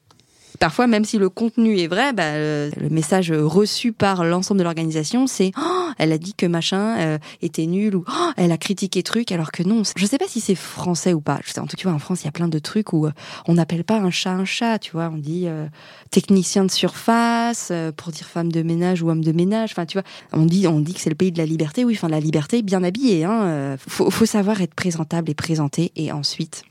Parfois, 0.59 0.87
même 0.87 1.05
si 1.05 1.17
le 1.17 1.29
contenu 1.29 1.79
est 1.79 1.87
vrai, 1.87 2.11
bah, 2.11 2.37
le 2.37 2.89
message 2.89 3.31
reçu 3.31 3.93
par 3.93 4.25
l'ensemble 4.25 4.59
de 4.59 4.63
l'organisation, 4.63 5.25
c'est 5.25 5.51
oh, 5.57 5.89
elle 5.97 6.11
a 6.11 6.17
dit 6.17 6.33
que 6.33 6.45
machin 6.45 6.97
euh, 6.99 7.17
était 7.41 7.65
nul 7.65 7.95
ou 7.95 8.03
oh, 8.07 8.31
elle 8.35 8.51
a 8.51 8.57
critiqué 8.57 9.01
truc, 9.01 9.31
alors 9.31 9.51
que 9.51 9.63
non. 9.63 9.83
Je 9.95 10.05
sais 10.05 10.17
pas 10.17 10.27
si 10.27 10.41
c'est 10.41 10.55
français 10.55 11.13
ou 11.13 11.21
pas. 11.21 11.39
Je 11.45 11.51
sais, 11.51 11.59
en 11.59 11.67
tout 11.67 11.77
cas, 11.77 11.89
en 11.89 11.99
France, 11.99 12.23
il 12.23 12.25
y 12.25 12.27
a 12.27 12.33
plein 12.33 12.49
de 12.49 12.59
trucs 12.59 12.91
où 12.91 13.05
euh, 13.05 13.11
on 13.47 13.53
n'appelle 13.53 13.83
pas 13.83 13.97
un 13.97 14.11
chat 14.11 14.31
un 14.31 14.45
chat, 14.45 14.79
tu 14.79 14.91
vois. 14.91 15.09
On 15.13 15.17
dit 15.17 15.43
euh, 15.47 15.67
technicien 16.11 16.65
de 16.65 16.71
surface 16.71 17.71
pour 17.95 18.11
dire 18.11 18.25
femme 18.25 18.51
de 18.51 18.61
ménage 18.61 19.01
ou 19.01 19.09
homme 19.09 19.23
de 19.23 19.31
ménage. 19.31 19.71
Enfin, 19.71 19.85
tu 19.85 19.97
vois, 19.97 20.07
on 20.33 20.45
dit 20.45 20.67
on 20.67 20.81
dit 20.81 20.93
que 20.93 20.99
c'est 20.99 21.09
le 21.09 21.15
pays 21.15 21.31
de 21.31 21.37
la 21.37 21.45
liberté. 21.45 21.85
Oui, 21.85 21.93
enfin 21.95 22.09
la 22.09 22.19
liberté, 22.19 22.61
bien 22.61 22.83
habillée. 22.83 23.23
Hein. 23.23 23.77
Faut, 23.87 24.09
faut 24.09 24.25
savoir 24.25 24.61
être 24.61 24.73
présentable 24.73 25.29
et 25.29 25.35
présenté, 25.35 25.91
et 25.95 26.11
ensuite 26.11 26.63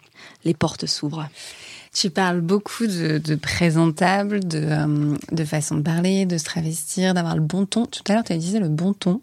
les 0.45 0.55
portes 0.55 0.87
s'ouvrent. 0.87 1.29
Tu 2.01 2.11
parles 2.11 2.43
beaucoup 2.43 2.87
de, 2.87 3.19
de 3.19 3.35
présentable, 3.35 4.47
de, 4.47 4.61
euh, 4.61 5.17
de, 5.33 5.45
façon 5.45 5.75
de 5.79 5.83
parler, 5.83 6.27
de 6.27 6.39
se 6.39 6.45
travestir, 6.45 7.13
d'avoir 7.13 7.35
le 7.35 7.43
bon 7.43 7.67
ton. 7.67 7.87
Tout 7.87 8.05
à 8.07 8.13
l'heure, 8.13 8.23
tu 8.23 8.37
dit 8.37 8.57
le 8.57 8.69
bon 8.69 8.93
ton. 8.93 9.21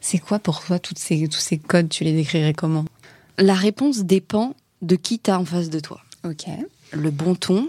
C'est 0.00 0.18
quoi 0.18 0.40
pour 0.40 0.60
toi 0.60 0.80
toutes 0.80 0.98
ces, 0.98 1.28
tous 1.28 1.38
ces 1.38 1.58
codes? 1.58 1.88
Tu 1.88 2.02
les 2.02 2.12
décrirais 2.12 2.52
comment? 2.52 2.84
La 3.38 3.54
réponse 3.54 3.98
dépend 4.00 4.56
de 4.82 4.96
qui 4.96 5.20
tu 5.20 5.30
as 5.30 5.38
en 5.38 5.44
face 5.44 5.70
de 5.70 5.78
toi. 5.78 6.00
Ok. 6.24 6.46
Le 6.90 7.12
bon 7.12 7.36
ton, 7.36 7.68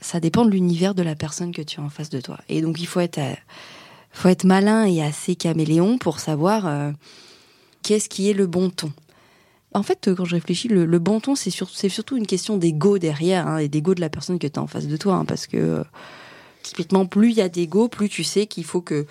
ça 0.00 0.20
dépend 0.20 0.44
de 0.44 0.50
l'univers 0.50 0.94
de 0.94 1.02
la 1.02 1.14
personne 1.14 1.52
que 1.52 1.62
tu 1.62 1.80
as 1.80 1.82
en 1.82 1.88
face 1.88 2.10
de 2.10 2.20
toi. 2.20 2.38
Et 2.50 2.60
donc, 2.60 2.78
il 2.82 2.86
faut 2.86 3.00
être, 3.00 3.16
euh, 3.16 3.32
faut 4.12 4.28
être 4.28 4.44
malin 4.44 4.84
et 4.84 5.02
assez 5.02 5.34
caméléon 5.34 5.96
pour 5.96 6.20
savoir 6.20 6.92
qu'est-ce 7.82 8.10
qui 8.10 8.28
est 8.28 8.34
le 8.34 8.46
bon 8.46 8.68
ton. 8.68 8.92
En 9.78 9.84
fait, 9.84 10.12
quand 10.12 10.24
je 10.24 10.34
réfléchis, 10.34 10.66
le, 10.66 10.98
bon 10.98 11.20
ton, 11.20 11.36
c'est 11.36 11.50
surtout 11.50 12.16
une 12.16 12.26
question 12.26 12.56
d'ego 12.56 12.98
derrière, 12.98 13.46
hein, 13.46 13.58
et 13.58 13.68
d'ego 13.68 13.94
de 13.94 14.00
la 14.00 14.08
personne 14.08 14.40
que 14.40 14.48
tu 14.48 14.58
as 14.58 14.62
en 14.62 14.66
face 14.66 14.88
de 14.88 14.96
toi. 14.96 15.14
Hein, 15.14 15.24
parce 15.24 15.46
que, 15.46 15.56
euh, 15.56 15.84
typiquement, 16.64 17.06
plus 17.06 17.30
il 17.30 17.36
y 17.36 17.40
a 17.40 17.48
d'ego, 17.48 17.86
plus 17.86 18.08
tu 18.08 18.24
sais 18.24 18.46
qu'il 18.46 18.64
faut 18.64 18.80
que 18.80 19.06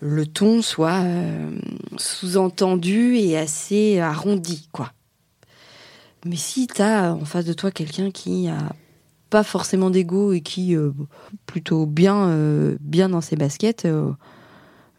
le 0.00 0.24
ton 0.24 0.62
soit 0.62 1.02
euh, 1.02 1.50
sous-entendu 1.98 3.16
et 3.16 3.36
assez 3.36 4.00
arrondi, 4.00 4.70
quoi. 4.72 4.92
Mais 6.24 6.36
si 6.36 6.66
tu 6.66 6.80
as 6.80 7.12
en 7.12 7.26
face 7.26 7.44
de 7.44 7.52
toi 7.52 7.70
quelqu'un 7.70 8.10
qui 8.10 8.48
a 8.48 8.74
pas 9.28 9.42
forcément 9.42 9.90
d'ego 9.90 10.32
et 10.32 10.40
qui 10.40 10.74
euh, 10.74 10.92
plutôt 11.44 11.84
bien, 11.84 12.34
bien 12.80 13.10
dans 13.10 13.20
ses 13.20 13.36
baskets, 13.36 13.86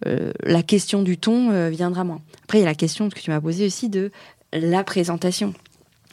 la 0.05 0.63
question 0.63 1.01
du 1.01 1.17
ton 1.17 1.69
viendra 1.69 2.03
moins. 2.03 2.21
Après, 2.43 2.59
il 2.59 2.61
y 2.61 2.65
a 2.65 2.67
la 2.67 2.75
question 2.75 3.09
que 3.09 3.17
tu 3.17 3.31
m'as 3.31 3.39
posée 3.39 3.65
aussi 3.65 3.87
de 3.87 4.11
la 4.53 4.83
présentation. 4.83 5.53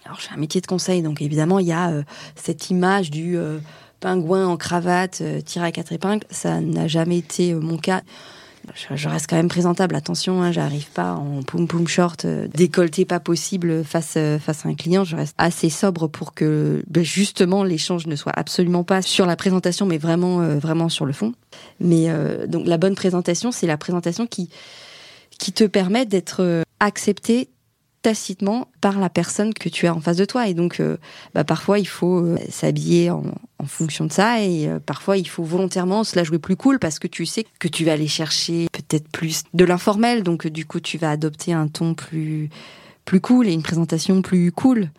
Alors, 0.05 0.19
j'ai 0.21 0.35
un 0.35 0.39
métier 0.39 0.61
de 0.61 0.67
conseil, 0.67 1.03
donc 1.03 1.21
évidemment, 1.21 1.59
il 1.59 1.67
y 1.67 1.73
a 1.73 1.91
euh, 1.91 2.03
cette 2.35 2.71
image 2.71 3.11
du 3.11 3.37
euh, 3.37 3.59
pingouin 4.01 4.47
en 4.47 4.57
cravate 4.57 5.21
euh, 5.21 5.41
tiré 5.41 5.67
à 5.67 5.73
quatre 5.73 5.93
épingles. 5.93 6.25
Ça 6.31 6.61
n'a 6.61 6.89
jamais 6.89 7.19
été 7.19 7.55
mon 7.55 7.77
cas. 7.77 8.03
Je, 8.95 9.09
reste 9.09 9.27
quand 9.29 9.37
même 9.37 9.49
présentable. 9.49 9.95
Attention, 9.95 10.43
hein, 10.43 10.53
j'arrive 10.53 10.91
pas 10.91 11.15
en 11.15 11.43
poum 11.43 11.67
poum 11.67 11.89
short, 11.89 12.27
décolleté 12.27 13.07
pas 13.07 13.19
possible 13.19 13.83
face 13.85 14.19
face 14.39 14.67
à 14.67 14.69
un 14.69 14.75
client. 14.75 15.03
Je 15.03 15.17
reste 15.17 15.35
assez 15.39 15.71
sobre 15.71 16.09
pour 16.09 16.35
que 16.35 16.85
ben, 16.87 17.03
justement 17.03 17.65
l'échange 17.65 18.07
ne 18.07 18.15
soit 18.17 18.35
absolument 18.37 18.85
pas 18.85 19.01
sur 19.01 19.25
la 19.25 19.35
présentation, 19.35 19.87
mais 19.87 19.97
vraiment 19.97 20.41
vraiment 20.59 20.91
sur 20.91 21.07
le 21.07 21.15
fond. 21.15 21.33
Mais 21.81 22.09
donc 22.49 22.67
la 22.67 22.77
bonne 22.77 22.95
présentation, 22.95 23.51
c'est 23.51 23.67
la 23.67 23.79
présentation 23.79 24.27
qui 24.27 24.51
qui 25.39 25.53
te 25.53 25.65
permet 25.65 26.05
d'être 26.05 26.63
accepté 26.81 27.49
tacitement 28.03 28.69
par 28.81 28.99
la 28.99 29.11
personne 29.11 29.53
que 29.53 29.69
tu 29.69 29.87
as 29.87 29.95
en 29.95 30.01
face 30.01 30.17
de 30.17 30.25
toi. 30.25 30.49
Et 30.49 30.55
donc, 30.55 30.81
euh, 30.81 30.97
bah, 31.35 31.45
parfois, 31.45 31.79
il 31.79 31.87
faut 31.87 32.19
euh, 32.19 32.39
s'habiller 32.49 33.11
en, 33.11 33.23
fonction 33.67 34.07
de 34.07 34.13
ça. 34.13 34.43
Et 34.43 34.69
euh, 34.69 34.79
parfois, 34.79 35.19
il 35.19 35.29
faut 35.29 35.45
volontairement 35.45 36.03
se 36.03 36.17
la 36.17 36.25
jouer 36.25 36.39
plus 36.39 36.57
cool 36.57 36.79
parce 36.79 36.99
que 36.99 37.07
tu 37.07 37.27
sais 37.27 37.45
que 37.59 37.69
tu 37.69 37.85
vas 37.85 37.93
aller 37.93 38.09
chercher 38.09 38.69
peut-être 38.73 39.09
plus 39.09 39.43
de 39.53 39.65
l'informel. 39.65 40.23
Donc, 40.23 40.47
du 40.47 40.65
coup, 40.65 40.81
tu 40.81 40.97
vas 40.97 41.11
adopter 41.11 41.53
un 41.53 41.69
ton 41.69 41.95
plus, 41.95 42.49
plus 43.05 43.21
cool 43.21 43.49
et 43.49 43.53
une 43.53 43.63
présentation 43.63 44.23
plus 44.23 44.51
cool. 44.51 44.91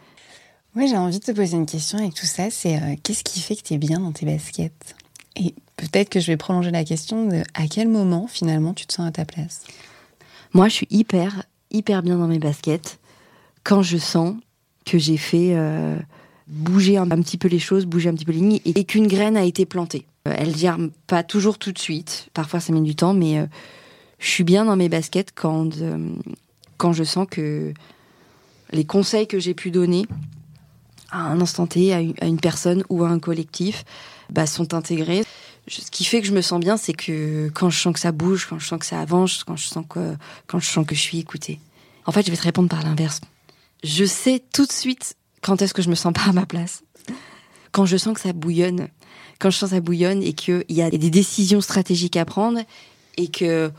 Oui, 0.75 0.87
j'ai 0.87 0.97
envie 0.97 1.19
de 1.19 1.23
te 1.23 1.31
poser 1.31 1.57
une 1.57 1.65
question 1.65 1.97
avec 1.97 2.13
tout 2.13 2.27
ça. 2.27 2.49
C'est 2.49 2.79
qu'est-ce 3.03 3.23
qui 3.23 3.41
fait 3.41 3.55
que 3.55 3.63
tu 3.63 3.73
es 3.73 3.77
bien 3.77 3.99
dans 3.99 4.11
tes 4.11 4.25
baskets? 4.25 4.95
Et 5.35 5.53
peut-être 5.75 6.09
que 6.09 6.19
je 6.19 6.27
vais 6.27 6.37
prolonger 6.37 6.71
la 6.71 6.83
question 6.83 7.25
de 7.25 7.43
à 7.55 7.67
quel 7.67 7.87
moment, 7.87 8.27
finalement, 8.27 8.73
tu 8.73 8.85
te 8.85 8.93
sens 8.93 9.07
à 9.07 9.11
ta 9.11 9.25
place? 9.25 9.63
Moi, 10.53 10.67
je 10.67 10.73
suis 10.73 10.87
hyper 10.89 11.43
hyper 11.71 12.03
bien 12.03 12.17
dans 12.17 12.27
mes 12.27 12.39
baskets 12.39 12.99
quand 13.63 13.81
je 13.81 13.97
sens 13.97 14.35
que 14.85 14.97
j'ai 14.97 15.17
fait 15.17 15.51
euh, 15.53 15.97
bouger 16.47 16.97
un, 16.97 17.07
petit 17.07 17.37
peu 17.37 17.47
les 17.47 17.59
choses, 17.59 17.85
bouger 17.85 18.09
un 18.09 18.13
petit 18.13 18.25
peu 18.25 18.31
les 18.31 18.39
lignes 18.39 18.59
et, 18.65 18.83
qu'une 18.83 19.07
graine 19.07 19.37
a 19.37 19.43
été 19.43 19.65
plantée. 19.65 20.05
Euh, 20.27 20.35
elle 20.37 20.55
germe 20.55 20.91
pas 21.07 21.23
toujours 21.23 21.57
tout 21.57 21.71
de 21.71 21.79
suite, 21.79 22.29
parfois 22.33 22.59
ça 22.59 22.73
met 22.73 22.81
du 22.81 22.95
temps, 22.95 23.13
mais 23.13 23.39
euh, 23.39 23.45
je 24.19 24.27
suis 24.27 24.43
bien 24.43 24.65
dans 24.65 24.75
mes 24.75 24.89
baskets 24.89 25.31
quand, 25.33 25.69
quand 26.77 26.93
je 26.93 27.03
sens 27.03 27.27
que 27.29 27.73
les 28.71 28.85
conseils 28.85 29.27
que 29.27 29.39
j'ai 29.39 29.53
pu 29.53 29.71
donner 29.71 30.05
à 31.11 31.23
un 31.23 31.41
instant 31.41 31.67
T, 31.67 31.93
à 31.93 31.99
une, 31.99 32.39
personne 32.39 32.83
ou 32.89 33.03
à 33.03 33.09
un 33.09 33.19
collectif, 33.19 33.83
bah, 34.31 34.45
sont 34.45 34.73
intégrés. 34.73 35.23
Ce 35.67 35.91
qui 35.91 36.03
fait 36.03 36.21
que 36.21 36.27
je 36.27 36.33
me 36.33 36.41
sens 36.41 36.59
bien, 36.59 36.75
c'est 36.77 36.93
que 36.93 37.49
quand 37.53 37.69
je 37.69 37.79
sens 37.79 37.93
que 37.93 37.99
ça 37.99 38.11
bouge, 38.11 38.47
quand 38.49 38.59
je 38.59 38.67
sens 38.67 38.79
que 38.79 38.85
ça 38.85 38.99
avance, 38.99 39.43
quand 39.43 39.55
je 39.55 39.67
sens 39.67 39.85
que, 39.87 40.15
quand 40.47 40.59
je, 40.59 40.67
sens 40.67 40.85
que 40.85 40.95
je 40.95 41.01
suis 41.01 41.19
écoutée. 41.19 41.59
En 42.05 42.11
fait, 42.11 42.25
je 42.25 42.31
vais 42.31 42.37
te 42.37 42.43
répondre 42.43 42.69
par 42.69 42.83
l'inverse. 42.83 43.21
Je 43.83 44.05
sais 44.05 44.41
tout 44.53 44.65
de 44.65 44.71
suite 44.71 45.15
quand 45.41 45.61
est-ce 45.61 45.73
que 45.73 45.81
je 45.81 45.89
me 45.89 45.95
sens 45.95 46.13
pas 46.13 46.29
à 46.29 46.31
ma 46.31 46.45
place. 46.45 46.83
Quand 47.71 47.85
je 47.85 47.97
sens 47.97 48.15
que 48.15 48.21
ça 48.21 48.33
bouillonne, 48.33 48.89
quand 49.39 49.49
je 49.49 49.57
sens 49.57 49.69
que 49.69 49.75
ça 49.75 49.81
bouillonne 49.81 50.23
et 50.23 50.33
qu'il 50.33 50.65
y 50.69 50.81
a 50.81 50.89
des 50.89 51.09
décisions 51.09 51.61
stratégiques 51.61 52.17
à 52.17 52.25
prendre 52.25 52.59
et 53.17 53.27
que 53.27 53.71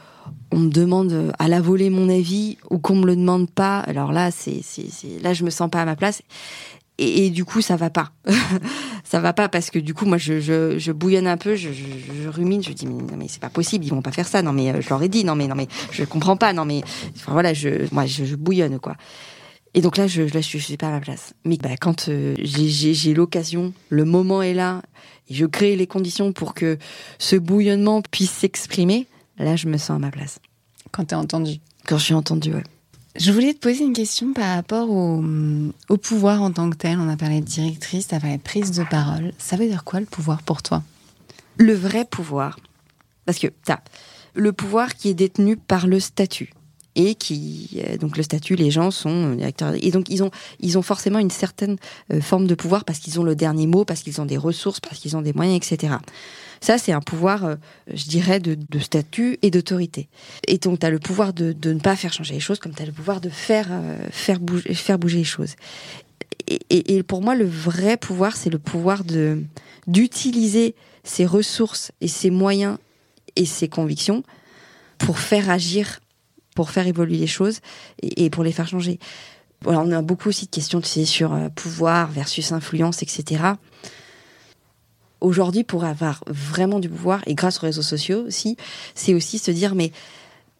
on 0.52 0.58
me 0.58 0.70
demande 0.70 1.32
à 1.38 1.48
la 1.48 1.60
volée 1.60 1.90
mon 1.90 2.08
avis 2.08 2.58
ou 2.70 2.78
qu'on 2.78 2.94
me 2.94 3.06
le 3.06 3.16
demande 3.16 3.50
pas, 3.50 3.80
alors 3.80 4.12
là, 4.12 4.30
c'est, 4.30 4.62
là, 5.20 5.34
je 5.34 5.44
me 5.44 5.50
sens 5.50 5.68
pas 5.68 5.82
à 5.82 5.84
ma 5.84 5.96
place 5.96 6.22
et, 7.02 7.30
du 7.30 7.44
coup 7.44 7.60
ça 7.60 7.76
va 7.76 7.90
pas. 7.90 8.12
Ça 9.04 9.20
va 9.20 9.34
pas 9.34 9.50
parce 9.50 9.68
que 9.68 9.78
du 9.78 9.92
coup 9.92 10.06
moi 10.06 10.16
je, 10.16 10.40
je, 10.40 10.92
bouillonne 10.92 11.26
un 11.26 11.36
peu 11.36 11.54
je, 11.54 11.68
je, 11.70 12.28
rumine 12.28 12.62
je 12.62 12.72
dis 12.72 12.86
mais 12.86 12.94
non 12.94 13.16
mais 13.18 13.26
c'est 13.28 13.42
pas 13.42 13.50
possible 13.50 13.84
ils 13.84 13.90
vont 13.90 14.00
pas 14.00 14.12
faire 14.12 14.26
ça. 14.26 14.40
Non 14.40 14.54
mais 14.54 14.72
euh, 14.72 14.80
je 14.80 14.88
leur 14.88 15.02
ai 15.02 15.10
dit 15.10 15.22
non 15.22 15.34
mais 15.34 15.48
non 15.48 15.54
mais 15.54 15.68
je 15.90 16.04
comprends 16.04 16.38
pas 16.38 16.54
non 16.54 16.64
mais 16.64 16.82
voilà 17.26 17.52
je 17.52 17.92
moi 17.92 18.06
je, 18.06 18.36
bouillonne 18.36 18.78
quoi. 18.78 18.96
Et 19.74 19.82
donc 19.82 19.98
là 19.98 20.06
je 20.06 20.22
là, 20.22 20.40
je, 20.40 20.56
suis 20.56 20.76
pas 20.78 20.86
à 20.86 20.92
ma 20.92 21.00
place. 21.00 21.34
Mais 21.44 21.58
bah, 21.58 21.76
quand 21.78 22.08
euh, 22.08 22.34
j'ai 22.38 23.12
l'occasion 23.12 23.74
le 23.90 24.06
moment 24.06 24.40
est 24.40 24.54
là 24.54 24.80
et 25.28 25.34
je 25.34 25.44
crée 25.44 25.76
les 25.76 25.86
conditions 25.86 26.32
pour 26.32 26.54
que 26.54 26.78
ce 27.18 27.36
bouillonnement 27.36 28.00
puisse 28.00 28.30
s'exprimer 28.30 29.06
là 29.36 29.56
je 29.56 29.68
me 29.68 29.76
sens 29.76 29.96
à 29.96 29.98
ma 29.98 30.10
place. 30.10 30.38
Quand 30.90 31.04
t'es 31.04 31.16
entendu. 31.16 31.58
Quand 31.86 31.98
je 31.98 32.04
suis 32.04 32.14
entendu 32.14 32.54
ouais 32.54 32.64
je 33.16 33.30
voulais 33.30 33.52
te 33.52 33.58
poser 33.58 33.84
une 33.84 33.92
question 33.92 34.32
par 34.32 34.54
rapport 34.54 34.90
au, 34.90 35.22
pouvoir 36.02 36.42
en 36.42 36.50
tant 36.50 36.70
que 36.70 36.76
tel. 36.76 36.98
On 36.98 37.08
a 37.08 37.16
parlé 37.16 37.40
de 37.40 37.46
directrice, 37.46 38.08
tu 38.08 38.14
as 38.14 38.20
parlé 38.20 38.38
de 38.38 38.42
prise 38.42 38.70
de 38.70 38.84
parole. 38.84 39.32
Ça 39.38 39.56
veut 39.56 39.66
dire 39.66 39.84
quoi 39.84 40.00
le 40.00 40.06
pouvoir 40.06 40.42
pour 40.42 40.62
toi? 40.62 40.82
Le 41.58 41.74
vrai 41.74 42.04
pouvoir. 42.04 42.58
Parce 43.26 43.38
que 43.38 43.48
tu 43.48 43.72
as 43.72 43.82
le 44.34 44.52
pouvoir 44.52 44.94
qui 44.94 45.10
est 45.10 45.14
détenu 45.14 45.56
par 45.56 45.86
le 45.86 46.00
statut. 46.00 46.52
Et 46.94 47.14
qui, 47.14 47.80
euh, 47.86 47.96
donc 47.96 48.16
le 48.16 48.22
statut, 48.22 48.54
les 48.54 48.70
gens 48.70 48.90
sont 48.90 49.34
directeurs. 49.34 49.74
Et 49.80 49.90
donc 49.90 50.06
ils 50.08 50.22
ont, 50.22 50.30
ils 50.60 50.76
ont 50.76 50.82
forcément 50.82 51.18
une 51.18 51.30
certaine 51.30 51.76
euh, 52.12 52.20
forme 52.20 52.46
de 52.46 52.54
pouvoir 52.54 52.84
parce 52.84 52.98
qu'ils 52.98 53.18
ont 53.18 53.24
le 53.24 53.34
dernier 53.34 53.66
mot, 53.66 53.84
parce 53.84 54.02
qu'ils 54.02 54.20
ont 54.20 54.26
des 54.26 54.36
ressources, 54.36 54.80
parce 54.80 54.98
qu'ils 54.98 55.16
ont 55.16 55.22
des 55.22 55.32
moyens, 55.32 55.56
etc. 55.56 55.94
Ça, 56.62 56.78
c'est 56.78 56.92
un 56.92 57.00
pouvoir, 57.00 57.44
euh, 57.44 57.56
je 57.92 58.04
dirais, 58.04 58.38
de, 58.38 58.56
statut 58.78 59.36
et 59.42 59.50
d'autorité. 59.50 60.08
Et 60.46 60.58
donc, 60.58 60.78
tu 60.78 60.86
as 60.86 60.90
le 60.90 61.00
pouvoir 61.00 61.32
de, 61.32 61.56
ne 61.64 61.80
pas 61.80 61.96
faire 61.96 62.12
changer 62.12 62.34
les 62.34 62.40
choses, 62.40 62.60
comme 62.60 62.72
tu 62.72 62.84
as 62.84 62.86
le 62.86 62.92
pouvoir 62.92 63.20
de 63.20 63.30
faire, 63.30 63.66
euh, 63.72 63.98
faire, 64.12 64.38
bouger, 64.38 64.72
faire 64.72 64.96
bouger 64.96 65.18
les 65.18 65.24
choses. 65.24 65.56
Et, 66.70 67.02
pour 67.02 67.20
moi, 67.20 67.34
le 67.34 67.46
vrai 67.46 67.96
pouvoir, 67.96 68.36
c'est 68.36 68.50
le 68.50 68.58
pouvoir 68.58 69.04
de 69.04 69.42
d'utiliser 69.88 70.76
ses 71.02 71.26
ressources 71.26 71.90
et 72.00 72.08
ses 72.08 72.30
moyens 72.30 72.78
et 73.34 73.46
ses 73.46 73.68
convictions 73.68 74.22
pour 74.98 75.18
faire 75.18 75.50
agir, 75.50 75.98
pour 76.54 76.70
faire 76.70 76.86
évoluer 76.86 77.16
les 77.16 77.26
choses 77.26 77.60
et, 78.02 78.30
pour 78.30 78.44
les 78.44 78.52
faire 78.52 78.68
changer. 78.68 78.98
on 79.64 79.90
a 79.92 80.02
beaucoup 80.02 80.28
aussi 80.28 80.46
de 80.46 80.50
questions, 80.50 80.82
sur 80.82 81.32
euh, 81.32 81.48
pouvoir 81.48 82.10
versus 82.10 82.52
influence, 82.52 83.02
etc 83.02 83.54
aujourd'hui, 85.22 85.64
pour 85.64 85.84
avoir 85.84 86.22
vraiment 86.26 86.80
du 86.80 86.88
pouvoir, 86.88 87.22
et 87.26 87.34
grâce 87.34 87.58
aux 87.62 87.66
réseaux 87.66 87.82
sociaux 87.82 88.24
aussi, 88.26 88.56
c'est 88.94 89.14
aussi 89.14 89.38
se 89.38 89.50
dire, 89.50 89.74
mais 89.74 89.92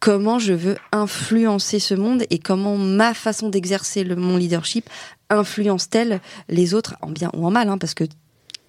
comment 0.01 0.39
je 0.39 0.53
veux 0.53 0.77
influencer 0.93 1.79
ce 1.79 1.95
monde 1.95 2.25
et 2.31 2.39
comment 2.39 2.77
ma 2.77 3.15
façon 3.15 3.49
d'exercer 3.49 4.05
mon 4.05 4.37
leadership 4.37 4.89
influence-t-elle 5.31 6.21
les 6.49 6.75
autres, 6.75 6.97
en 7.03 7.11
bien 7.11 7.31
ou 7.35 7.47
en 7.47 7.51
mal, 7.51 7.69
hein, 7.69 7.79
parce 7.79 7.95
que 7.95 8.05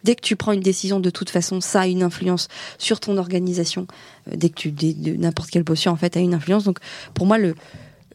dès 0.03 0.15
que 0.15 0.21
tu 0.21 0.35
prends 0.35 0.51
une 0.51 0.61
décision, 0.61 0.99
de 0.99 1.09
toute 1.09 1.29
façon, 1.29 1.61
ça 1.61 1.81
a 1.81 1.87
une 1.87 2.03
influence 2.03 2.47
sur 2.77 2.99
ton 2.99 3.17
organisation. 3.17 3.87
Euh, 4.31 4.35
dès 4.35 4.49
que 4.49 4.55
tu, 4.55 4.73
n'importe 5.17 5.49
quelle 5.49 5.63
posture, 5.63 5.91
en 5.91 5.95
fait, 5.95 6.17
a 6.17 6.19
une 6.19 6.33
influence. 6.33 6.63
Donc, 6.63 6.79
pour 7.13 7.25
moi, 7.25 7.37
le, 7.37 7.55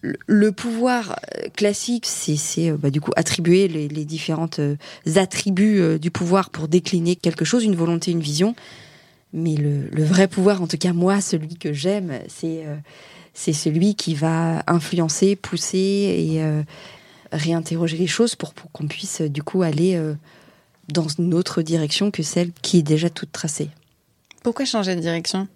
le 0.03 0.53
pouvoir 0.53 1.19
euh, 1.37 1.49
classique, 1.55 2.07
c'est 2.07 2.71
euh, 2.71 2.77
bah, 2.77 2.91
du 2.91 3.01
coup 3.01 3.11
attribuer 3.17 3.69
les, 3.69 4.05
différentes 4.05 4.61
attributs 5.17 5.99
du 5.99 6.11
pouvoir 6.11 6.51
pour 6.51 6.69
décliner 6.69 7.17
quelque 7.17 7.45
chose, 7.45 7.65
une 7.65 7.77
volonté, 7.77 8.11
une 8.11 8.21
vision. 8.21 8.55
Mais 9.33 9.57
le, 9.57 9.89
le 9.93 10.05
vrai 10.05 10.29
pouvoir, 10.29 10.63
en 10.63 10.67
tout 10.67 10.79
cas 10.79 10.93
moi, 10.93 11.21
celui 11.21 11.57
que 11.57 11.73
j'aime, 11.73 12.13
c'est 12.29 12.65
c'est 13.35 13.53
celui 13.53 13.95
qui 13.95 14.15
va 14.15 14.63
influencer, 14.67 15.37
pousser 15.37 15.77
et 15.79 16.41
réinterroger 17.31 17.99
les 17.99 18.07
choses 18.07 18.35
pour, 18.35 18.55
pour 18.55 18.73
qu'on 18.73 18.89
puisse 18.89 19.21
du 19.21 19.43
coup 19.43 19.63
aller 19.63 20.01
dans 20.93 21.09
une 21.09 21.35
autre 21.35 21.63
direction 21.63 22.11
que 22.11 22.23
celle 22.23 22.53
qui 22.63 22.79
est 22.79 22.83
déjà 22.83 23.11
toute 23.11 23.33
tracée. 23.33 23.71
Pourquoi 24.43 24.65
changer 24.65 24.95
de 24.97 25.01
direction? 25.01 25.49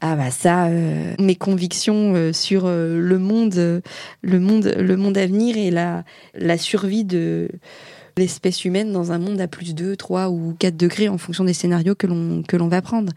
Ah 0.00 0.16
bah 0.16 0.32
ça, 0.32 0.66
euh, 0.66 1.14
mes 1.20 1.36
convictions 1.36 2.14
euh, 2.14 2.32
sur 2.32 2.66
euh, 2.66 2.98
le 2.98 3.18
monde, 3.18 3.82
le 4.22 4.40
monde, 4.40 4.74
le 4.76 4.96
monde 4.96 5.16
à 5.16 5.26
venir 5.26 5.56
et 5.56 5.70
la, 5.70 6.02
la 6.34 6.58
survie 6.58 7.04
de 7.04 7.48
l'espèce 8.16 8.64
humaine 8.64 8.92
dans 8.92 9.12
un 9.12 9.18
monde 9.18 9.40
à 9.40 9.46
plus 9.46 9.74
2, 9.74 9.94
3 9.94 10.28
ou 10.28 10.56
4 10.58 10.76
degrés 10.76 11.08
en 11.08 11.18
fonction 11.18 11.44
des 11.44 11.52
scénarios 11.52 11.94
que 11.94 12.08
l'on 12.08 12.42
que 12.42 12.56
l'on 12.56 12.66
va 12.66 12.82
prendre. 12.82 13.12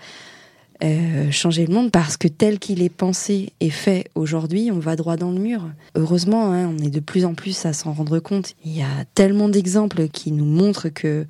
Changer 1.31 1.65
le 1.65 1.73
monde 1.73 1.91
parce 1.91 2.17
que 2.17 2.27
tel 2.27 2.59
qu'il 2.59 2.81
est 2.81 2.89
pensé 2.89 3.53
et 3.59 3.69
fait 3.69 4.09
aujourd'hui, 4.15 4.71
on 4.71 4.79
va 4.79 4.95
droit 4.95 5.17
dans 5.17 5.31
le 5.31 5.39
mur. 5.39 5.61
Heureusement, 5.95 6.51
hein, 6.51 6.67
on 6.67 6.83
est 6.83 6.89
de 6.89 6.99
plus 6.99 7.25
en 7.25 7.33
plus 7.33 7.65
à 7.65 7.73
s'en 7.73 7.93
rendre 7.93 8.19
compte. 8.19 8.55
Il 8.65 8.75
y 8.75 8.81
a 8.81 9.05
tellement 9.13 9.49
d'exemples 9.49 10.07
qui 10.09 10.31
nous 10.31 10.45
montrent 10.45 10.89
que 10.89 11.25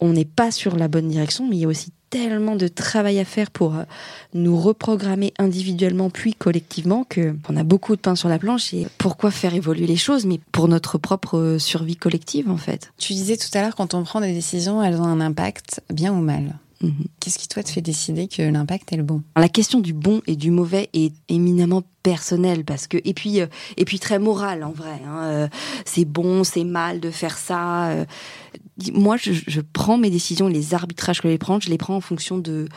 on 0.00 0.10
n'est 0.10 0.24
pas 0.24 0.50
sur 0.50 0.76
la 0.76 0.88
bonne 0.88 1.08
direction, 1.08 1.46
mais 1.48 1.56
il 1.56 1.60
y 1.60 1.64
a 1.64 1.68
aussi 1.68 1.92
tellement 2.10 2.56
de 2.56 2.68
travail 2.68 3.18
à 3.18 3.24
faire 3.24 3.50
pour 3.50 3.76
euh, 3.76 3.82
nous 4.34 4.58
reprogrammer 4.58 5.34
individuellement 5.38 6.10
puis 6.10 6.34
collectivement 6.34 7.04
que 7.04 7.34
on 7.48 7.56
a 7.56 7.64
beaucoup 7.64 7.96
de 7.96 8.00
pain 8.00 8.14
sur 8.14 8.28
la 8.28 8.38
planche 8.38 8.72
et 8.72 8.86
pourquoi 8.96 9.30
faire 9.30 9.54
évoluer 9.54 9.86
les 9.86 9.96
choses 9.96 10.24
mais 10.24 10.40
pour 10.52 10.68
notre 10.68 10.98
propre 10.98 11.38
euh, 11.38 11.58
survie 11.58 11.96
collective 11.96 12.50
en 12.50 12.56
fait. 12.56 12.92
Tu 12.98 13.12
disais 13.12 13.36
tout 13.36 13.50
à 13.52 13.62
l'heure 13.62 13.76
quand 13.76 13.94
on 13.94 14.04
prend 14.04 14.20
des 14.20 14.32
décisions, 14.32 14.82
elles 14.82 15.00
ont 15.00 15.04
un 15.04 15.20
impact 15.20 15.82
bien 15.90 16.12
ou 16.12 16.20
mal. 16.20 16.54
Mhm. 16.80 17.06
Qu'est-ce 17.18 17.38
qui 17.38 17.48
toi 17.48 17.62
te 17.64 17.70
fait 17.70 17.80
décider 17.80 18.28
que 18.28 18.40
l'impact 18.42 18.92
est 18.92 18.96
le 18.96 19.02
bon? 19.02 19.22
La 19.36 19.48
question 19.48 19.80
du 19.80 19.92
bon 19.92 20.22
et 20.28 20.36
du 20.36 20.50
mauvais 20.52 20.88
est 20.92 21.12
éminemment 21.28 21.82
personnelle 22.04 22.64
parce 22.64 22.86
que 22.86 22.98
et 23.04 23.14
puis 23.14 23.40
euh, 23.40 23.46
et 23.76 23.84
puis 23.84 23.98
très 23.98 24.20
morale 24.20 24.62
en 24.62 24.70
vrai. 24.70 25.00
hein. 25.04 25.24
Euh, 25.24 25.48
c'est 25.84 26.04
bon, 26.04 26.44
c'est 26.44 26.62
mal 26.64 27.00
de 27.00 27.10
faire 27.10 27.36
ça. 27.36 27.88
euh. 27.90 28.04
Moi, 28.92 29.16
je, 29.16 29.32
je 29.32 29.60
prends 29.60 29.98
mes 29.98 30.08
décisions, 30.10 30.46
les 30.46 30.72
arbitrages 30.72 31.20
que 31.20 31.26
je 31.26 31.32
les 31.32 31.38
prends, 31.38 31.58
je 31.58 31.68
les 31.68 31.78
prends 31.78 31.96
en 31.96 32.00
fonction 32.00 32.38
de 32.38 32.68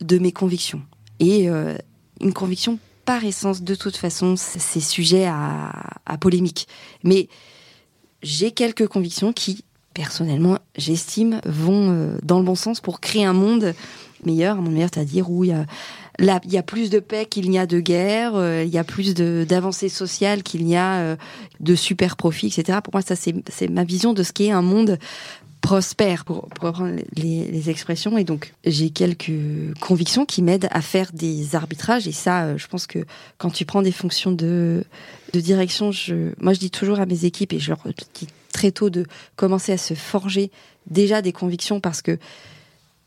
de 0.00 0.18
mes 0.18 0.30
convictions. 0.32 0.82
Et 1.18 1.48
euh, 1.50 1.76
une 2.20 2.32
conviction, 2.32 2.78
par 3.04 3.24
essence, 3.24 3.62
de 3.62 3.74
toute 3.74 3.96
façon, 3.96 4.36
c'est 4.36 4.60
c'est 4.60 4.80
sujet 4.80 5.26
à, 5.26 5.72
à 6.06 6.16
polémique. 6.16 6.68
Mais 7.02 7.28
j'ai 8.22 8.52
quelques 8.52 8.86
convictions 8.86 9.32
qui, 9.32 9.64
personnellement, 9.94 10.58
j'estime, 10.76 11.40
vont 11.44 11.90
euh, 11.90 12.18
dans 12.22 12.38
le 12.38 12.44
bon 12.44 12.54
sens 12.54 12.80
pour 12.80 13.00
créer 13.00 13.24
un 13.24 13.32
monde 13.32 13.74
meilleur, 14.24 14.58
un 14.58 14.60
monde 14.60 14.74
meilleur, 14.74 14.90
c'est-à-dire 14.92 15.30
où 15.30 15.44
il 15.44 15.50
y 15.50 15.52
a, 15.52 15.66
là, 16.18 16.40
il 16.44 16.52
y 16.52 16.58
a 16.58 16.62
plus 16.62 16.90
de 16.90 17.00
paix 17.00 17.26
qu'il 17.26 17.50
n'y 17.50 17.58
a 17.58 17.66
de 17.66 17.80
guerre, 17.80 18.34
euh, 18.34 18.62
il 18.64 18.72
y 18.72 18.78
a 18.78 18.84
plus 18.84 19.14
d'avancées 19.14 19.88
sociales 19.88 20.42
qu'il 20.42 20.64
n'y 20.64 20.76
a 20.76 20.98
euh, 20.98 21.16
de 21.60 21.74
super 21.74 22.16
profits, 22.16 22.46
etc. 22.46 22.78
Pour 22.82 22.94
moi, 22.94 23.02
ça, 23.02 23.16
c'est 23.16 23.68
ma 23.68 23.84
vision 23.84 24.12
de 24.12 24.22
ce 24.22 24.32
qu'est 24.32 24.50
un 24.50 24.62
monde 24.62 24.98
prospère, 25.60 26.24
pour, 26.24 26.48
pour 26.48 26.64
reprendre 26.64 26.96
les, 27.14 27.50
les 27.50 27.70
expressions. 27.70 28.18
Et 28.18 28.24
donc, 28.24 28.52
j'ai 28.64 28.90
quelques 28.90 29.32
convictions 29.80 30.26
qui 30.26 30.42
m'aident 30.42 30.68
à 30.72 30.82
faire 30.82 31.12
des 31.12 31.54
arbitrages. 31.54 32.08
Et 32.08 32.12
ça, 32.12 32.56
je 32.56 32.66
pense 32.66 32.88
que 32.88 32.98
quand 33.38 33.50
tu 33.50 33.64
prends 33.64 33.82
des 33.82 33.92
fonctions 33.92 34.32
de, 34.32 34.84
de 35.32 35.40
direction, 35.40 35.92
je, 35.92 36.32
moi, 36.40 36.52
je 36.52 36.58
dis 36.58 36.70
toujours 36.70 36.98
à 36.98 37.06
mes 37.06 37.24
équipes, 37.24 37.52
et 37.52 37.60
je 37.60 37.68
leur 37.68 37.78
dis 38.14 38.26
très 38.52 38.70
tôt 38.70 38.90
de 38.90 39.06
commencer 39.36 39.72
à 39.72 39.78
se 39.78 39.94
forger 39.94 40.50
déjà 40.86 41.22
des 41.22 41.32
convictions 41.32 41.80
parce 41.80 42.02
que 42.02 42.18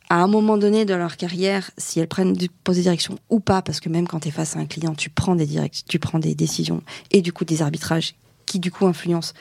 à 0.10 0.22
un 0.22 0.28
moment 0.28 0.58
donné 0.58 0.86
de 0.86 0.94
leur 0.94 1.18
carrière, 1.18 1.72
si 1.78 2.00
elles 2.00 2.08
prennent 2.08 2.34
du 2.34 2.50
poste 2.50 2.78
de 2.78 2.84
direction 2.84 3.18
ou 3.30 3.40
pas, 3.40 3.62
parce 3.62 3.80
que 3.80 3.90
même 3.90 4.08
quand 4.08 4.20
tu 4.20 4.28
es 4.28 4.32
face 4.32 4.56
à 4.56 4.60
un 4.60 4.66
client, 4.66 4.94
tu 4.94 5.10
prends 5.10 5.36
des 5.36 5.48
direct, 5.48 5.84
tu 5.88 5.98
prends 6.00 6.20
des 6.20 6.36
décisions 6.36 6.84
et 7.12 7.22
du 7.22 7.34
coup 7.34 7.46
des 7.46 7.62
arbitrages 7.62 8.16
qui 8.46 8.60
du 8.60 8.72
coup 8.72 8.86
influencent 8.86 9.34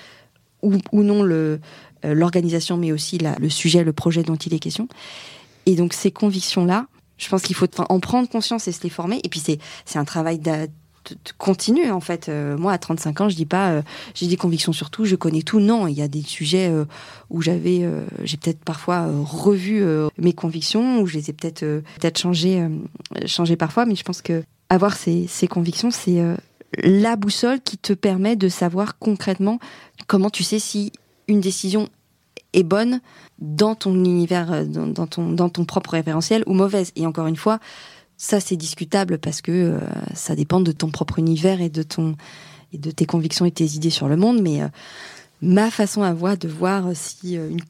ou, 0.63 0.79
non 0.93 1.23
le 1.23 1.61
euh, 2.07 2.15
l'organisation, 2.15 2.79
mais 2.79 2.93
aussi 2.93 3.19
le 3.19 3.49
sujet, 3.51 3.85
le 3.85 3.93
projet 3.93 4.23
dont 4.23 4.37
il 4.37 4.55
est 4.55 4.59
question. 4.59 4.89
Et 5.67 5.75
donc 5.75 5.93
ces 5.93 6.11
convictions 6.11 6.65
là, 6.65 6.87
je 7.19 7.29
pense 7.29 7.43
qu'il 7.43 7.57
faut 7.57 7.69
en 7.79 8.01
prendre 8.01 8.29
conscience 8.29 8.67
et 8.67 8.73
se 8.73 8.83
les 8.83 8.91
former. 8.91 9.21
Et 9.25 9.29
puis 9.29 9.41
c'est 9.41 9.59
c'est 9.85 9.99
un 9.99 10.05
travail 10.05 10.39
d'a- 11.05 11.11
de, 11.11 11.15
de 11.15 11.31
continu 11.39 11.91
en 11.91 12.01
fait. 12.01 12.29
Euh, 12.29 12.57
moi 12.57 12.73
à 12.73 12.79
35 12.79 13.21
ans, 13.23 13.29
je 13.29 13.37
dis 13.37 13.47
pas 13.47 13.71
euh, 13.71 13.83
j'ai 14.15 14.27
des 14.27 14.37
convictions 14.37 14.73
sur 14.73 14.91
tout, 14.91 15.05
je 15.05 15.17
connais 15.17 15.43
tout. 15.43 15.61
Non, 15.61 15.87
il 15.87 15.95
y 15.95 16.03
a 16.03 16.09
des 16.09 16.23
sujets 16.23 16.69
euh, 16.71 16.85
où 17.31 17.43
j'avais, 17.43 17.89
j'ai 18.23 18.37
peut-être 18.37 18.61
parfois 18.65 19.07
revu 19.25 19.85
mes 20.19 20.33
convictions, 20.33 21.01
où 21.01 21.07
je 21.07 21.15
les 21.19 21.31
ai 21.31 21.33
peut-être 21.33 21.61
peut-être 21.61 22.19
changées, 22.19 22.61
euh, 22.61 23.27
changées 23.27 23.57
parfois, 23.57 23.87
mais 23.87 23.95
je 23.97 24.03
pense 24.05 24.23
que 24.23 24.43
avoir 24.71 24.97
ces, 24.97 25.27
ces 25.27 25.47
convictions, 25.47 25.91
c'est 25.91 26.23
la 26.83 27.17
boussole 27.17 27.61
qui 27.61 27.79
te 27.79 27.93
permet 27.93 28.35
de 28.37 28.49
savoir 28.49 28.99
concrètement 28.99 29.59
comment 30.07 30.31
tu 30.31 30.43
sais 30.43 30.59
si 30.59 30.93
une 31.29 31.41
décision 31.41 31.89
est 32.53 32.63
bonne 32.63 33.01
dans 33.41 33.75
ton 33.75 33.95
univers, 33.95 34.65
dans 34.67 35.07
ton, 35.07 35.31
dans 35.33 35.49
ton 35.49 35.65
propre 35.65 35.91
référentiel 35.91 36.45
ou 36.47 36.55
mauvaise. 36.55 36.93
Et 36.97 37.07
encore 37.07 37.27
une 37.27 37.37
fois, 37.37 37.59
ça 38.17 38.41
c'est 38.41 38.57
discutable 38.57 39.19
parce 39.19 39.41
que 39.41 39.53
euh, 39.53 39.79
ça 40.15 40.35
dépend 40.35 40.61
de 40.61 40.73
ton 40.73 40.91
propre 40.91 41.19
univers 41.19 41.61
et 41.61 41.69
de 41.69 41.83
ton 41.83 42.17
et 42.73 42.79
de 42.79 42.91
tes 42.91 43.07
convictions 43.07 43.45
et 43.45 43.53
tes 43.53 43.65
idées 43.65 43.91
sur 43.91 44.09
le 44.09 44.17
monde, 44.17 44.43
mais 44.43 44.63
euh, 44.63 44.69
ma 45.41 45.71
façon 45.71 46.03
à 46.03 46.13
voir 46.13 46.37
de 46.37 46.49
voir 46.49 46.91
si 46.95 47.37
euh, 47.37 47.49
une, 47.49 47.61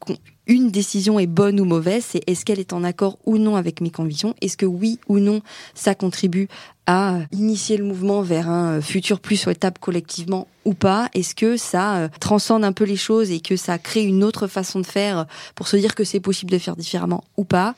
une 0.47 0.71
décision 0.71 1.19
est 1.19 1.27
bonne 1.27 1.59
ou 1.59 1.65
mauvaise, 1.65 2.03
c'est 2.09 2.23
est-ce 2.25 2.43
qu'elle 2.43 2.59
est 2.59 2.73
en 2.73 2.83
accord 2.83 3.19
ou 3.25 3.37
non 3.37 3.55
avec 3.55 3.81
mes 3.81 3.91
convictions? 3.91 4.33
Est-ce 4.41 4.57
que 4.57 4.65
oui 4.65 4.99
ou 5.07 5.19
non 5.19 5.41
ça 5.75 5.93
contribue 5.93 6.47
à 6.87 7.19
initier 7.31 7.77
le 7.77 7.83
mouvement 7.83 8.21
vers 8.21 8.49
un 8.49 8.81
futur 8.81 9.19
plus 9.19 9.37
souhaitable 9.37 9.77
collectivement 9.79 10.47
ou 10.63 10.73
pas? 10.73 11.09
Est-ce 11.13 11.35
que 11.35 11.57
ça 11.57 12.09
transcende 12.19 12.63
un 12.63 12.73
peu 12.73 12.85
les 12.85 12.95
choses 12.95 13.29
et 13.29 13.41
que 13.41 13.57
ça 13.57 13.77
crée 13.77 14.03
une 14.03 14.23
autre 14.23 14.47
façon 14.47 14.79
de 14.79 14.85
faire 14.85 15.27
pour 15.53 15.67
se 15.67 15.77
dire 15.77 15.93
que 15.93 16.03
c'est 16.03 16.19
possible 16.19 16.51
de 16.51 16.59
faire 16.59 16.75
différemment 16.75 17.23
ou 17.37 17.43
pas? 17.43 17.75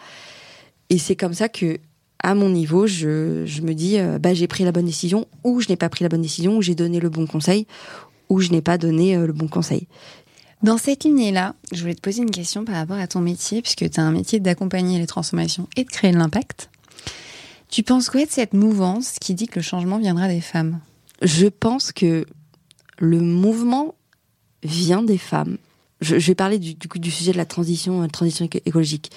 Et 0.89 0.97
c'est 0.97 1.17
comme 1.17 1.33
ça 1.33 1.49
que 1.49 1.79
à 2.23 2.35
mon 2.35 2.49
niveau, 2.49 2.87
je, 2.87 3.45
je 3.45 3.61
me 3.61 3.73
dis, 3.73 3.99
euh, 3.99 4.19
bah, 4.19 4.33
j'ai 4.33 4.47
pris 4.47 4.63
la 4.63 4.71
bonne 4.71 4.85
décision, 4.85 5.27
ou 5.43 5.61
je 5.61 5.69
n'ai 5.69 5.75
pas 5.75 5.89
pris 5.89 6.03
la 6.03 6.09
bonne 6.09 6.21
décision, 6.21 6.57
ou 6.57 6.61
j'ai 6.61 6.75
donné 6.75 6.99
le 6.99 7.09
bon 7.09 7.27
conseil, 7.27 7.67
ou 8.29 8.41
je 8.41 8.49
n'ai 8.49 8.61
pas 8.61 8.77
donné 8.77 9.15
euh, 9.15 9.27
le 9.27 9.33
bon 9.33 9.47
conseil. 9.47 9.87
Dans 10.63 10.77
cette 10.77 11.03
lignée-là, 11.03 11.53
je 11.71 11.81
voulais 11.81 11.93
te 11.93 12.01
poser 12.01 12.23
une 12.23 12.31
question 12.31 12.65
par 12.65 12.75
rapport 12.75 12.97
à 12.97 13.07
ton 13.07 13.21
métier, 13.21 13.61
puisque 13.61 13.89
tu 13.89 13.99
as 13.99 14.03
un 14.03 14.11
métier 14.11 14.39
d'accompagner 14.39 14.97
les 14.99 15.05
transformations 15.05 15.67
et 15.75 15.83
de 15.83 15.89
créer 15.89 16.11
de 16.11 16.17
l'impact. 16.17 16.71
Tu 17.69 17.83
penses 17.83 18.09
quoi 18.09 18.25
de 18.25 18.31
cette 18.31 18.53
mouvance 18.53 19.17
qui 19.19 19.35
dit 19.35 19.47
que 19.47 19.59
le 19.59 19.63
changement 19.63 19.99
viendra 19.99 20.27
des 20.27 20.41
femmes? 20.41 20.79
Je 21.21 21.47
pense 21.47 21.91
que 21.91 22.25
le 22.97 23.19
mouvement 23.19 23.93
vient 24.63 25.03
des 25.03 25.17
femmes. 25.17 25.57
Je, 26.01 26.17
je 26.17 26.27
vais 26.27 26.35
parler 26.35 26.57
du, 26.59 26.73
du, 26.73 26.87
coup, 26.87 26.99
du 26.99 27.11
sujet 27.11 27.33
de 27.33 27.37
la 27.37 27.45
transition, 27.45 28.01
euh, 28.03 28.07
transition 28.07 28.47
écologique. 28.65 29.11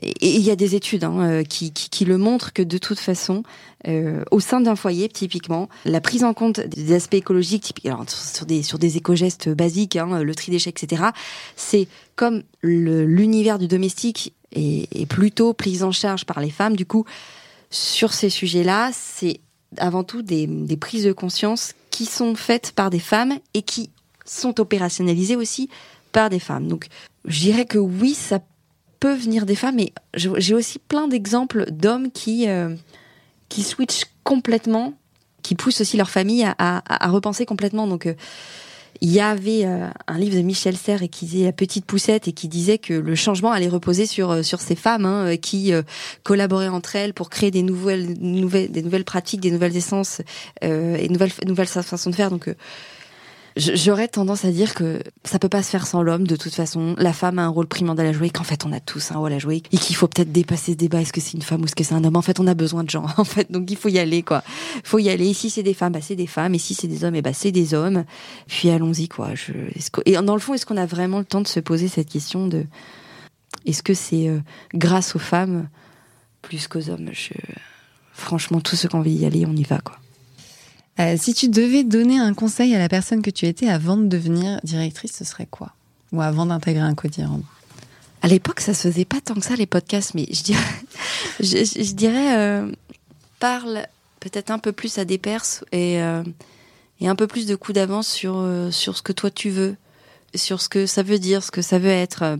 Et 0.00 0.36
il 0.36 0.40
y 0.40 0.50
a 0.50 0.56
des 0.56 0.74
études 0.74 1.04
hein, 1.04 1.20
euh, 1.20 1.42
qui, 1.42 1.70
qui, 1.72 2.06
le 2.06 2.16
montrent 2.16 2.54
que 2.54 2.62
de 2.62 2.78
toute 2.78 2.98
façon, 2.98 3.42
euh, 3.86 4.24
au 4.30 4.40
sein 4.40 4.60
d'un 4.62 4.74
foyer, 4.74 5.08
typiquement, 5.08 5.68
la 5.84 6.00
prise 6.00 6.24
en 6.24 6.32
compte 6.32 6.60
des 6.60 6.94
aspects 6.94 7.14
écologiques, 7.14 7.74
sur 8.06 8.46
des 8.46 8.62
sur 8.62 8.78
des 8.78 8.96
éco-gestes 8.96 9.50
basiques, 9.50 9.96
hein, 9.96 10.22
le 10.22 10.34
tri 10.34 10.50
déchets, 10.50 10.70
etc. 10.70 11.02
C'est 11.56 11.88
comme 12.16 12.42
l'univers 12.62 13.58
du 13.58 13.68
domestique 13.68 14.32
est, 14.52 15.06
plutôt 15.06 15.52
pris 15.52 15.82
en 15.82 15.92
charge 15.92 16.24
par 16.24 16.40
les 16.40 16.50
femmes. 16.50 16.74
Du 16.74 16.86
coup, 16.86 17.04
sur 17.70 18.14
ces 18.14 18.30
sujets-là, 18.30 18.90
c'est 18.94 19.40
avant 19.76 20.04
tout 20.04 20.22
des, 20.22 20.46
des 20.46 20.76
prises 20.78 21.04
de 21.04 21.12
conscience 21.12 21.74
qui 21.90 22.06
sont 22.06 22.34
faites 22.34 22.72
par 22.72 22.88
des 22.88 22.98
femmes 22.98 23.38
et 23.52 23.60
qui 23.60 23.90
sont 24.24 24.58
opérationnalisées 24.58 25.36
aussi 25.36 25.68
par 26.12 26.30
des 26.30 26.38
femmes. 26.38 26.68
Donc, 26.68 26.88
je 27.26 27.40
dirais 27.40 27.66
que 27.66 27.78
oui, 27.78 28.14
ça 28.14 28.40
peut 29.02 29.14
venir 29.14 29.46
des 29.46 29.56
femmes, 29.56 29.80
je- 30.14 30.38
j'ai 30.38 30.54
aussi 30.54 30.78
plein 30.78 31.08
d'exemples 31.08 31.68
d'hommes 31.72 32.12
qui 32.12 32.48
euh, 32.48 32.72
qui 33.48 33.64
switchent 33.64 34.04
complètement, 34.22 34.94
qui 35.42 35.56
poussent 35.56 35.80
aussi 35.80 35.96
leur 35.96 36.08
famille 36.08 36.46
à, 36.56 37.08
repenser 37.08 37.44
complètement. 37.44 37.88
Donc, 37.88 38.06
euh, 38.06 38.14
il 39.00 39.10
y 39.10 39.18
avait 39.18 39.64
euh, 39.64 39.88
un 40.06 40.18
livre 40.18 40.36
de 40.36 40.42
Michel 40.42 40.76
Serres 40.76 41.02
et 41.02 41.08
qui 41.08 41.26
disait 41.26 41.46
La 41.46 41.52
petite 41.52 41.84
poussette 41.84 42.28
et 42.28 42.32
qui 42.32 42.46
disait 42.46 42.78
que 42.78 42.94
le 42.94 43.16
changement 43.16 43.50
allait 43.50 43.66
reposer 43.68 44.06
sur 44.06 44.44
sur 44.44 44.60
ces 44.60 44.76
femmes 44.76 45.04
hein, 45.04 45.36
qui 45.36 45.72
collaboraient 46.22 46.68
entre 46.68 46.94
elles 46.94 47.12
pour 47.12 47.28
créer 47.28 47.50
des 47.50 47.64
nouvelles 47.64 48.14
nouvelles 48.20 48.70
des 48.70 48.82
nouvelles 48.82 49.04
pratiques, 49.04 49.40
des 49.40 49.50
nouvelles 49.50 49.76
essences 49.76 50.22
et 50.60 51.08
nouvelles 51.08 51.32
nouvelles 51.44 51.66
façons 51.66 52.10
de 52.10 52.14
faire. 52.14 52.30
Donc 52.30 52.54
J'aurais 53.56 54.08
tendance 54.08 54.44
à 54.46 54.50
dire 54.50 54.74
que 54.74 55.02
ça 55.24 55.38
peut 55.38 55.48
pas 55.50 55.62
se 55.62 55.68
faire 55.70 55.86
sans 55.86 56.02
l'homme. 56.02 56.26
De 56.26 56.36
toute 56.36 56.54
façon, 56.54 56.94
la 56.96 57.12
femme 57.12 57.38
a 57.38 57.42
un 57.44 57.48
rôle 57.48 57.66
primordial 57.66 58.06
à 58.06 58.12
jouer. 58.12 58.30
Qu'en 58.30 58.44
fait, 58.44 58.64
on 58.64 58.72
a 58.72 58.80
tous 58.80 59.12
un 59.12 59.16
rôle 59.18 59.32
à 59.32 59.38
jouer 59.38 59.62
et 59.72 59.76
qu'il 59.78 59.94
faut 59.94 60.08
peut-être 60.08 60.32
dépasser 60.32 60.72
ce 60.72 60.76
débat. 60.78 61.00
Est-ce 61.02 61.12
que 61.12 61.20
c'est 61.20 61.34
une 61.34 61.42
femme 61.42 61.60
ou 61.60 61.64
est-ce 61.66 61.74
que 61.74 61.84
c'est 61.84 61.94
un 61.94 62.02
homme? 62.04 62.16
En 62.16 62.22
fait, 62.22 62.40
on 62.40 62.46
a 62.46 62.54
besoin 62.54 62.82
de 62.84 62.90
gens. 62.90 63.06
En 63.18 63.24
fait, 63.24 63.52
donc 63.52 63.70
il 63.70 63.76
faut 63.76 63.88
y 63.90 63.98
aller, 63.98 64.22
quoi. 64.22 64.42
Faut 64.84 64.98
y 64.98 65.08
aller. 65.10 65.28
Et 65.28 65.34
c'est 65.34 65.62
des 65.62 65.74
femmes, 65.74 65.92
bah 65.92 66.00
c'est 66.00 66.16
des 66.16 66.26
femmes. 66.26 66.54
Et 66.54 66.58
si 66.58 66.74
c'est 66.74 66.88
des 66.88 67.04
hommes, 67.04 67.14
et 67.14 67.22
bah 67.22 67.32
c'est 67.34 67.52
des 67.52 67.74
hommes. 67.74 68.04
Puis 68.46 68.70
allons-y, 68.70 69.08
quoi. 69.08 69.34
Je... 69.34 69.52
que- 69.92 70.00
Et 70.06 70.12
dans 70.12 70.34
le 70.34 70.40
fond, 70.40 70.54
est-ce 70.54 70.64
qu'on 70.64 70.76
a 70.78 70.86
vraiment 70.86 71.18
le 71.18 71.24
temps 71.26 71.40
de 71.42 71.48
se 71.48 71.60
poser 71.60 71.88
cette 71.88 72.08
question 72.08 72.46
de 72.46 72.64
est-ce 73.66 73.82
que 73.82 73.92
c'est 73.94 74.28
euh, 74.28 74.40
grâce 74.74 75.14
aux 75.14 75.18
femmes 75.20 75.68
plus 76.40 76.68
qu'aux 76.68 76.88
hommes? 76.88 77.10
Je... 77.12 77.34
Franchement, 78.14 78.60
tous 78.60 78.76
ceux 78.76 78.88
qui 78.88 78.94
ont 78.96 79.00
envie 79.00 79.16
d'y 79.16 79.26
aller, 79.26 79.44
on 79.46 79.54
y 79.56 79.62
va, 79.62 79.78
quoi. 79.78 79.96
Euh, 81.00 81.16
Si 81.18 81.34
tu 81.34 81.48
devais 81.48 81.84
donner 81.84 82.18
un 82.18 82.34
conseil 82.34 82.74
à 82.74 82.78
la 82.78 82.88
personne 82.88 83.22
que 83.22 83.30
tu 83.30 83.46
étais 83.46 83.68
avant 83.68 83.96
de 83.96 84.06
devenir 84.06 84.60
directrice, 84.62 85.12
ce 85.16 85.24
serait 85.24 85.48
quoi? 85.50 85.72
Ou 86.12 86.20
avant 86.20 86.46
d'intégrer 86.46 86.82
un 86.82 86.94
codirant 86.94 87.40
À 88.20 88.28
l'époque, 88.28 88.60
ça 88.60 88.74
se 88.74 88.88
faisait 88.88 89.04
pas 89.04 89.20
tant 89.20 89.34
que 89.34 89.44
ça 89.44 89.56
les 89.56 89.66
podcasts, 89.66 90.14
mais 90.14 90.26
je 91.40 91.92
dirais, 91.92 92.36
euh, 92.36 92.70
parle 93.38 93.86
peut-être 94.20 94.50
un 94.50 94.58
peu 94.58 94.72
plus 94.72 94.98
à 94.98 95.04
des 95.04 95.18
perses 95.18 95.64
et 95.72 96.00
euh, 96.02 96.22
et 97.00 97.08
un 97.08 97.16
peu 97.16 97.26
plus 97.26 97.46
de 97.46 97.56
coups 97.56 97.74
d'avance 97.74 98.06
sur 98.06 98.46
sur 98.70 98.96
ce 98.96 99.02
que 99.02 99.12
toi 99.12 99.30
tu 99.30 99.50
veux, 99.50 99.74
sur 100.36 100.60
ce 100.60 100.68
que 100.68 100.86
ça 100.86 101.02
veut 101.02 101.18
dire, 101.18 101.42
ce 101.42 101.50
que 101.50 101.62
ça 101.62 101.80
veut 101.80 101.88
être. 101.88 102.38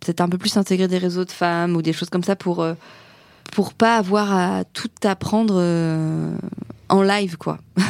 Peut-être 0.00 0.20
un 0.20 0.28
peu 0.28 0.38
plus 0.38 0.56
intégrer 0.56 0.88
des 0.88 0.98
réseaux 0.98 1.24
de 1.24 1.30
femmes 1.30 1.76
ou 1.76 1.82
des 1.82 1.92
choses 1.92 2.10
comme 2.10 2.24
ça 2.24 2.34
pour 2.34 2.66
pour 3.52 3.74
pas 3.74 3.96
avoir 3.96 4.32
à 4.32 4.64
tout 4.64 4.90
apprendre 5.04 5.54
euh, 5.58 6.36
en 6.88 7.02
live 7.02 7.36
quoi. 7.36 7.58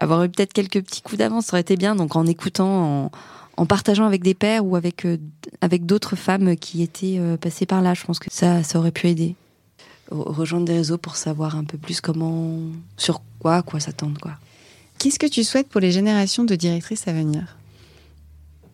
avoir 0.00 0.24
eu 0.24 0.28
peut-être 0.28 0.52
quelques 0.52 0.82
petits 0.82 1.02
coups 1.02 1.18
d'avance, 1.18 1.46
ça 1.46 1.54
aurait 1.54 1.60
été 1.60 1.76
bien. 1.76 1.94
Donc 1.94 2.16
en 2.16 2.26
écoutant, 2.26 3.04
en, 3.06 3.10
en 3.56 3.66
partageant 3.66 4.04
avec 4.04 4.22
des 4.22 4.34
pairs 4.34 4.64
ou 4.64 4.76
avec 4.76 5.04
euh, 5.04 5.18
avec 5.60 5.86
d'autres 5.86 6.16
femmes 6.16 6.56
qui 6.56 6.82
étaient 6.82 7.20
passées 7.40 7.66
par 7.66 7.82
là. 7.82 7.94
Je 7.94 8.04
pense 8.04 8.18
que 8.18 8.28
ça, 8.30 8.62
ça 8.62 8.78
aurait 8.78 8.92
pu 8.92 9.08
aider. 9.08 9.34
Rejoindre 10.10 10.66
des 10.66 10.74
réseaux 10.74 10.98
pour 10.98 11.16
savoir 11.16 11.56
un 11.56 11.64
peu 11.64 11.78
plus 11.78 12.00
comment, 12.00 12.58
sur 12.96 13.22
quoi, 13.40 13.62
quoi 13.62 13.80
s'attendre, 13.80 14.20
quoi. 14.20 14.32
Qu'est-ce 14.98 15.18
que 15.18 15.26
tu 15.26 15.44
souhaites 15.44 15.68
pour 15.68 15.80
les 15.80 15.90
générations 15.90 16.44
de 16.44 16.54
directrices 16.54 17.06
à 17.08 17.12
venir? 17.12 17.56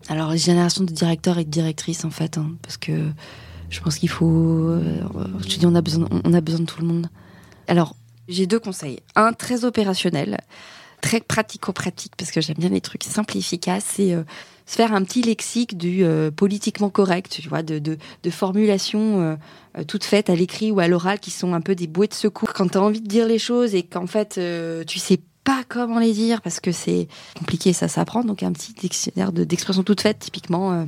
Alors, 0.09 0.31
les 0.31 0.39
générations 0.39 0.85
de 0.85 0.93
directeurs 0.93 1.39
et 1.39 1.45
de 1.45 1.51
directrices, 1.51 2.05
en 2.05 2.11
fait, 2.11 2.39
hein, 2.39 2.53
parce 2.63 2.77
que 2.77 3.11
je 3.73 3.81
pense 3.81 3.97
qu'il 3.97 4.09
faut. 4.09 4.77
je 5.41 5.49
te 5.49 5.59
dis, 5.59 5.67
on 5.67 5.75
a 5.75 5.81
besoin, 5.81 6.09
on 6.25 6.35
a 6.35 6.41
besoin 6.41 6.61
de 6.61 6.67
tout 6.67 6.81
le 6.81 6.87
monde. 6.87 7.09
Alors, 7.67 7.97
j'ai 8.29 8.47
deux 8.47 8.61
conseils. 8.61 9.01
Un 9.17 9.33
très 9.33 9.65
opérationnel, 9.65 10.39
très 11.01 11.21
pratico-pratique, 11.21 12.13
parce 12.17 12.31
que 12.31 12.41
j'aime 12.41 12.59
bien 12.59 12.69
les 12.69 12.81
trucs 12.81 13.05
simples 13.05 13.37
et 13.37 13.41
efficaces. 13.41 13.85
C'est 13.95 14.15
euh, 14.15 14.23
se 14.67 14.77
faire 14.77 14.93
un 14.95 15.03
petit 15.03 15.23
lexique 15.23 15.77
du 15.77 16.05
euh, 16.05 16.31
politiquement 16.31 16.91
correct, 16.91 17.39
tu 17.41 17.49
vois, 17.49 17.63
de, 17.63 17.79
de, 17.79 17.99
de 18.23 18.31
formulations 18.31 19.37
euh, 19.77 19.85
toutes 19.85 20.05
faites 20.05 20.31
à 20.31 20.37
l'écrit 20.37 20.71
ou 20.71 20.81
à 20.81 20.89
l'oral 20.89 21.19
qui 21.19 21.31
sont 21.31 21.55
un 21.55 21.61
peu 21.61 21.75
des 21.75 21.87
bouées 21.87 22.09
de 22.09 22.15
secours. 22.15 22.53
Quand 22.53 22.69
tu 22.69 22.79
as 22.79 22.83
envie 22.83 23.01
de 23.01 23.09
dire 23.09 23.27
les 23.27 23.39
choses 23.39 23.75
et 23.75 23.83
qu'en 23.83 24.07
fait, 24.07 24.39
tu 24.87 24.99
sais 24.99 25.19
pas 25.45 25.63
comment 25.69 25.99
les 25.99 26.13
dire 26.13 26.43
parce 26.43 26.61
que 26.61 26.73
c'est 26.73 27.09
compliqué, 27.37 27.73
ça 27.73 27.89
s'apprend. 27.89 28.23
Donc, 28.23 28.43
un 28.43 28.53
petit 28.53 28.75
dictionnaire 28.75 29.33
d'expressions 29.33 29.83
toutes 29.83 30.03
faites, 30.03 30.19
typiquement 30.19 30.87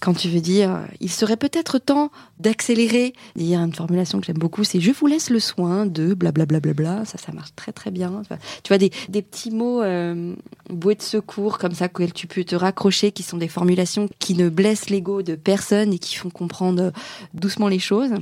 quand 0.00 0.14
tu 0.14 0.28
veux 0.28 0.40
dire 0.40 0.86
il 1.00 1.10
serait 1.10 1.36
peut-être 1.36 1.78
temps 1.78 2.10
d'accélérer. 2.40 3.14
Il 3.36 3.46
y 3.46 3.54
a 3.54 3.58
une 3.58 3.72
formulation 3.72 4.20
que 4.20 4.26
j'aime 4.26 4.38
beaucoup, 4.38 4.64
c'est 4.64 4.80
je 4.80 4.92
vous 4.92 5.06
laisse 5.06 5.30
le 5.30 5.40
soin 5.40 5.86
de 5.86 6.14
blablabla. 6.14 6.60
Bla, 6.60 6.72
bla, 6.74 6.94
bla, 6.94 7.04
ça, 7.04 7.18
ça 7.18 7.32
marche 7.32 7.54
très 7.56 7.72
très 7.72 7.90
bien. 7.90 8.22
Tu 8.62 8.68
vois, 8.68 8.78
des, 8.78 8.90
petits 9.22 9.50
mots 9.50 9.82
euh, 9.82 10.34
bouées 10.70 10.94
de 10.94 11.02
secours 11.02 11.58
comme 11.58 11.72
ça, 11.72 11.88
que 11.88 12.04
tu 12.04 12.26
peux 12.26 12.44
te 12.44 12.54
raccrocher, 12.54 13.12
qui 13.12 13.22
sont 13.22 13.36
des 13.36 13.48
formulations 13.48 14.08
qui 14.18 14.34
ne 14.34 14.48
blessent 14.48 14.90
l'ego 14.90 15.22
de 15.22 15.34
personne 15.34 15.92
et 15.92 15.98
qui 15.98 16.14
font 16.16 16.30
comprendre 16.30 16.92
doucement 17.34 17.68
les 17.68 17.78
choses 17.78 18.14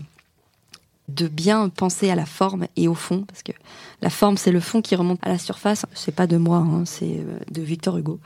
de 1.09 1.29
bien 1.29 1.68
penser 1.68 2.11
à 2.11 2.14
la 2.14 2.25
forme 2.25 2.66
et 2.77 2.89
au 2.89 2.95
fond, 2.95 3.25
parce 3.29 3.43
que 3.43 3.53
la 4.01 4.11
forme 4.11 4.37
c'est 4.37 4.53
le 4.53 4.61
fond 4.61 4.81
qui 4.81 4.97
remonte 4.97 5.18
à 5.22 5.29
la 5.29 5.39
surface. 5.39 5.85
C'est 5.95 6.14
pas 6.14 6.27
de 6.27 6.37
moi, 6.37 6.59
hein, 6.59 6.85
c'est 6.87 7.18
euh, 7.18 7.39
de 7.51 7.62
Victor 7.62 7.99
Hugo. 7.99 8.20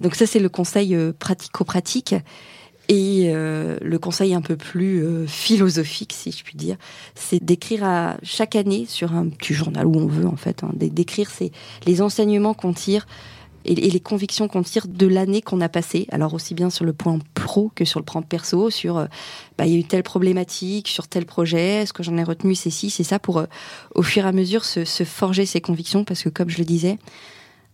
Donc 0.00 0.14
ça, 0.14 0.26
c'est 0.26 0.38
le 0.38 0.48
conseil 0.48 0.94
euh, 0.94 1.12
pratico-pratique. 1.18 2.14
Et 2.88 3.32
euh, 3.34 3.78
le 3.82 3.98
conseil 3.98 4.32
un 4.32 4.40
peu 4.40 4.56
plus 4.56 5.04
euh, 5.04 5.26
philosophique, 5.26 6.12
si 6.12 6.30
je 6.30 6.44
puis 6.44 6.56
dire, 6.56 6.76
c'est 7.16 7.42
d'écrire 7.42 7.82
à 7.82 8.16
chaque 8.22 8.54
année 8.54 8.86
sur 8.88 9.12
un 9.12 9.28
petit 9.28 9.54
journal 9.54 9.86
où 9.86 9.96
on 9.96 10.06
veut 10.06 10.28
en 10.28 10.36
fait, 10.36 10.62
hein, 10.62 10.70
d'écrire 10.72 11.28
les 11.84 12.00
enseignements 12.00 12.54
qu'on 12.54 12.72
tire 12.72 13.08
et, 13.64 13.74
les 13.74 13.98
convictions 13.98 14.46
qu'on 14.46 14.62
tire 14.62 14.86
de 14.86 15.08
l'année 15.08 15.42
qu'on 15.42 15.60
a 15.62 15.68
passée. 15.68 16.06
Alors 16.12 16.32
aussi 16.32 16.54
bien 16.54 16.70
sur 16.70 16.84
le 16.84 16.92
point 16.92 17.18
pro 17.34 17.72
que 17.74 17.84
sur 17.84 17.98
le 17.98 18.04
point 18.04 18.22
perso, 18.22 18.70
sur 18.70 19.04
bah, 19.58 19.66
il 19.66 19.72
y 19.72 19.74
a 19.74 19.78
eu 19.80 19.84
telle 19.84 20.04
problématique, 20.04 20.86
sur 20.86 21.08
tel 21.08 21.26
projet, 21.26 21.86
ce 21.86 21.92
que 21.92 22.04
j'en 22.04 22.16
ai 22.16 22.22
retenu, 22.22 22.54
c'est 22.54 22.70
ci, 22.70 22.90
c'est 22.90 23.02
ça, 23.02 23.18
pour 23.18 23.42
au 23.96 24.02
fur 24.02 24.26
et 24.26 24.28
à 24.28 24.32
mesure 24.32 24.64
se, 24.64 24.84
se 24.84 25.02
forger 25.02 25.44
ses 25.44 25.60
convictions, 25.60 26.04
parce 26.04 26.22
que 26.22 26.28
comme 26.28 26.50
je 26.50 26.58
le 26.58 26.64
disais, 26.64 26.98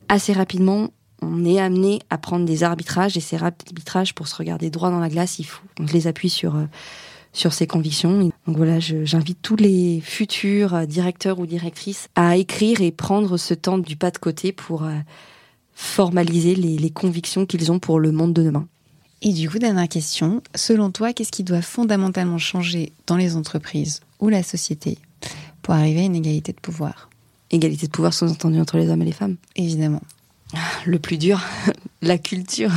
assez 0.08 0.32
rapidement, 0.32 0.88
on 1.22 1.44
est 1.44 1.58
amené 1.58 2.00
à 2.10 2.18
prendre 2.18 2.44
des 2.44 2.64
arbitrages 2.64 3.16
et 3.16 3.20
ces 3.20 3.42
arbitrages 3.42 4.14
pour 4.14 4.28
se 4.28 4.36
regarder 4.36 4.70
droit 4.70 4.90
dans 4.90 5.00
la 5.00 5.08
glace, 5.08 5.38
il 5.38 5.44
faut 5.44 5.62
qu'on 5.76 5.84
les 5.84 6.06
appuie 6.06 6.30
sur 6.30 6.56
euh, 6.56 6.64
sur 7.32 7.52
ses 7.52 7.66
convictions. 7.66 8.30
Donc 8.46 8.56
voilà, 8.56 8.78
j'invite 8.78 9.38
tous 9.42 9.56
les 9.56 10.00
futurs 10.00 10.74
euh, 10.74 10.86
directeurs 10.86 11.38
ou 11.38 11.46
directrices 11.46 12.08
à 12.14 12.36
écrire 12.36 12.80
et 12.80 12.92
prendre 12.92 13.36
ce 13.36 13.54
temps 13.54 13.78
du 13.78 13.96
pas 13.96 14.10
de 14.10 14.18
côté 14.18 14.52
pour 14.52 14.84
euh, 14.84 14.98
formaliser 15.74 16.54
les, 16.54 16.76
les 16.76 16.90
convictions 16.90 17.46
qu'ils 17.46 17.72
ont 17.72 17.78
pour 17.78 17.98
le 17.98 18.12
monde 18.12 18.34
de 18.34 18.42
demain. 18.42 18.66
Et 19.22 19.32
du 19.32 19.48
coup, 19.48 19.58
dernière 19.58 19.88
question, 19.88 20.42
selon 20.54 20.90
toi, 20.90 21.12
qu'est-ce 21.12 21.30
qui 21.30 21.44
doit 21.44 21.62
fondamentalement 21.62 22.38
changer 22.38 22.92
dans 23.06 23.16
les 23.16 23.36
entreprises 23.36 24.00
ou 24.18 24.28
la 24.28 24.42
société 24.42 24.98
pour 25.62 25.74
arriver 25.74 26.00
à 26.00 26.04
une 26.04 26.16
égalité 26.16 26.52
de 26.52 26.60
pouvoir? 26.60 27.08
Égalité 27.50 27.86
de 27.86 27.92
pouvoir 27.92 28.14
sous-entendu 28.14 28.60
entre 28.60 28.78
les 28.78 28.88
hommes 28.88 29.02
et 29.02 29.06
les 29.06 29.12
femmes 29.12 29.36
Évidemment. 29.54 30.02
Le 30.84 30.98
plus 30.98 31.18
dur, 31.18 31.40
la 32.02 32.18
culture. 32.18 32.72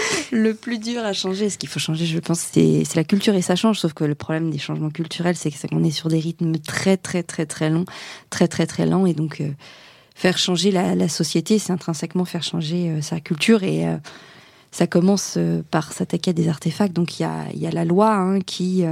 le 0.32 0.54
plus 0.54 0.78
dur 0.78 1.04
à 1.04 1.12
changer, 1.12 1.50
ce 1.50 1.58
qu'il 1.58 1.68
faut 1.68 1.78
changer, 1.78 2.06
je 2.06 2.18
pense, 2.18 2.40
c'est 2.40 2.94
la 2.94 3.04
culture 3.04 3.34
et 3.34 3.42
ça 3.42 3.56
change. 3.56 3.78
Sauf 3.78 3.92
que 3.92 4.04
le 4.04 4.14
problème 4.14 4.50
des 4.50 4.58
changements 4.58 4.90
culturels, 4.90 5.36
c'est 5.36 5.50
qu'on 5.68 5.84
est 5.84 5.90
sur 5.90 6.08
des 6.08 6.18
rythmes 6.18 6.58
très, 6.58 6.96
très, 6.96 7.22
très, 7.22 7.46
très 7.46 7.70
longs, 7.70 7.84
très, 8.30 8.48
très, 8.48 8.66
très 8.66 8.86
lents. 8.86 9.06
Et 9.06 9.14
donc, 9.14 9.40
euh, 9.40 9.50
faire 10.14 10.38
changer 10.38 10.70
la, 10.70 11.08
société, 11.08 11.58
c'est 11.58 11.72
intrinsèquement 11.72 12.24
faire 12.24 12.42
changer 12.42 12.90
euh, 12.90 13.02
sa 13.02 13.20
culture. 13.20 13.62
Et 13.62 13.86
euh, 13.86 13.96
ça 14.70 14.86
commence 14.86 15.38
par 15.70 15.92
s'attaquer 15.92 16.30
à 16.30 16.34
des 16.34 16.48
artefacts. 16.48 16.92
Donc, 16.92 17.18
il 17.18 17.22
y 17.54 17.66
a, 17.66 17.70
la 17.70 17.84
loi 17.84 18.14
hein, 18.14 18.40
qui 18.40 18.84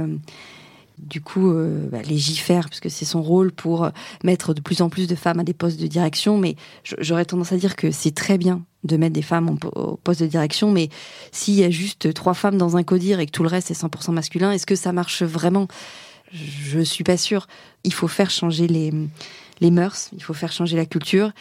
du 0.97 1.21
coup 1.21 1.51
euh, 1.51 1.87
bah, 1.89 2.01
légifère 2.01 2.69
puisque 2.69 2.89
c'est 2.89 3.05
son 3.05 3.21
rôle 3.21 3.51
pour 3.51 3.89
mettre 4.23 4.53
de 4.53 4.61
plus 4.61 4.81
en 4.81 4.89
plus 4.89 5.07
de 5.07 5.15
femmes 5.15 5.39
à 5.39 5.43
des 5.43 5.53
postes 5.53 5.79
de 5.79 5.87
direction. 5.87 6.37
Mais 6.37 6.55
j'aurais 6.99 7.25
tendance 7.25 7.51
à 7.51 7.57
dire 7.57 7.75
que 7.75 7.91
c'est 7.91 8.13
très 8.13 8.37
bien 8.37 8.63
de 8.83 8.97
mettre 8.97 9.13
des 9.13 9.21
femmes 9.21 9.49
au 9.49 9.97
poste 9.97 10.21
de 10.21 10.27
direction 10.27 10.71
mais 10.71 10.89
s'il 11.31 11.55
y 11.55 11.63
a 11.63 11.69
juste 11.69 12.13
trois 12.13 12.35
femmes 12.35 12.57
dans 12.57 12.77
un 12.77 12.83
codir 12.83 13.19
et 13.19 13.25
que 13.25 13.31
tout 13.31 13.43
le 13.43 13.49
reste 13.49 13.71
est 13.71 13.81
100% 13.81 14.11
masculin 14.11 14.51
est-ce 14.51 14.65
que 14.65 14.75
ça 14.75 14.91
marche 14.91 15.23
vraiment? 15.23 15.67
Je 16.31 16.79
suis 16.81 17.03
pas 17.03 17.17
sûre. 17.17 17.47
Il 17.83 17.93
faut 17.93 18.07
faire 18.07 18.29
changer 18.29 18.67
les 18.67 18.91
les 19.61 19.71
mœurs 19.71 20.09
il 20.11 20.21
faut 20.21 20.33
faire 20.33 20.51
changer 20.51 20.75
la 20.75 20.85
culture. 20.85 21.31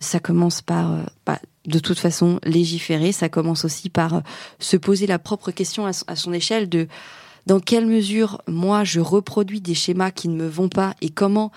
Ça 0.00 0.20
commence 0.20 0.62
par 0.62 0.92
euh, 0.92 1.02
bah, 1.26 1.40
de 1.66 1.78
toute 1.78 1.98
façon 1.98 2.38
légiférer. 2.44 3.12
Ça 3.12 3.28
commence 3.28 3.64
aussi 3.64 3.90
par 3.90 4.14
euh, 4.14 4.20
se 4.58 4.76
poser 4.76 5.06
la 5.06 5.18
propre 5.18 5.50
question 5.50 5.86
à 5.86 6.16
son 6.16 6.32
échelle 6.32 6.68
de 6.68 6.88
dans 7.48 7.60
quelle 7.60 7.86
mesure 7.86 8.42
moi 8.46 8.84
je 8.84 9.00
reproduis 9.00 9.62
des 9.62 9.74
schémas 9.74 10.10
qui 10.10 10.28
ne 10.28 10.36
me 10.36 10.46
vont 10.46 10.68
pas 10.68 10.94
et 11.00 11.08
comment 11.08 11.50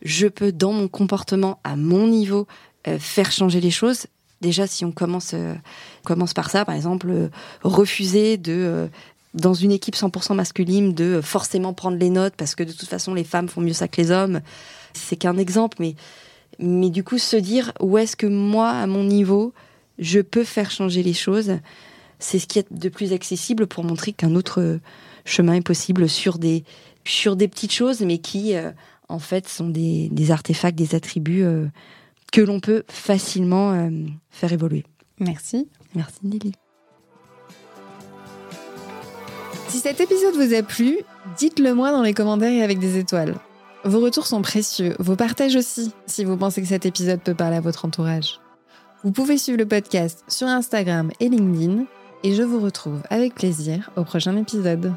je 0.00 0.28
peux 0.28 0.50
dans 0.50 0.72
mon 0.72 0.88
comportement 0.88 1.60
à 1.62 1.76
mon 1.76 2.06
niveau 2.06 2.46
euh, 2.88 2.98
faire 2.98 3.30
changer 3.30 3.60
les 3.60 3.70
choses? 3.70 4.06
Déjà 4.40 4.66
si 4.66 4.86
on 4.86 4.92
commence 4.92 5.32
euh, 5.34 5.54
par 6.34 6.50
ça 6.50 6.64
par 6.64 6.74
exemple 6.74 7.10
euh, 7.10 7.28
refuser 7.62 8.38
de 8.38 8.88
dans 9.34 9.52
une 9.52 9.72
équipe 9.72 9.94
100% 9.94 10.34
masculine 10.34 10.94
de 10.94 11.20
forcément 11.20 11.74
prendre 11.74 11.98
les 11.98 12.08
notes 12.08 12.34
parce 12.34 12.54
que 12.54 12.64
de 12.64 12.72
toute 12.72 12.88
façon 12.88 13.12
les 13.12 13.24
femmes 13.24 13.50
font 13.50 13.60
mieux 13.60 13.74
ça 13.74 13.88
que 13.88 14.00
les 14.00 14.10
hommes. 14.10 14.40
C'est 14.94 15.16
qu'un 15.16 15.36
exemple 15.36 15.76
mais 15.80 15.96
mais 16.58 16.88
du 16.88 17.04
coup 17.04 17.18
se 17.18 17.36
dire 17.36 17.72
où 17.78 17.98
est-ce 17.98 18.16
que 18.16 18.26
moi 18.26 18.70
à 18.70 18.86
mon 18.86 19.04
niveau 19.04 19.52
je 19.98 20.20
peux 20.20 20.44
faire 20.44 20.70
changer 20.70 21.02
les 21.02 21.12
choses, 21.12 21.58
c'est 22.20 22.38
ce 22.38 22.46
qui 22.46 22.58
est 22.58 22.72
de 22.72 22.88
plus 22.88 23.12
accessible 23.12 23.66
pour 23.66 23.84
montrer 23.84 24.14
qu'un 24.14 24.34
autre 24.34 24.78
chemin 25.26 25.54
est 25.54 25.66
possible 25.66 26.08
sur 26.08 26.38
des, 26.38 26.64
sur 27.04 27.36
des 27.36 27.48
petites 27.48 27.72
choses, 27.72 28.00
mais 28.00 28.18
qui, 28.18 28.54
euh, 28.54 28.70
en 29.08 29.18
fait, 29.18 29.48
sont 29.48 29.68
des, 29.68 30.08
des, 30.10 30.30
artefacts, 30.30 30.78
des 30.78 30.94
attributs 30.94 31.42
euh, 31.42 31.66
que 32.32 32.40
l'on 32.40 32.60
peut 32.60 32.84
facilement 32.88 33.72
euh, 33.72 33.90
faire 34.30 34.52
évoluer. 34.52 34.84
Merci. 35.18 35.68
Merci, 35.94 36.18
Nelly. 36.22 36.52
Si 39.68 39.78
cet 39.78 40.00
épisode 40.00 40.34
vous 40.34 40.54
a 40.54 40.62
plu, 40.62 40.98
dites-le 41.36 41.74
moi 41.74 41.90
dans 41.90 42.02
les 42.02 42.14
commentaires 42.14 42.52
et 42.52 42.62
avec 42.62 42.78
des 42.78 42.98
étoiles. 42.98 43.34
Vos 43.84 44.00
retours 44.00 44.26
sont 44.26 44.42
précieux, 44.42 44.96
vos 44.98 45.16
partages 45.16 45.54
aussi, 45.54 45.92
si 46.06 46.24
vous 46.24 46.36
pensez 46.36 46.60
que 46.60 46.66
cet 46.66 46.86
épisode 46.86 47.20
peut 47.20 47.34
parler 47.34 47.56
à 47.56 47.60
votre 47.60 47.84
entourage. 47.84 48.40
Vous 49.04 49.12
pouvez 49.12 49.38
suivre 49.38 49.58
le 49.58 49.66
podcast 49.66 50.24
sur 50.28 50.48
Instagram 50.48 51.10
et 51.20 51.28
LinkedIn, 51.28 51.84
et 52.24 52.34
je 52.34 52.42
vous 52.42 52.58
retrouve 52.58 53.02
avec 53.10 53.34
plaisir 53.34 53.90
au 53.96 54.02
prochain 54.02 54.36
épisode. 54.36 54.92